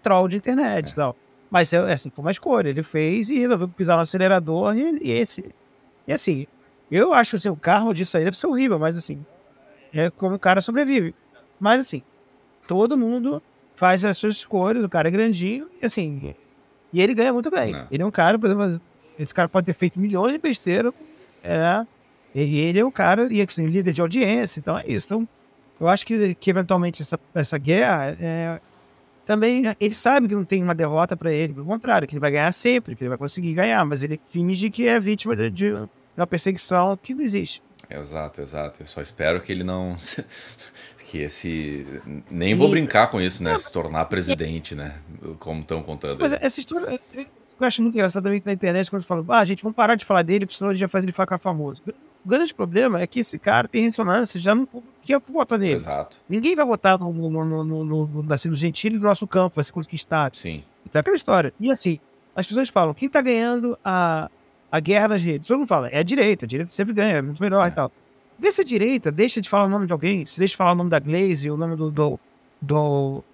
[0.02, 0.90] troll de internet é.
[0.90, 1.16] e tal.
[1.50, 2.68] Mas é, é assim, foi uma escolha.
[2.68, 5.54] Ele fez e resolveu pisar no acelerador e, e esse.
[6.06, 6.46] E assim,
[6.90, 9.24] eu acho assim, o carro disso aí deve ser horrível, mas assim,
[9.92, 11.14] é como o cara sobrevive.
[11.58, 12.02] Mas assim,
[12.66, 13.42] todo mundo
[13.78, 16.34] faz as suas escolhas, o cara é grandinho, e assim,
[16.92, 17.72] e ele ganha muito bem.
[17.72, 17.86] Não.
[17.92, 18.80] Ele é um cara, por exemplo,
[19.16, 20.92] esse cara pode ter feito milhões de besteiras
[21.44, 21.86] é.
[22.34, 25.06] E ele é o cara, e assim, líder de audiência, então é isso.
[25.06, 25.28] Então,
[25.80, 28.60] eu acho que, que eventualmente essa, essa guerra é,
[29.24, 32.32] também ele sabe que não tem uma derrota para ele, pelo contrário, que ele vai
[32.32, 35.88] ganhar sempre, que ele vai conseguir ganhar, mas ele finge que é vítima de, de
[36.16, 37.62] uma perseguição que não existe.
[37.88, 38.82] Exato, exato.
[38.82, 39.96] Eu só espero que ele não.
[41.08, 41.86] que esse.
[42.30, 43.56] Nem vou brincar com isso, né?
[43.58, 44.96] Se tornar presidente, né?
[45.38, 46.20] Como estão contando.
[46.20, 47.00] Mas essa história
[47.60, 50.22] eu acho muito engraçado também na internet, quando falam, ah, gente, vamos parar de falar
[50.22, 51.82] dele, porque senão a gente já faz ele ficar famoso.
[52.24, 54.68] O grande problema é que esse cara tem ressonância já no
[55.02, 55.74] que vota nele.
[55.74, 56.18] Exato.
[56.28, 59.72] Ninguém vai votar no, no, no, no, no, Nascido Gentili no nosso campo, vai ser
[59.72, 60.36] conquistado.
[60.36, 60.62] Sim.
[60.86, 61.52] Então é aquela história.
[61.58, 61.98] E assim,
[62.36, 64.30] as pessoas falam, quem tá ganhando a,
[64.70, 65.48] a guerra nas redes?
[65.48, 67.68] Todo mundo fala, é a direita, a direita sempre ganha, é muito melhor é.
[67.68, 67.90] e tal.
[68.38, 70.72] Vê se a direita deixa de falar o nome de alguém, se deixa de falar
[70.72, 72.20] o nome da Glaze, o nome do, do,
[72.62, 73.24] do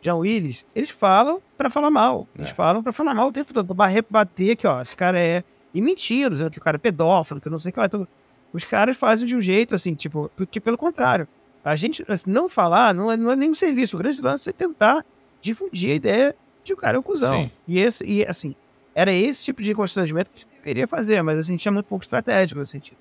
[0.00, 2.26] John Willis, eles falam para falar mal.
[2.36, 2.54] Eles é.
[2.54, 5.44] falam para falar mal o tempo todo, para rebater que, ó, esse cara é.
[5.72, 7.86] E mentira, dizendo que o cara é pedófilo, que eu não sei o que lá.
[7.86, 8.08] Então,
[8.52, 11.28] os caras fazem de um jeito assim, tipo, porque pelo contrário,
[11.64, 13.96] a gente assim, não falar não é, não é nenhum serviço.
[13.96, 15.04] O grande lance é tentar
[15.40, 17.44] difundir a ideia de o cara é um cuzão.
[17.44, 17.50] Sim.
[17.68, 18.56] E, esse, e assim,
[18.94, 22.04] era esse tipo de constrangimento que a gente deveria fazer, mas assim, tinha muito pouco
[22.04, 22.98] estratégico nesse sentido.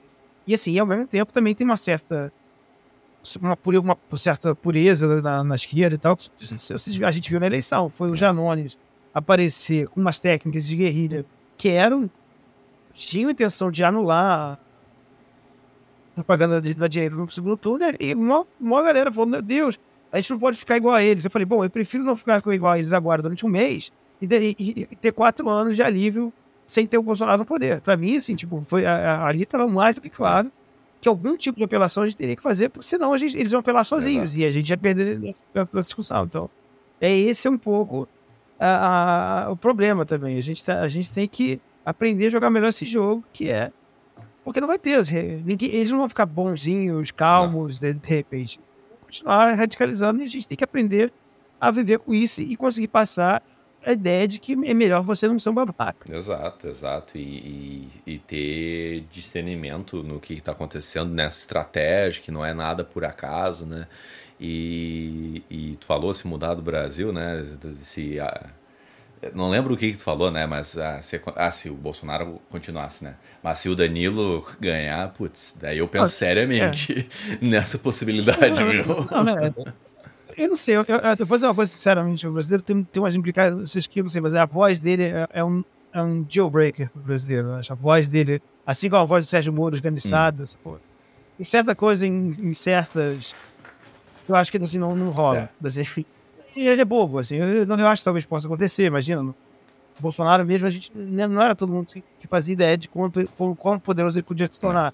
[0.49, 2.33] E assim, ao mesmo tempo também tem uma certa
[3.39, 6.17] uma, uma certa pureza na, na esquerda e tal.
[7.05, 7.87] A gente viu na eleição.
[7.87, 8.75] Foi o Janones
[9.13, 11.23] aparecer com umas técnicas de guerrilha
[11.55, 12.09] que eram.
[12.95, 14.57] tinham a intenção de anular
[16.13, 17.85] a propaganda da direita no segundo turno.
[17.85, 17.93] Né?
[17.99, 19.79] E uma, uma galera falou: Meu Deus,
[20.11, 21.25] a gente não pode ficar igual a eles.
[21.25, 24.25] Eu falei: Bom, eu prefiro não ficar igual a eles agora durante um mês e,
[24.25, 26.33] e, e, ter quatro anos de alívio
[26.69, 27.81] sem ter o Bolsonaro no poder.
[27.81, 30.51] Para mim, assim, tipo, foi, a, a, ali estava mais do que claro
[31.01, 33.51] que algum tipo de apelação a gente teria que fazer, porque senão a gente, eles
[33.51, 34.41] iam apelar sozinhos Exato.
[34.41, 36.25] e a gente ia perder essa, discussão.
[36.25, 36.47] Então,
[37.01, 38.07] é esse é um pouco
[38.59, 40.37] a, a, o problema também.
[40.37, 43.71] A gente, tá, a gente tem que aprender a jogar melhor esse jogo, que é.
[44.43, 45.03] Porque não vai ter.
[45.43, 48.59] Ninguém, eles não vão ficar bonzinhos, calmos, de, de repente.
[48.89, 51.11] Vão continuar radicalizando e a gente tem que aprender
[51.59, 53.41] a viver com isso e conseguir passar
[53.85, 56.13] a ideia de que é melhor você não ser um babaca.
[56.13, 57.17] Exato, exato.
[57.17, 57.21] E,
[58.05, 63.05] e, e ter discernimento no que está acontecendo nessa estratégia, que não é nada por
[63.05, 63.87] acaso, né?
[64.39, 67.45] E, e tu falou se mudar do Brasil, né?
[67.81, 68.49] Se, a,
[69.33, 70.45] não lembro o que, que tu falou, né?
[70.45, 73.15] Mas ah, se, ah, se o Bolsonaro continuasse, né?
[73.43, 77.37] Mas se o Danilo ganhar, putz, daí eu penso ah, seriamente é.
[77.45, 78.85] nessa possibilidade, não, viu?
[79.11, 79.53] Não, não, é,
[80.39, 83.03] eu não sei, eu, eu, eu vou fazer uma coisa sinceramente, o brasileiro tem, tem
[83.03, 86.25] umas implicações que eu não sei, mas a voz dele é, é um, é um
[86.27, 87.73] jailbreaker brasileiro, acho.
[87.73, 90.77] A voz dele, assim como a voz do Sérgio Moro, organizada, hum.
[91.37, 93.35] em certa coisa, em, em, certas.
[94.27, 95.49] Eu acho que assim, não, não rola.
[95.61, 95.67] É.
[95.67, 96.05] Assim,
[96.55, 99.21] e ele é bobo, assim, eu, eu acho que talvez possa acontecer, imagina.
[99.21, 99.35] No
[99.99, 103.77] Bolsonaro mesmo, a gente né, não era todo mundo que fazia ideia de quanto, quão
[103.77, 104.93] poderoso ele podia se tornar.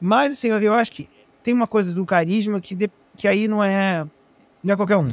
[0.00, 1.08] Mas, assim, eu acho que
[1.42, 4.06] tem uma coisa do carisma que, de, que aí não é
[4.62, 5.12] não é qualquer um.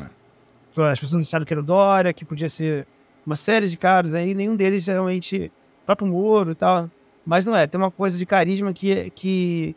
[0.72, 2.86] Então, as pessoas acharam que era o Dória, que podia ser
[3.26, 5.52] uma série de caras aí, nenhum deles realmente.
[5.84, 6.90] O próprio Moro e tal.
[7.26, 9.76] Mas não é, tem uma coisa de carisma que, que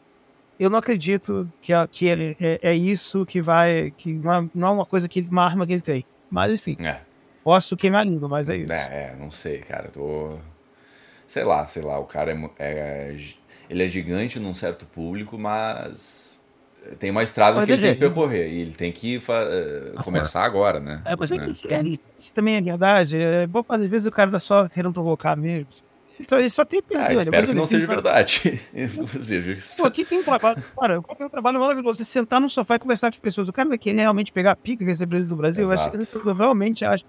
[0.59, 3.92] eu não acredito que, que ele, é, é isso que vai.
[3.97, 6.05] que não é, não é uma coisa que uma arma que ele tem.
[6.30, 6.76] Mas enfim.
[6.84, 7.01] É.
[7.42, 8.72] Posso queimar a língua, mas é isso.
[8.72, 9.88] É, é não sei, cara.
[9.88, 10.38] Tô.
[11.26, 13.16] Sei lá, sei lá, o cara é, é,
[13.70, 16.30] ele é gigante num certo público, mas
[16.98, 20.81] tem uma estrada que ele tem que percorrer e ele tem que uh, começar agora,
[20.81, 21.02] né?
[21.05, 23.16] É, mas é que é, isso também é verdade.
[23.16, 25.66] É, bom, às vezes o cara tá só querendo provocar mesmo.
[26.20, 27.19] Então ele só tem perder.
[27.19, 28.61] Ah, espero que não seja verdade.
[28.74, 29.59] Inclusive.
[29.77, 30.62] Pô, aqui tem um trabalho.
[30.78, 31.98] Cara, eu tenho um trabalho maravilhoso.
[31.98, 33.48] Você sentar no sofá e conversar com as pessoas.
[33.48, 35.65] O cara vai querer realmente pegar a pica que é presidente do Brasil.
[35.65, 35.90] Eu, acho,
[36.24, 37.07] eu realmente acho.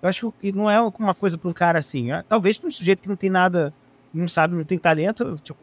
[0.00, 2.10] Eu acho que não é uma coisa para um cara assim.
[2.10, 3.72] É, talvez para um sujeito que não tem nada,
[4.12, 5.38] não sabe, não tem talento.
[5.42, 5.58] Tipo,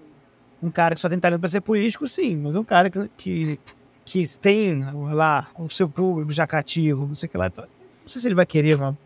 [0.62, 3.60] um cara que só tem talento para ser político, sim, mas um cara que, que,
[4.06, 7.48] que tem lá o seu público já cativo, não sei o que lá.
[7.48, 7.66] Então,
[8.02, 8.98] não sei se ele vai querer uma,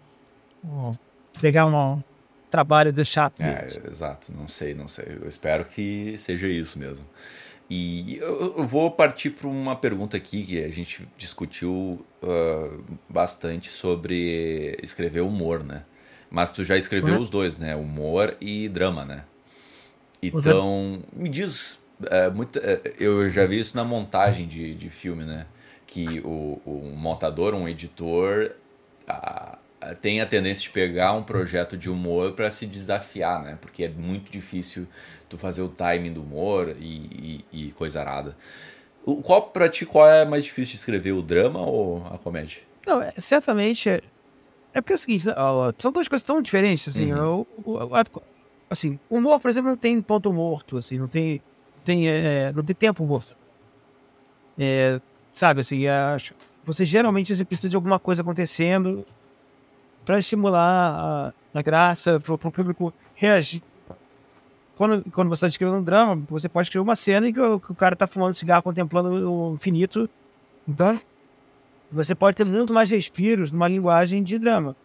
[0.64, 1.00] uma,
[1.40, 2.02] pegar um
[2.50, 3.42] trabalho de chato.
[3.42, 5.18] É, exato, não sei, não sei.
[5.22, 7.06] Eu espero que seja isso mesmo.
[7.70, 13.70] E eu, eu vou partir para uma pergunta aqui que a gente discutiu uh, bastante
[13.72, 15.84] sobre escrever humor, né?
[16.30, 17.22] Mas tu já escreveu uhum.
[17.22, 17.76] os dois, né?
[17.76, 19.24] Humor e drama, né?
[20.22, 21.84] Então, me diz.
[22.10, 25.46] É, muito, é, eu já vi isso na montagem de, de filme, né?
[25.88, 28.52] Que o, o um montador, um editor,
[29.08, 33.58] a, a, tem a tendência de pegar um projeto de humor para se desafiar, né?
[33.62, 34.88] Porque é muito difícil
[35.30, 38.36] tu fazer o timing do humor e, e, e coisa arada.
[39.06, 42.62] O, qual, pra ti, qual é mais difícil de escrever, o drama ou a comédia?
[42.86, 43.88] Não, é, certamente.
[43.88, 44.02] É,
[44.74, 45.26] é porque é o seguinte,
[45.78, 47.14] são duas coisas tão diferentes, assim.
[47.14, 47.46] Uhum.
[47.64, 47.96] O, o,
[48.70, 51.42] assim, o humor, por exemplo, não tem ponto morto, assim, não tem,
[51.84, 53.38] tem, é, não tem tempo morto.
[54.58, 55.00] É,
[55.34, 56.34] sabe, assim, acho,
[56.64, 59.06] você geralmente você precisa de alguma coisa acontecendo
[60.04, 63.62] para estimular a, a graça, para o público reagir.
[64.76, 67.60] Quando, quando você está escrevendo um drama, você pode escrever uma cena em que o,
[67.60, 70.10] que o cara está fumando cigarro, contemplando o infinito.
[70.68, 71.00] Então,
[71.92, 74.76] você pode ter muito mais respiros numa linguagem de drama.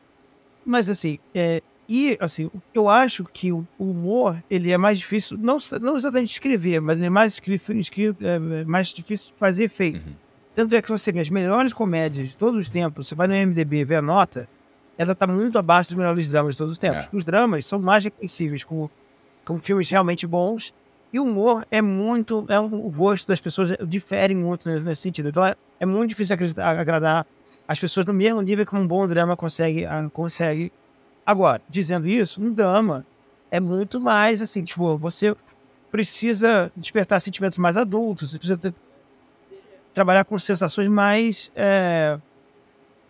[0.65, 1.61] Mas, assim, é,
[1.93, 6.81] e, assim, eu acho que o humor, ele é mais difícil, não, não exatamente escrever,
[6.81, 10.07] mas ele é mais, escrito, é mais difícil de fazer efeito.
[10.07, 10.15] Uhum.
[10.55, 13.35] Tanto é que você vê as melhores comédias de todos os tempos, você vai no
[13.35, 14.49] MDB ver a nota,
[14.97, 17.07] ela está muito abaixo dos melhores dramas de todos os tempos.
[17.07, 17.09] É.
[17.13, 18.89] Os dramas são mais reconhecíveis como,
[19.45, 20.73] como filmes realmente bons,
[21.13, 25.03] e o humor é muito, é um, o gosto das pessoas difere muito nesse, nesse
[25.03, 25.31] sentido.
[25.31, 27.27] Então é, é muito difícil agradar
[27.67, 30.73] as pessoas no mesmo nível que um bom drama consegue, consegue
[31.31, 33.07] Agora, dizendo isso, um drama
[33.53, 35.37] é muito mais assim, tipo, você
[35.89, 38.75] precisa despertar sentimentos mais adultos, você precisa ter,
[39.95, 42.19] trabalhar com sensações mais é,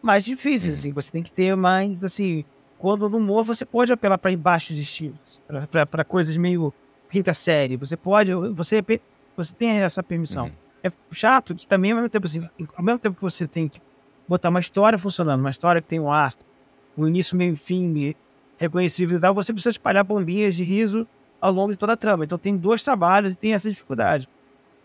[0.02, 0.92] mais difíceis, assim.
[0.92, 2.44] Você tem que ter mais, assim,
[2.76, 5.40] quando no humor você pode apelar para embaixos estilos,
[5.90, 6.74] para coisas meio
[7.08, 7.74] quinta série.
[7.78, 8.84] Você pode, você
[9.34, 10.44] você tem essa permissão.
[10.44, 10.52] Uhum.
[10.82, 13.80] É chato que também ao mesmo tempo assim, ao mesmo tempo que você tem que
[14.28, 16.44] botar uma história funcionando, uma história que tem um arco,
[17.04, 18.14] um início, meio fim
[18.58, 21.06] reconhecível e tal, você precisa espalhar bombinhas de riso
[21.40, 22.24] ao longo de toda a trama.
[22.24, 24.28] Então tem dois trabalhos e tem essa dificuldade.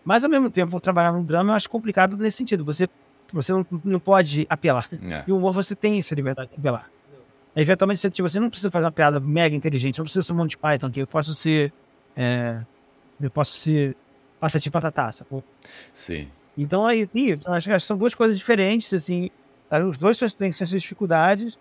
[0.03, 2.63] Mas ao mesmo tempo, trabalhar no drama eu acho complicado nesse sentido.
[2.63, 2.87] Você,
[3.33, 4.87] você não, não pode apelar.
[5.09, 5.23] É.
[5.27, 6.89] E o humor você tem essa liberdade de apelar.
[7.55, 10.35] Eventualmente, você, tipo, você não precisa fazer uma piada mega inteligente, não precisa ser um
[10.35, 11.71] Monty Python, que eu posso ser.
[12.15, 12.61] É,
[13.19, 13.95] eu posso ser
[14.39, 15.43] patati patatá, sacou?
[15.93, 16.27] Sim.
[16.57, 17.07] Então aí,
[17.47, 19.29] acho que são duas coisas diferentes, assim.
[19.87, 21.57] Os dois têm suas dificuldades,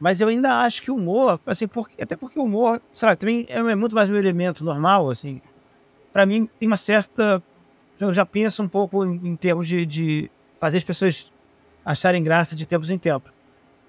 [0.00, 1.68] mas eu ainda acho que o humor, assim,
[2.00, 5.40] até porque o humor, sabe, também é, é muito mais um elemento normal, assim.
[6.12, 7.42] Para mim, tem uma certa.
[7.98, 10.30] Eu já penso um pouco em, em termos de, de
[10.60, 11.32] fazer as pessoas
[11.84, 13.32] acharem graça de tempos em tempos.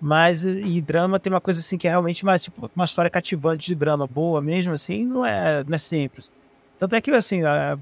[0.02, 3.68] Mas e drama tem uma coisa assim que é realmente mais tipo uma história cativante
[3.68, 6.32] de drama boa mesmo assim, não é, não é simples.
[6.78, 7.78] Tanto é que assim, a,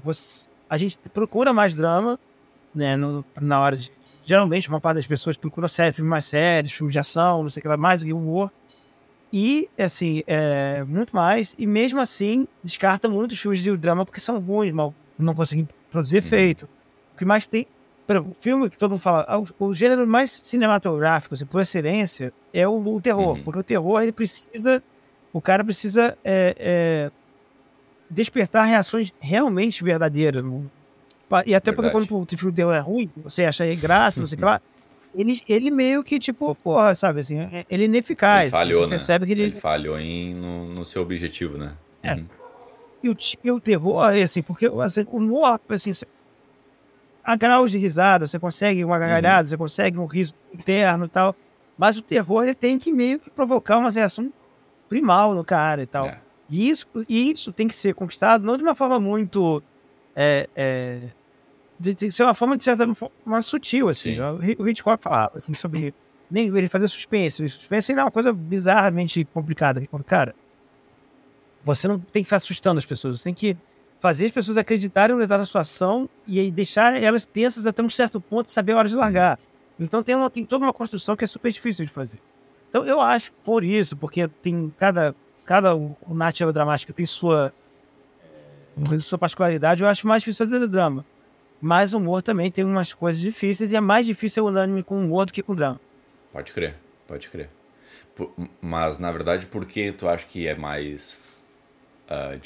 [0.68, 2.18] a gente procura mais drama,
[2.74, 3.92] né, no, na hora de
[4.28, 7.60] geralmente uma parte das pessoas procura série, filmes mais sérios, filmes de ação, não sei
[7.60, 8.52] o que lá, mais do que humor.
[9.32, 11.54] E, assim, é, muito mais.
[11.58, 16.16] E mesmo assim, descarta muitos filmes de drama porque são ruins, mal não conseguem produzir
[16.16, 16.18] uhum.
[16.18, 16.68] efeito.
[17.14, 17.66] O que mais tem
[18.10, 22.66] o filme que todo mundo fala, ah, o, gênero mais cinematográfico, assim, por excelência, é
[22.66, 23.36] o, o terror.
[23.36, 23.42] Uhum.
[23.42, 24.82] Porque o terror, ele precisa.
[25.30, 27.10] O cara precisa é, é,
[28.08, 30.42] despertar reações realmente verdadeiras.
[31.46, 31.90] E até Verdade.
[31.90, 34.44] porque quando o filme terror é ruim, você acha aí graça, não sei o que
[34.44, 34.60] lá.
[35.14, 38.52] Ele, ele meio que, tipo, porra, sabe assim, é, ele é ineficaz.
[38.52, 38.90] Ele falhou, você né?
[38.90, 39.42] percebe que ele...
[39.42, 41.72] ele falhou em, no, no seu objetivo, né?
[42.02, 42.14] É.
[42.14, 42.26] Uhum.
[43.02, 45.92] E, o, e o terror, assim, porque assim, o humor, assim,
[47.24, 49.48] a graus de risada, você consegue uma gargalhada, uhum.
[49.48, 51.34] você consegue um riso interno e tal.
[51.76, 54.32] Mas o terror ele tem que meio que provocar uma reação
[54.88, 56.06] primal no cara e tal.
[56.06, 56.18] É.
[56.48, 59.62] E, isso, e isso tem que ser conquistado não de uma forma muito.
[60.16, 61.00] É, é,
[61.78, 64.16] de, de ser uma forma de certa forma sutil, assim.
[64.16, 64.56] Sim.
[64.58, 65.94] O Hitchcock falava assim, sobre.
[66.30, 67.42] Nem ele fazer suspense.
[67.42, 69.82] O suspense é uma coisa bizarramente complicada.
[70.06, 70.34] Cara,
[71.64, 73.56] você não tem que ficar assustando as pessoas, você tem que
[74.00, 78.20] fazer as pessoas acreditarem no determinada situação e aí deixar elas tensas até um certo
[78.20, 79.38] ponto e saber a hora de largar.
[79.80, 82.18] Então tem, uma, tem toda uma construção que é super difícil de fazer.
[82.68, 85.14] Então eu acho por isso, porque tem cada
[85.44, 87.54] cada o narrativa dramática tem sua
[88.92, 91.06] é, sua particularidade, eu acho mais difícil fazer drama.
[91.60, 94.98] Mas o humor também tem umas coisas difíceis e é mais difícil ser unânime com
[94.98, 95.80] humor do que com drama.
[96.32, 96.76] Pode crer,
[97.06, 97.50] pode crer.
[98.60, 101.18] Mas na verdade, por que tu acha que é mais
[102.10, 102.38] uh,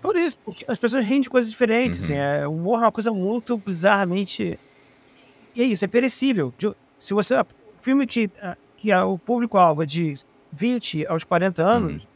[0.00, 2.00] por isso, porque as pessoas riem de coisas diferentes.
[2.00, 2.04] Uhum.
[2.04, 4.58] Assim, é, o humor é uma coisa muito bizarramente.
[5.54, 6.52] E é isso, é perecível.
[6.98, 7.34] Se você.
[7.80, 10.14] Filme que, ah, que é o público-alvo é de
[10.52, 12.08] 20 aos 40 anos, uhum.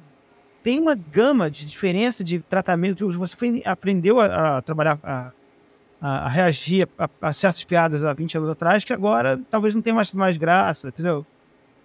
[0.62, 3.10] tem uma gama de diferença de tratamento.
[3.12, 5.32] Você foi, aprendeu a, a trabalhar, a,
[6.02, 9.94] a, reagir a, a, certas piadas há 20 anos atrás, que agora talvez não tenha
[9.94, 11.24] mais, mais graça, entendeu?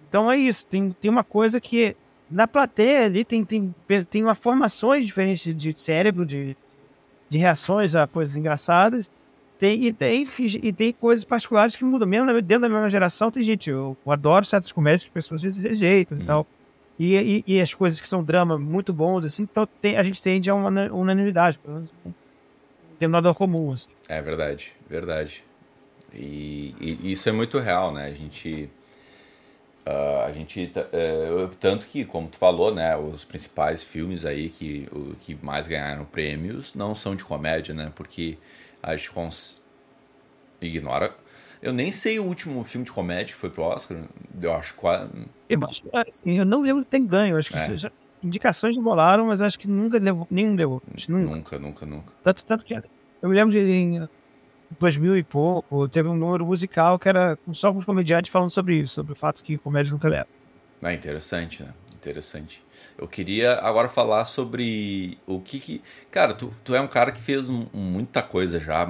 [0.08, 0.66] Então é isso.
[0.66, 1.94] Tem, tem uma coisa que
[2.28, 3.72] na plateia ali tem, tem,
[4.10, 6.56] tem uma formações diferentes de cérebro, de,
[7.28, 9.08] de reações a coisas engraçadas.
[9.56, 10.24] Tem, e, tem,
[10.62, 12.06] e tem coisas particulares que mudam.
[12.08, 13.70] Mesmo dentro da mesma geração, tem gente.
[13.70, 16.20] Eu, eu adoro certas comédias que pessoas rejeitam hum.
[16.20, 16.46] e tal.
[16.98, 20.20] E, e, e, as coisas que são drama muito bons, assim, então tem, a gente
[20.20, 21.92] tende a uma unanimidade, pelo menos
[22.98, 23.72] um denominador comum.
[23.72, 23.90] Assim.
[24.08, 25.44] É verdade, verdade.
[26.12, 28.06] E, e, isso é muito real, né?
[28.06, 28.70] A gente
[29.88, 34.86] Uh, a gente uh, tanto que como tu falou né os principais filmes aí que
[34.92, 38.36] o que mais ganharam prêmios não são de comédia né porque
[38.82, 39.62] a gente cons...
[40.60, 41.16] ignora
[41.62, 43.96] eu nem sei o último filme de comédia que foi pro Oscar
[44.38, 45.10] eu acho quase
[45.48, 45.58] eu,
[46.06, 47.76] assim, eu não lembro que tem ganho acho que é.
[47.78, 47.90] já,
[48.22, 52.12] indicações rolaram mas acho que nunca levou nenhum levou nunca nunca nunca, nunca.
[52.22, 54.08] Tanto, tanto que eu me lembro de
[54.78, 58.76] 2000 e pouco, teve um número musical que era só com os comediantes falando sobre
[58.76, 60.28] isso, sobre o fato que comédia nunca leva.
[60.82, 61.72] É interessante, né?
[61.94, 62.62] Interessante.
[62.96, 65.82] Eu queria agora falar sobre o que que...
[66.10, 68.86] Cara, tu, tu é um cara que fez muita coisa já.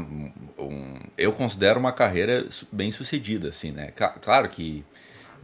[0.59, 3.92] Um, eu considero uma carreira bem sucedida, assim, né?
[4.20, 4.84] Claro que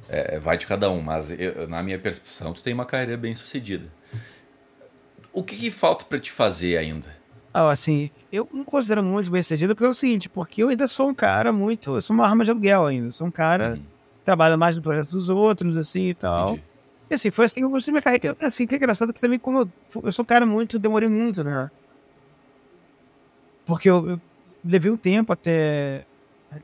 [0.08, 3.34] é, vai de cada um, mas eu, na minha percepção tu tem uma carreira bem
[3.34, 3.86] sucedida.
[5.32, 7.08] O que, que falta para te fazer ainda?
[7.52, 10.86] Ah, assim, eu não considero muito bem sucedido porque é o seguinte, porque eu ainda
[10.86, 11.94] sou um cara muito.
[11.94, 13.12] Eu sou uma arma de aluguel ainda.
[13.12, 13.76] Sou um cara uhum.
[13.76, 16.54] que trabalha mais no projeto dos outros, assim e tal.
[16.54, 16.74] Entendi.
[17.10, 18.36] E assim, foi assim que eu da minha carreira.
[18.40, 19.68] Assim, que é engraçado que também, como eu,
[20.02, 21.70] eu sou um cara muito, demorei muito, né?
[23.66, 24.20] Porque eu, eu
[24.64, 26.04] levei um tempo até.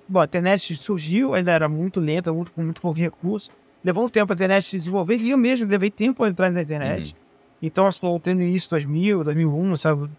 [0.08, 3.50] Bom, a internet surgiu, ainda era muito lenta, muito, com muito pouco recurso.
[3.82, 6.62] Levou um tempo a internet se desenvolver e eu mesmo levei tempo a entrar na
[6.62, 7.12] internet.
[7.12, 7.20] Uhum.
[7.62, 10.10] Então, eu sou tendo isso 2000, 2001, sabe?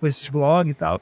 [0.00, 1.00] com esses blogs e tal.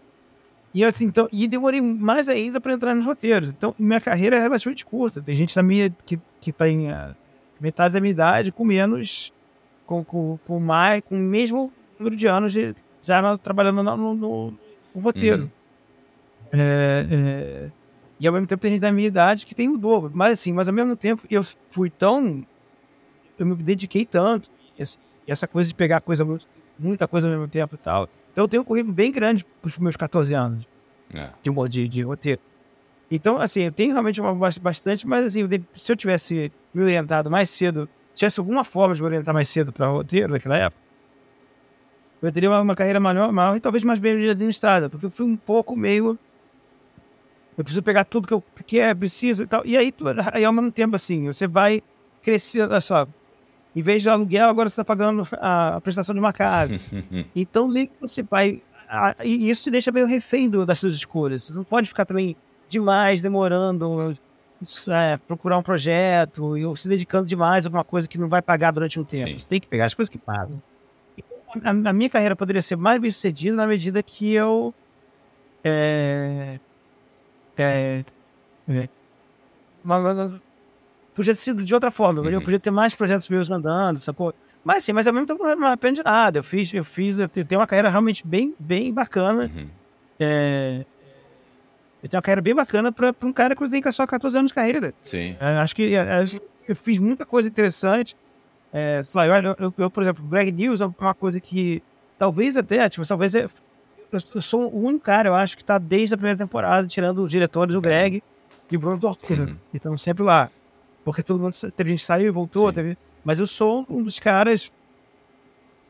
[0.74, 3.48] E, eu, assim, então, e demorei mais ainda para entrar nos roteiros.
[3.48, 5.22] Então, minha carreira é relativamente curta.
[5.22, 7.14] Tem gente da minha, que, que tá em uh,
[7.60, 9.32] metade da minha idade com menos,
[9.86, 14.50] com, com, com mais, com o mesmo número de anos de, já trabalhando no, no,
[14.94, 15.44] no roteiro.
[15.44, 15.50] Uhum.
[16.52, 17.70] É, é,
[18.18, 20.10] e ao mesmo tempo tem gente da minha idade que tem o dobro.
[20.14, 22.46] Mas assim, mas ao mesmo tempo eu fui tão
[23.38, 24.50] eu me dediquei tanto.
[24.78, 26.26] Esse, essa coisa de pegar coisa,
[26.78, 28.08] muita coisa ao mesmo tempo e tal.
[28.32, 30.66] Então eu tenho um currículo bem grande para os meus 14 anos
[31.12, 31.30] é.
[31.42, 32.40] de, de, de roteiro.
[33.10, 37.48] Então, assim, eu tenho realmente uma bastante, mas assim, se eu tivesse me orientado mais
[37.50, 40.82] cedo, tivesse alguma forma de me orientar mais cedo para roteiro naquela época,
[42.20, 45.24] eu teria uma, uma carreira maior, maior e talvez mais bem administrada, porque eu fui
[45.24, 46.18] um pouco meio.
[47.56, 49.64] Eu preciso pegar tudo que eu que é preciso e tal.
[49.64, 49.92] E aí,
[50.32, 51.82] aí ao mesmo tempo, assim, você vai
[52.22, 53.06] crescendo, olha só.
[53.74, 56.78] Em vez de aluguel, agora você está pagando a, a, prestação de uma casa.
[57.36, 58.62] então, meio que você vai.
[58.88, 61.44] A, e isso te deixa meio refém do, das suas escolhas.
[61.44, 62.36] Você não pode ficar também
[62.68, 64.16] demais demorando,
[64.88, 68.70] é, procurar um projeto, ou se dedicando demais a alguma coisa que não vai pagar
[68.70, 69.28] durante um tempo.
[69.28, 69.38] Sim.
[69.38, 70.62] Você tem que pegar as coisas que pagam
[71.64, 74.74] a, a, minha carreira poderia ser mais bem sucedida na medida que eu.
[75.62, 76.58] É,
[77.58, 78.04] é,
[78.68, 78.88] é,
[81.14, 82.20] podia ter sido de outra forma.
[82.20, 82.28] Uhum.
[82.28, 84.34] Eu podia ter mais projetos meus andando, sacou?
[84.64, 86.40] Mas sim, mas ao mesmo tempo não me arrependo de nada.
[86.40, 89.50] Eu fiz, eu fiz, eu tenho uma carreira realmente bem, bem bacana.
[89.54, 89.68] Uhum.
[90.18, 90.84] É,
[92.02, 94.54] eu tenho uma carreira bem bacana para um cara que tem só 14 anos de
[94.54, 94.92] carreira.
[95.02, 95.36] Sim.
[95.40, 96.24] É, acho que é,
[96.68, 98.16] eu fiz muita coisa interessante.
[98.72, 101.82] É, sei lá, eu, eu, eu, por exemplo, Greg News é uma coisa que
[102.18, 103.34] talvez até, tipo, talvez
[104.12, 107.30] eu, sou o único cara, eu acho, que tá desde a primeira temporada, tirando os
[107.30, 108.22] diretores, o Greg
[108.70, 109.44] e o Bruno Tortura.
[109.44, 109.56] Uhum.
[109.72, 110.50] Então, sempre lá.
[111.04, 114.18] Porque todo mundo, teve gente que saiu e voltou, teve, mas eu sou um dos
[114.18, 114.72] caras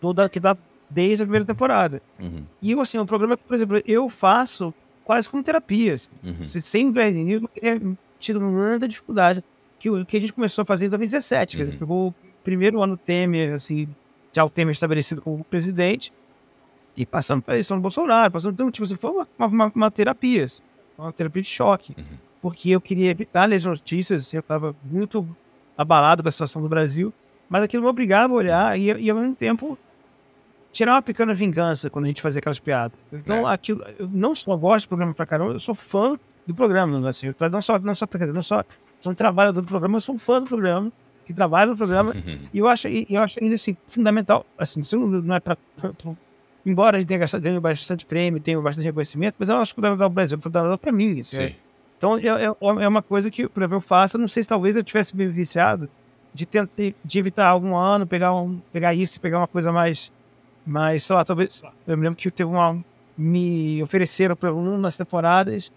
[0.00, 0.56] toda, que tá
[0.88, 2.02] desde a primeira temporada.
[2.18, 2.44] Uhum.
[2.60, 4.74] E, assim, um programa que, por exemplo, eu faço
[5.04, 5.94] quase como terapia.
[5.94, 6.10] Assim.
[6.22, 6.44] Uhum.
[6.44, 9.42] Sem Greg News, eu teria tido muita dificuldade
[9.78, 11.56] que, que a gente começou a fazer em 2017.
[11.56, 11.58] Uhum.
[11.58, 11.78] Quer dizer, uhum.
[11.78, 13.88] pegou primeiro ano Temer, assim,
[14.32, 16.12] já o Temer estabelecido como presidente,
[16.96, 20.44] e passando pela eleição do Bolsonaro, passando, então, tipo assim, foi uma, uma, uma terapia,
[20.44, 20.62] assim,
[20.96, 22.04] uma terapia de choque, uhum.
[22.40, 25.26] porque eu queria evitar as notícias, assim, eu estava muito
[25.76, 27.12] abalado com a situação do Brasil,
[27.48, 29.78] mas aquilo me obrigava a olhar e, e ao mesmo tempo
[30.72, 32.98] tirar uma pequena vingança quando a gente fazia aquelas piadas.
[33.12, 33.54] Então, é.
[33.54, 37.34] aquilo, eu não só gosto do programa pra caramba, eu sou fã do programa, assim,
[37.50, 38.64] não só, não só, não só
[38.98, 40.92] sou um trabalhador do programa, eu sou um fã do programa
[41.26, 42.12] que trabalha no programa.
[42.14, 42.38] Uhum.
[42.54, 44.46] E eu acho, eu acho ainda assim, fundamental.
[44.56, 45.58] Assim, isso não é para.
[46.66, 50.06] Embora a gente tenha gastado, ganho bastante prêmio, tenha bastante reconhecimento, mas eu acho para
[50.06, 51.20] o Brasil, fundamental para mim.
[51.20, 51.54] Assim, é.
[51.96, 54.16] Então, é, é, é, uma coisa que, por exemplo, eu faço.
[54.16, 55.88] Eu não sei se talvez eu tivesse beneficiado
[56.34, 60.12] de, tentar, de evitar algum ano, pegar, um, pegar isso e pegar uma coisa mais.
[60.66, 61.62] mais sei lá, talvez.
[61.86, 62.84] Eu me lembro que teve uma.
[63.16, 65.72] Me ofereceram para um nas temporadas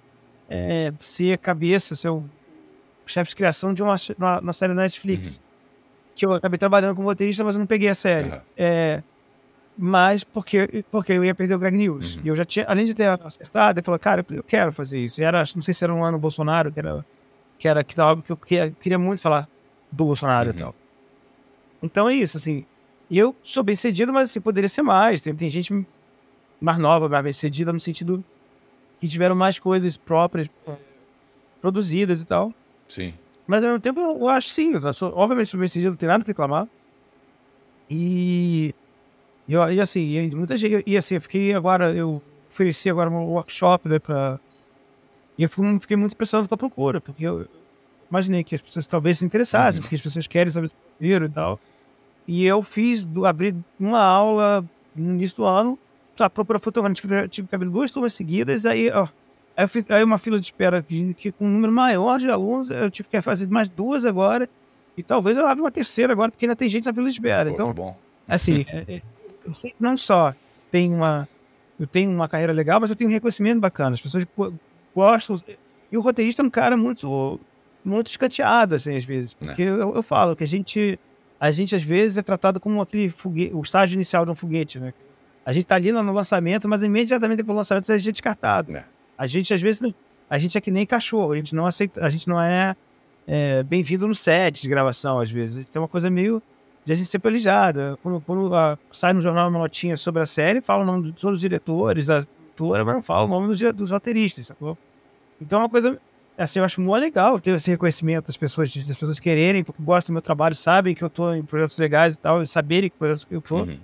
[0.50, 2.26] é, ser cabeça, ser o
[3.06, 5.38] chefe de criação de uma, uma, uma série Netflix.
[5.38, 5.44] Uhum.
[6.16, 8.30] Que eu acabei trabalhando como roteirista, mas eu não peguei a série.
[8.30, 8.42] Uhum.
[8.58, 9.04] É,
[9.82, 12.18] mas porque, porque eu ia perder o Greg News.
[12.18, 12.22] Uhum.
[12.26, 15.22] E eu já tinha, além de ter acertado, ele falou, cara, eu quero fazer isso.
[15.22, 17.06] E era, não sei se era um ano Bolsonaro, que era
[17.58, 19.48] que era que algo que eu queria, queria muito falar
[19.92, 20.58] do Bolsonaro e uhum.
[20.58, 20.76] tal.
[21.82, 22.66] Então é isso, assim.
[23.10, 25.22] E eu sou bem cedido, mas assim, poderia ser mais.
[25.22, 25.86] Tem, tem gente
[26.60, 28.24] mais nova, mais bem cedida, no sentido
[29.00, 30.50] que tiveram mais coisas próprias
[31.62, 32.54] produzidas e tal.
[32.88, 33.14] Sim.
[33.48, 36.08] Mas ao mesmo tempo eu acho sim, eu sou, obviamente sobre esse dia não tem
[36.08, 36.68] nada que reclamar.
[37.90, 38.76] E,
[39.50, 43.24] e, e assim, e, muita gente, e assim, eu fiquei agora, eu ofereci agora um
[43.24, 44.40] workshop né, pra.
[45.38, 47.48] E eu fiquei muito impressionado com a procura, porque eu
[48.10, 49.84] imaginei que as pessoas talvez se interessassem, uhum.
[49.84, 51.60] porque as pessoas querem saber sobre e tal.
[52.28, 54.64] E eu fiz, abri uma aula
[54.96, 55.80] no início do ano,
[56.20, 59.08] a procura fotográfica, tive, tive que abrir duas turmas seguidas, aí, ó,
[59.60, 62.30] Aí eu fiz aí uma fila de espera que, que, com um número maior de
[62.30, 64.50] alunos, eu tive que fazer mais duas agora.
[64.96, 67.50] E talvez eu abra uma terceira agora, porque ainda tem gente na fila de espera.
[67.50, 67.98] Pô, então, bom.
[68.26, 68.66] assim,
[69.44, 70.34] é, é, eu sei que não só
[70.72, 71.28] tem uma,
[71.80, 73.94] eu tenho uma carreira legal, mas eu tenho um reconhecimento bacana.
[73.94, 74.26] As pessoas
[74.94, 75.38] gostam.
[75.92, 77.40] E o roteirista é um cara muito,
[77.84, 79.36] muito escanteado, assim, às vezes.
[79.42, 79.46] É.
[79.46, 81.00] Porque eu, eu, falo que a gente,
[81.40, 84.80] a gente, às vezes, é tratado como aquele foguete, o estágio inicial de um foguete,
[84.80, 84.94] né?
[85.46, 88.76] A gente tá ali no lançamento, mas imediatamente depois do lançamento a gente é descartado.
[88.76, 88.86] É.
[89.18, 89.82] A gente, às vezes,
[90.30, 92.76] a gente é que nem cachorro, a gente não aceita, a gente não é,
[93.26, 95.66] é bem-vindo no set de gravação, às vezes.
[95.66, 96.44] Tem uma coisa meio
[96.86, 97.98] de a gente ser pelejado.
[98.02, 101.14] Quando, quando a, sai no jornal uma notinha sobre a série, fala o nome de
[101.14, 104.78] todos os diretores, da atora, mas não fala o nome dos, dos roteiristas, sacou?
[105.42, 106.00] Então é uma coisa,
[106.38, 110.14] assim, eu acho muito legal ter esse reconhecimento das pessoas, das pessoas quererem, porque gostam
[110.14, 112.98] do meu trabalho, sabem que eu tô em projetos legais e tal, e saberem que
[112.98, 113.60] projetos eu tô.
[113.60, 113.80] Uhum.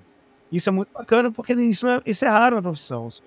[0.52, 3.08] Isso é muito bacana, porque isso é, isso é raro na profissão.
[3.08, 3.22] Assim.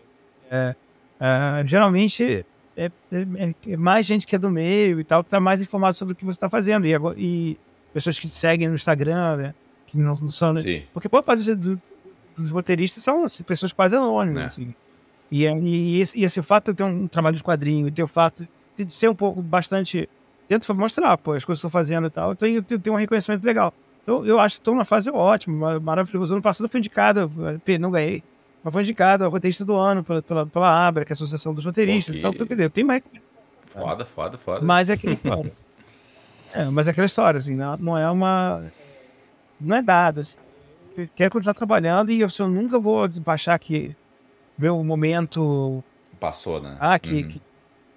[0.51, 0.75] É,
[1.19, 2.47] Uh, geralmente
[2.77, 5.97] é, é, é, mais gente que é do meio e tal, que está mais informado
[5.97, 6.87] sobre o que você está fazendo.
[6.87, 7.59] E, e,
[7.93, 9.55] pessoas que te seguem no Instagram, né?
[9.87, 10.55] Que não, não são.
[10.57, 10.83] Sim.
[10.93, 11.81] Porque boa parte do,
[12.37, 14.47] dos roteiristas são assim, pessoas quase anônimas, é.
[14.47, 14.75] assim.
[15.31, 18.47] E, e, esse, e esse fato de ter um trabalho de quadrinho, ter o fato
[18.77, 20.09] de ser um pouco bastante.
[20.47, 22.33] Tento mostrar, pô, as coisas que estou fazendo e tal.
[22.33, 23.73] Então eu tenho, tenho um reconhecimento legal.
[24.03, 26.35] Então, eu acho que estou numa fase ótima, maravilhosa.
[26.35, 27.31] Ano passado eu fui indicado,
[27.79, 28.23] não ganhei,
[28.65, 31.53] mas foi indicado a roteirista do ano pela, pela, pela ABRA, que é a Associação
[31.53, 32.17] dos Roteiristas.
[32.17, 33.03] Então, quer dizer, tem mais.
[33.67, 34.65] Foda, foda, foda.
[34.65, 35.53] Mas é história.
[36.55, 38.65] é, mas é aquela história, assim, não, não é uma.
[39.61, 40.37] Não é dado, assim.
[41.15, 43.95] Quero continuar trabalhando e eu, eu nunca vou achar que
[44.59, 45.83] meu momento.
[46.19, 46.77] Passou, né?
[46.81, 47.23] Ah, que.
[47.23, 47.29] Uhum.
[47.29, 47.43] que...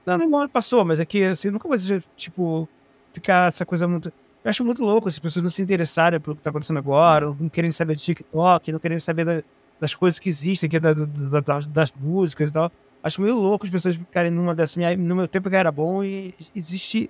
[0.06, 2.68] Não, não passou, mas é que assim, nunca vou dizer, tipo,
[3.14, 4.12] ficar essa coisa muito.
[4.44, 7.50] Eu acho muito louco as pessoas não se interessarem pelo que está acontecendo agora, não
[7.50, 9.44] querem saber de TikTok, não querem saber da,
[9.80, 12.72] das coisas que existem aqui, da, da, da, das músicas e tal.
[13.04, 14.78] Acho meio louco as pessoas ficarem numa dessas.
[14.98, 17.10] No meu tempo que era bom e existe.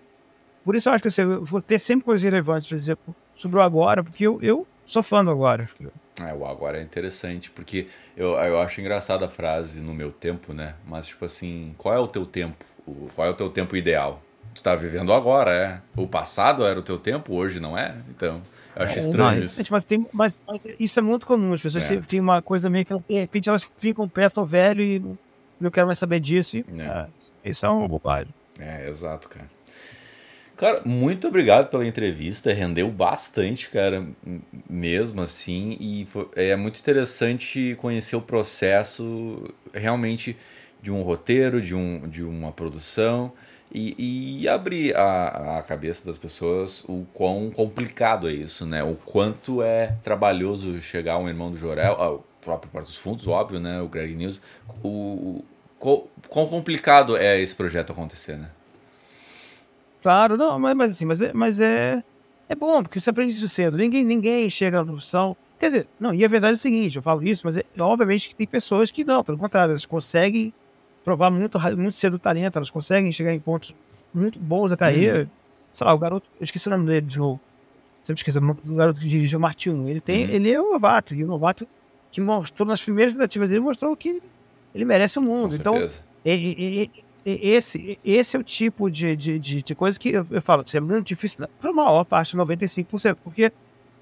[0.63, 2.97] Por isso eu acho que assim, eu vou ter sempre coisas relevantes para dizer
[3.35, 5.67] sobre o agora, porque eu, eu sou fã do agora.
[6.19, 10.53] É, o agora é interessante, porque eu, eu acho engraçada a frase no meu tempo,
[10.53, 10.75] né?
[10.85, 12.63] Mas, tipo assim, qual é o teu tempo?
[13.15, 14.21] Qual é o teu tempo ideal?
[14.53, 15.81] tu tá vivendo agora, é.
[15.95, 17.95] O passado era o teu tempo, hoje não é?
[18.09, 18.41] Então,
[18.75, 19.71] eu acho é, estranho mas, isso.
[19.71, 21.53] Mas, tem, mas, mas, isso é muito comum.
[21.53, 21.97] As pessoas é.
[21.99, 25.03] têm uma coisa meio que, de repente, elas ficam perto ao velho e
[25.59, 26.57] não quero mais saber disso.
[26.57, 27.07] E, é.
[27.43, 28.33] é isso é uma bobagem.
[28.59, 29.49] É, exato, cara.
[30.61, 34.07] Cara, muito obrigado pela entrevista, rendeu bastante, cara,
[34.69, 39.43] mesmo assim, e foi, é muito interessante conhecer o processo
[39.73, 40.37] realmente
[40.79, 43.33] de um roteiro, de, um, de uma produção,
[43.73, 48.83] e, e abrir a, a cabeça das pessoas o quão complicado é isso, né?
[48.83, 53.27] O quanto é trabalhoso chegar um irmão do Jorel, ah, o próprio Porto dos Fundos,
[53.27, 53.81] óbvio, né?
[53.81, 54.39] O Greg News.
[54.83, 55.43] O,
[55.79, 58.51] o, quão complicado é esse projeto acontecer, né?
[60.01, 62.03] Claro, não, mas, mas assim, mas é, mas é,
[62.49, 63.77] é bom, porque você aprende isso cedo.
[63.77, 65.35] Ninguém, ninguém chega na profissão.
[65.59, 68.29] Quer dizer, não, e a verdade é o seguinte, eu falo isso, mas é, obviamente
[68.29, 70.51] que tem pessoas que não, pelo contrário, elas conseguem
[71.03, 73.75] provar muito, muito cedo o talento, elas conseguem chegar em pontos
[74.13, 75.21] muito bons da carreira.
[75.21, 75.27] Uhum.
[75.71, 77.39] Sei lá, o garoto, eu esqueci o nome dele de novo.
[78.03, 79.87] Sempre esqueci, o garoto que dirigiu o Martinho.
[79.87, 80.31] Ele, tem, uhum.
[80.31, 81.67] ele é um novato, e o novato
[82.11, 84.21] que mostrou nas primeiras tentativas dele, mostrou que
[84.73, 85.55] ele merece o mundo.
[85.55, 85.75] então,
[87.25, 90.79] esse, esse é o tipo de, de, de, de coisa que eu, eu falo, é
[90.79, 93.51] muito difícil para a maior parte, 95%, porque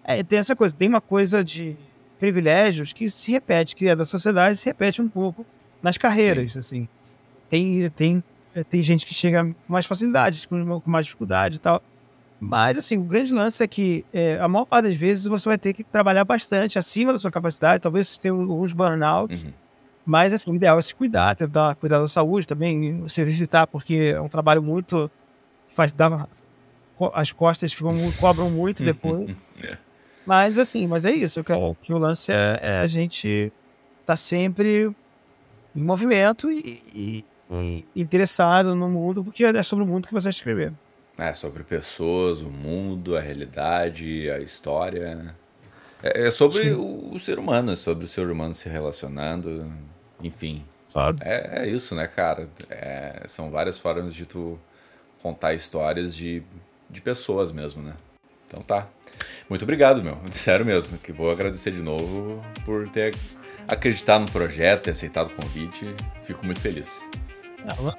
[0.03, 1.75] é, tem essa coisa, tem uma coisa de
[2.19, 5.45] privilégios que se repete, que é da sociedade, se repete um pouco
[5.81, 6.59] nas carreiras, Sim.
[6.59, 6.87] assim.
[7.47, 8.23] Tem, tem,
[8.53, 11.81] eh, tem gente que chega com mais facilidade, com, mais dificuldade e tal.
[12.39, 15.57] Mas, assim, o grande lance é que é, a maior parte das vezes você vai
[15.57, 19.53] ter que trabalhar bastante acima da sua capacidade, talvez tenha alguns burnouts, uhum.
[20.09, 24.13] Mas, assim, o ideal é se cuidar, tentar cuidar da saúde também, se exercitar, porque
[24.15, 25.09] é um trabalho muito...
[25.69, 26.27] faz dá,
[27.13, 29.29] As costas ficam, cobram muito depois.
[29.61, 29.77] É.
[30.25, 33.51] Mas, assim, mas é isso, que, que o lance é, é a gente
[34.05, 34.89] tá sempre
[35.75, 36.81] em movimento e,
[37.51, 40.73] e, interessado no mundo, porque é sobre o mundo que você vai escrever.
[41.17, 45.35] É, sobre pessoas, o mundo, a realidade, a história.
[46.01, 49.69] É, é sobre o, o, ser humano, é sobre o ser humano se relacionando,
[50.21, 50.63] enfim.
[51.21, 52.49] É, é isso, né, cara?
[52.69, 54.59] É, são várias formas de tu
[55.21, 56.41] contar histórias de,
[56.89, 57.93] de pessoas mesmo, né?
[58.47, 58.87] Então tá.
[59.47, 60.17] Muito obrigado, meu.
[60.31, 63.13] Sério mesmo, que vou agradecer de novo por ter
[63.67, 65.93] acreditar no projeto, ter aceitado o convite.
[66.23, 67.07] Fico muito feliz.
[67.63, 67.93] Não,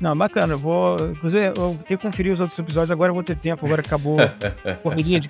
[0.00, 0.54] não, bacana.
[0.54, 0.96] Eu vou.
[1.10, 2.90] Inclusive, eu ter que conferir os outros episódios.
[2.90, 3.64] Agora eu vou ter tempo.
[3.66, 5.28] Agora acabou a correria de.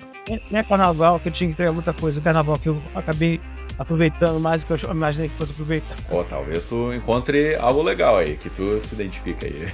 [0.51, 2.21] Não é carnaval que eu tinha que entregar muita coisa.
[2.21, 3.41] Carnaval que eu acabei
[3.77, 5.95] aproveitando mais do que eu imaginei que fosse aproveitar.
[6.09, 9.67] Pô, talvez tu encontre algo legal aí, que tu se identifica aí.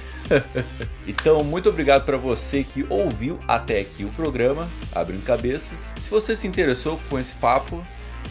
[1.06, 5.94] então, muito obrigado para você que ouviu até aqui o programa, Abrindo Cabeças.
[5.98, 7.84] Se você se interessou com esse papo,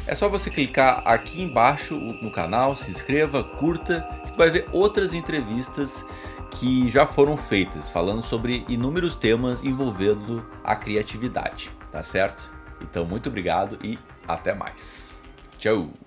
[0.05, 4.67] é só você clicar aqui embaixo no canal, se inscreva, curta, que tu vai ver
[4.71, 6.05] outras entrevistas
[6.51, 12.51] que já foram feitas, falando sobre inúmeros temas envolvendo a criatividade, tá certo?
[12.81, 13.97] Então, muito obrigado e
[14.27, 15.12] até mais.
[15.63, 16.02] Ciao.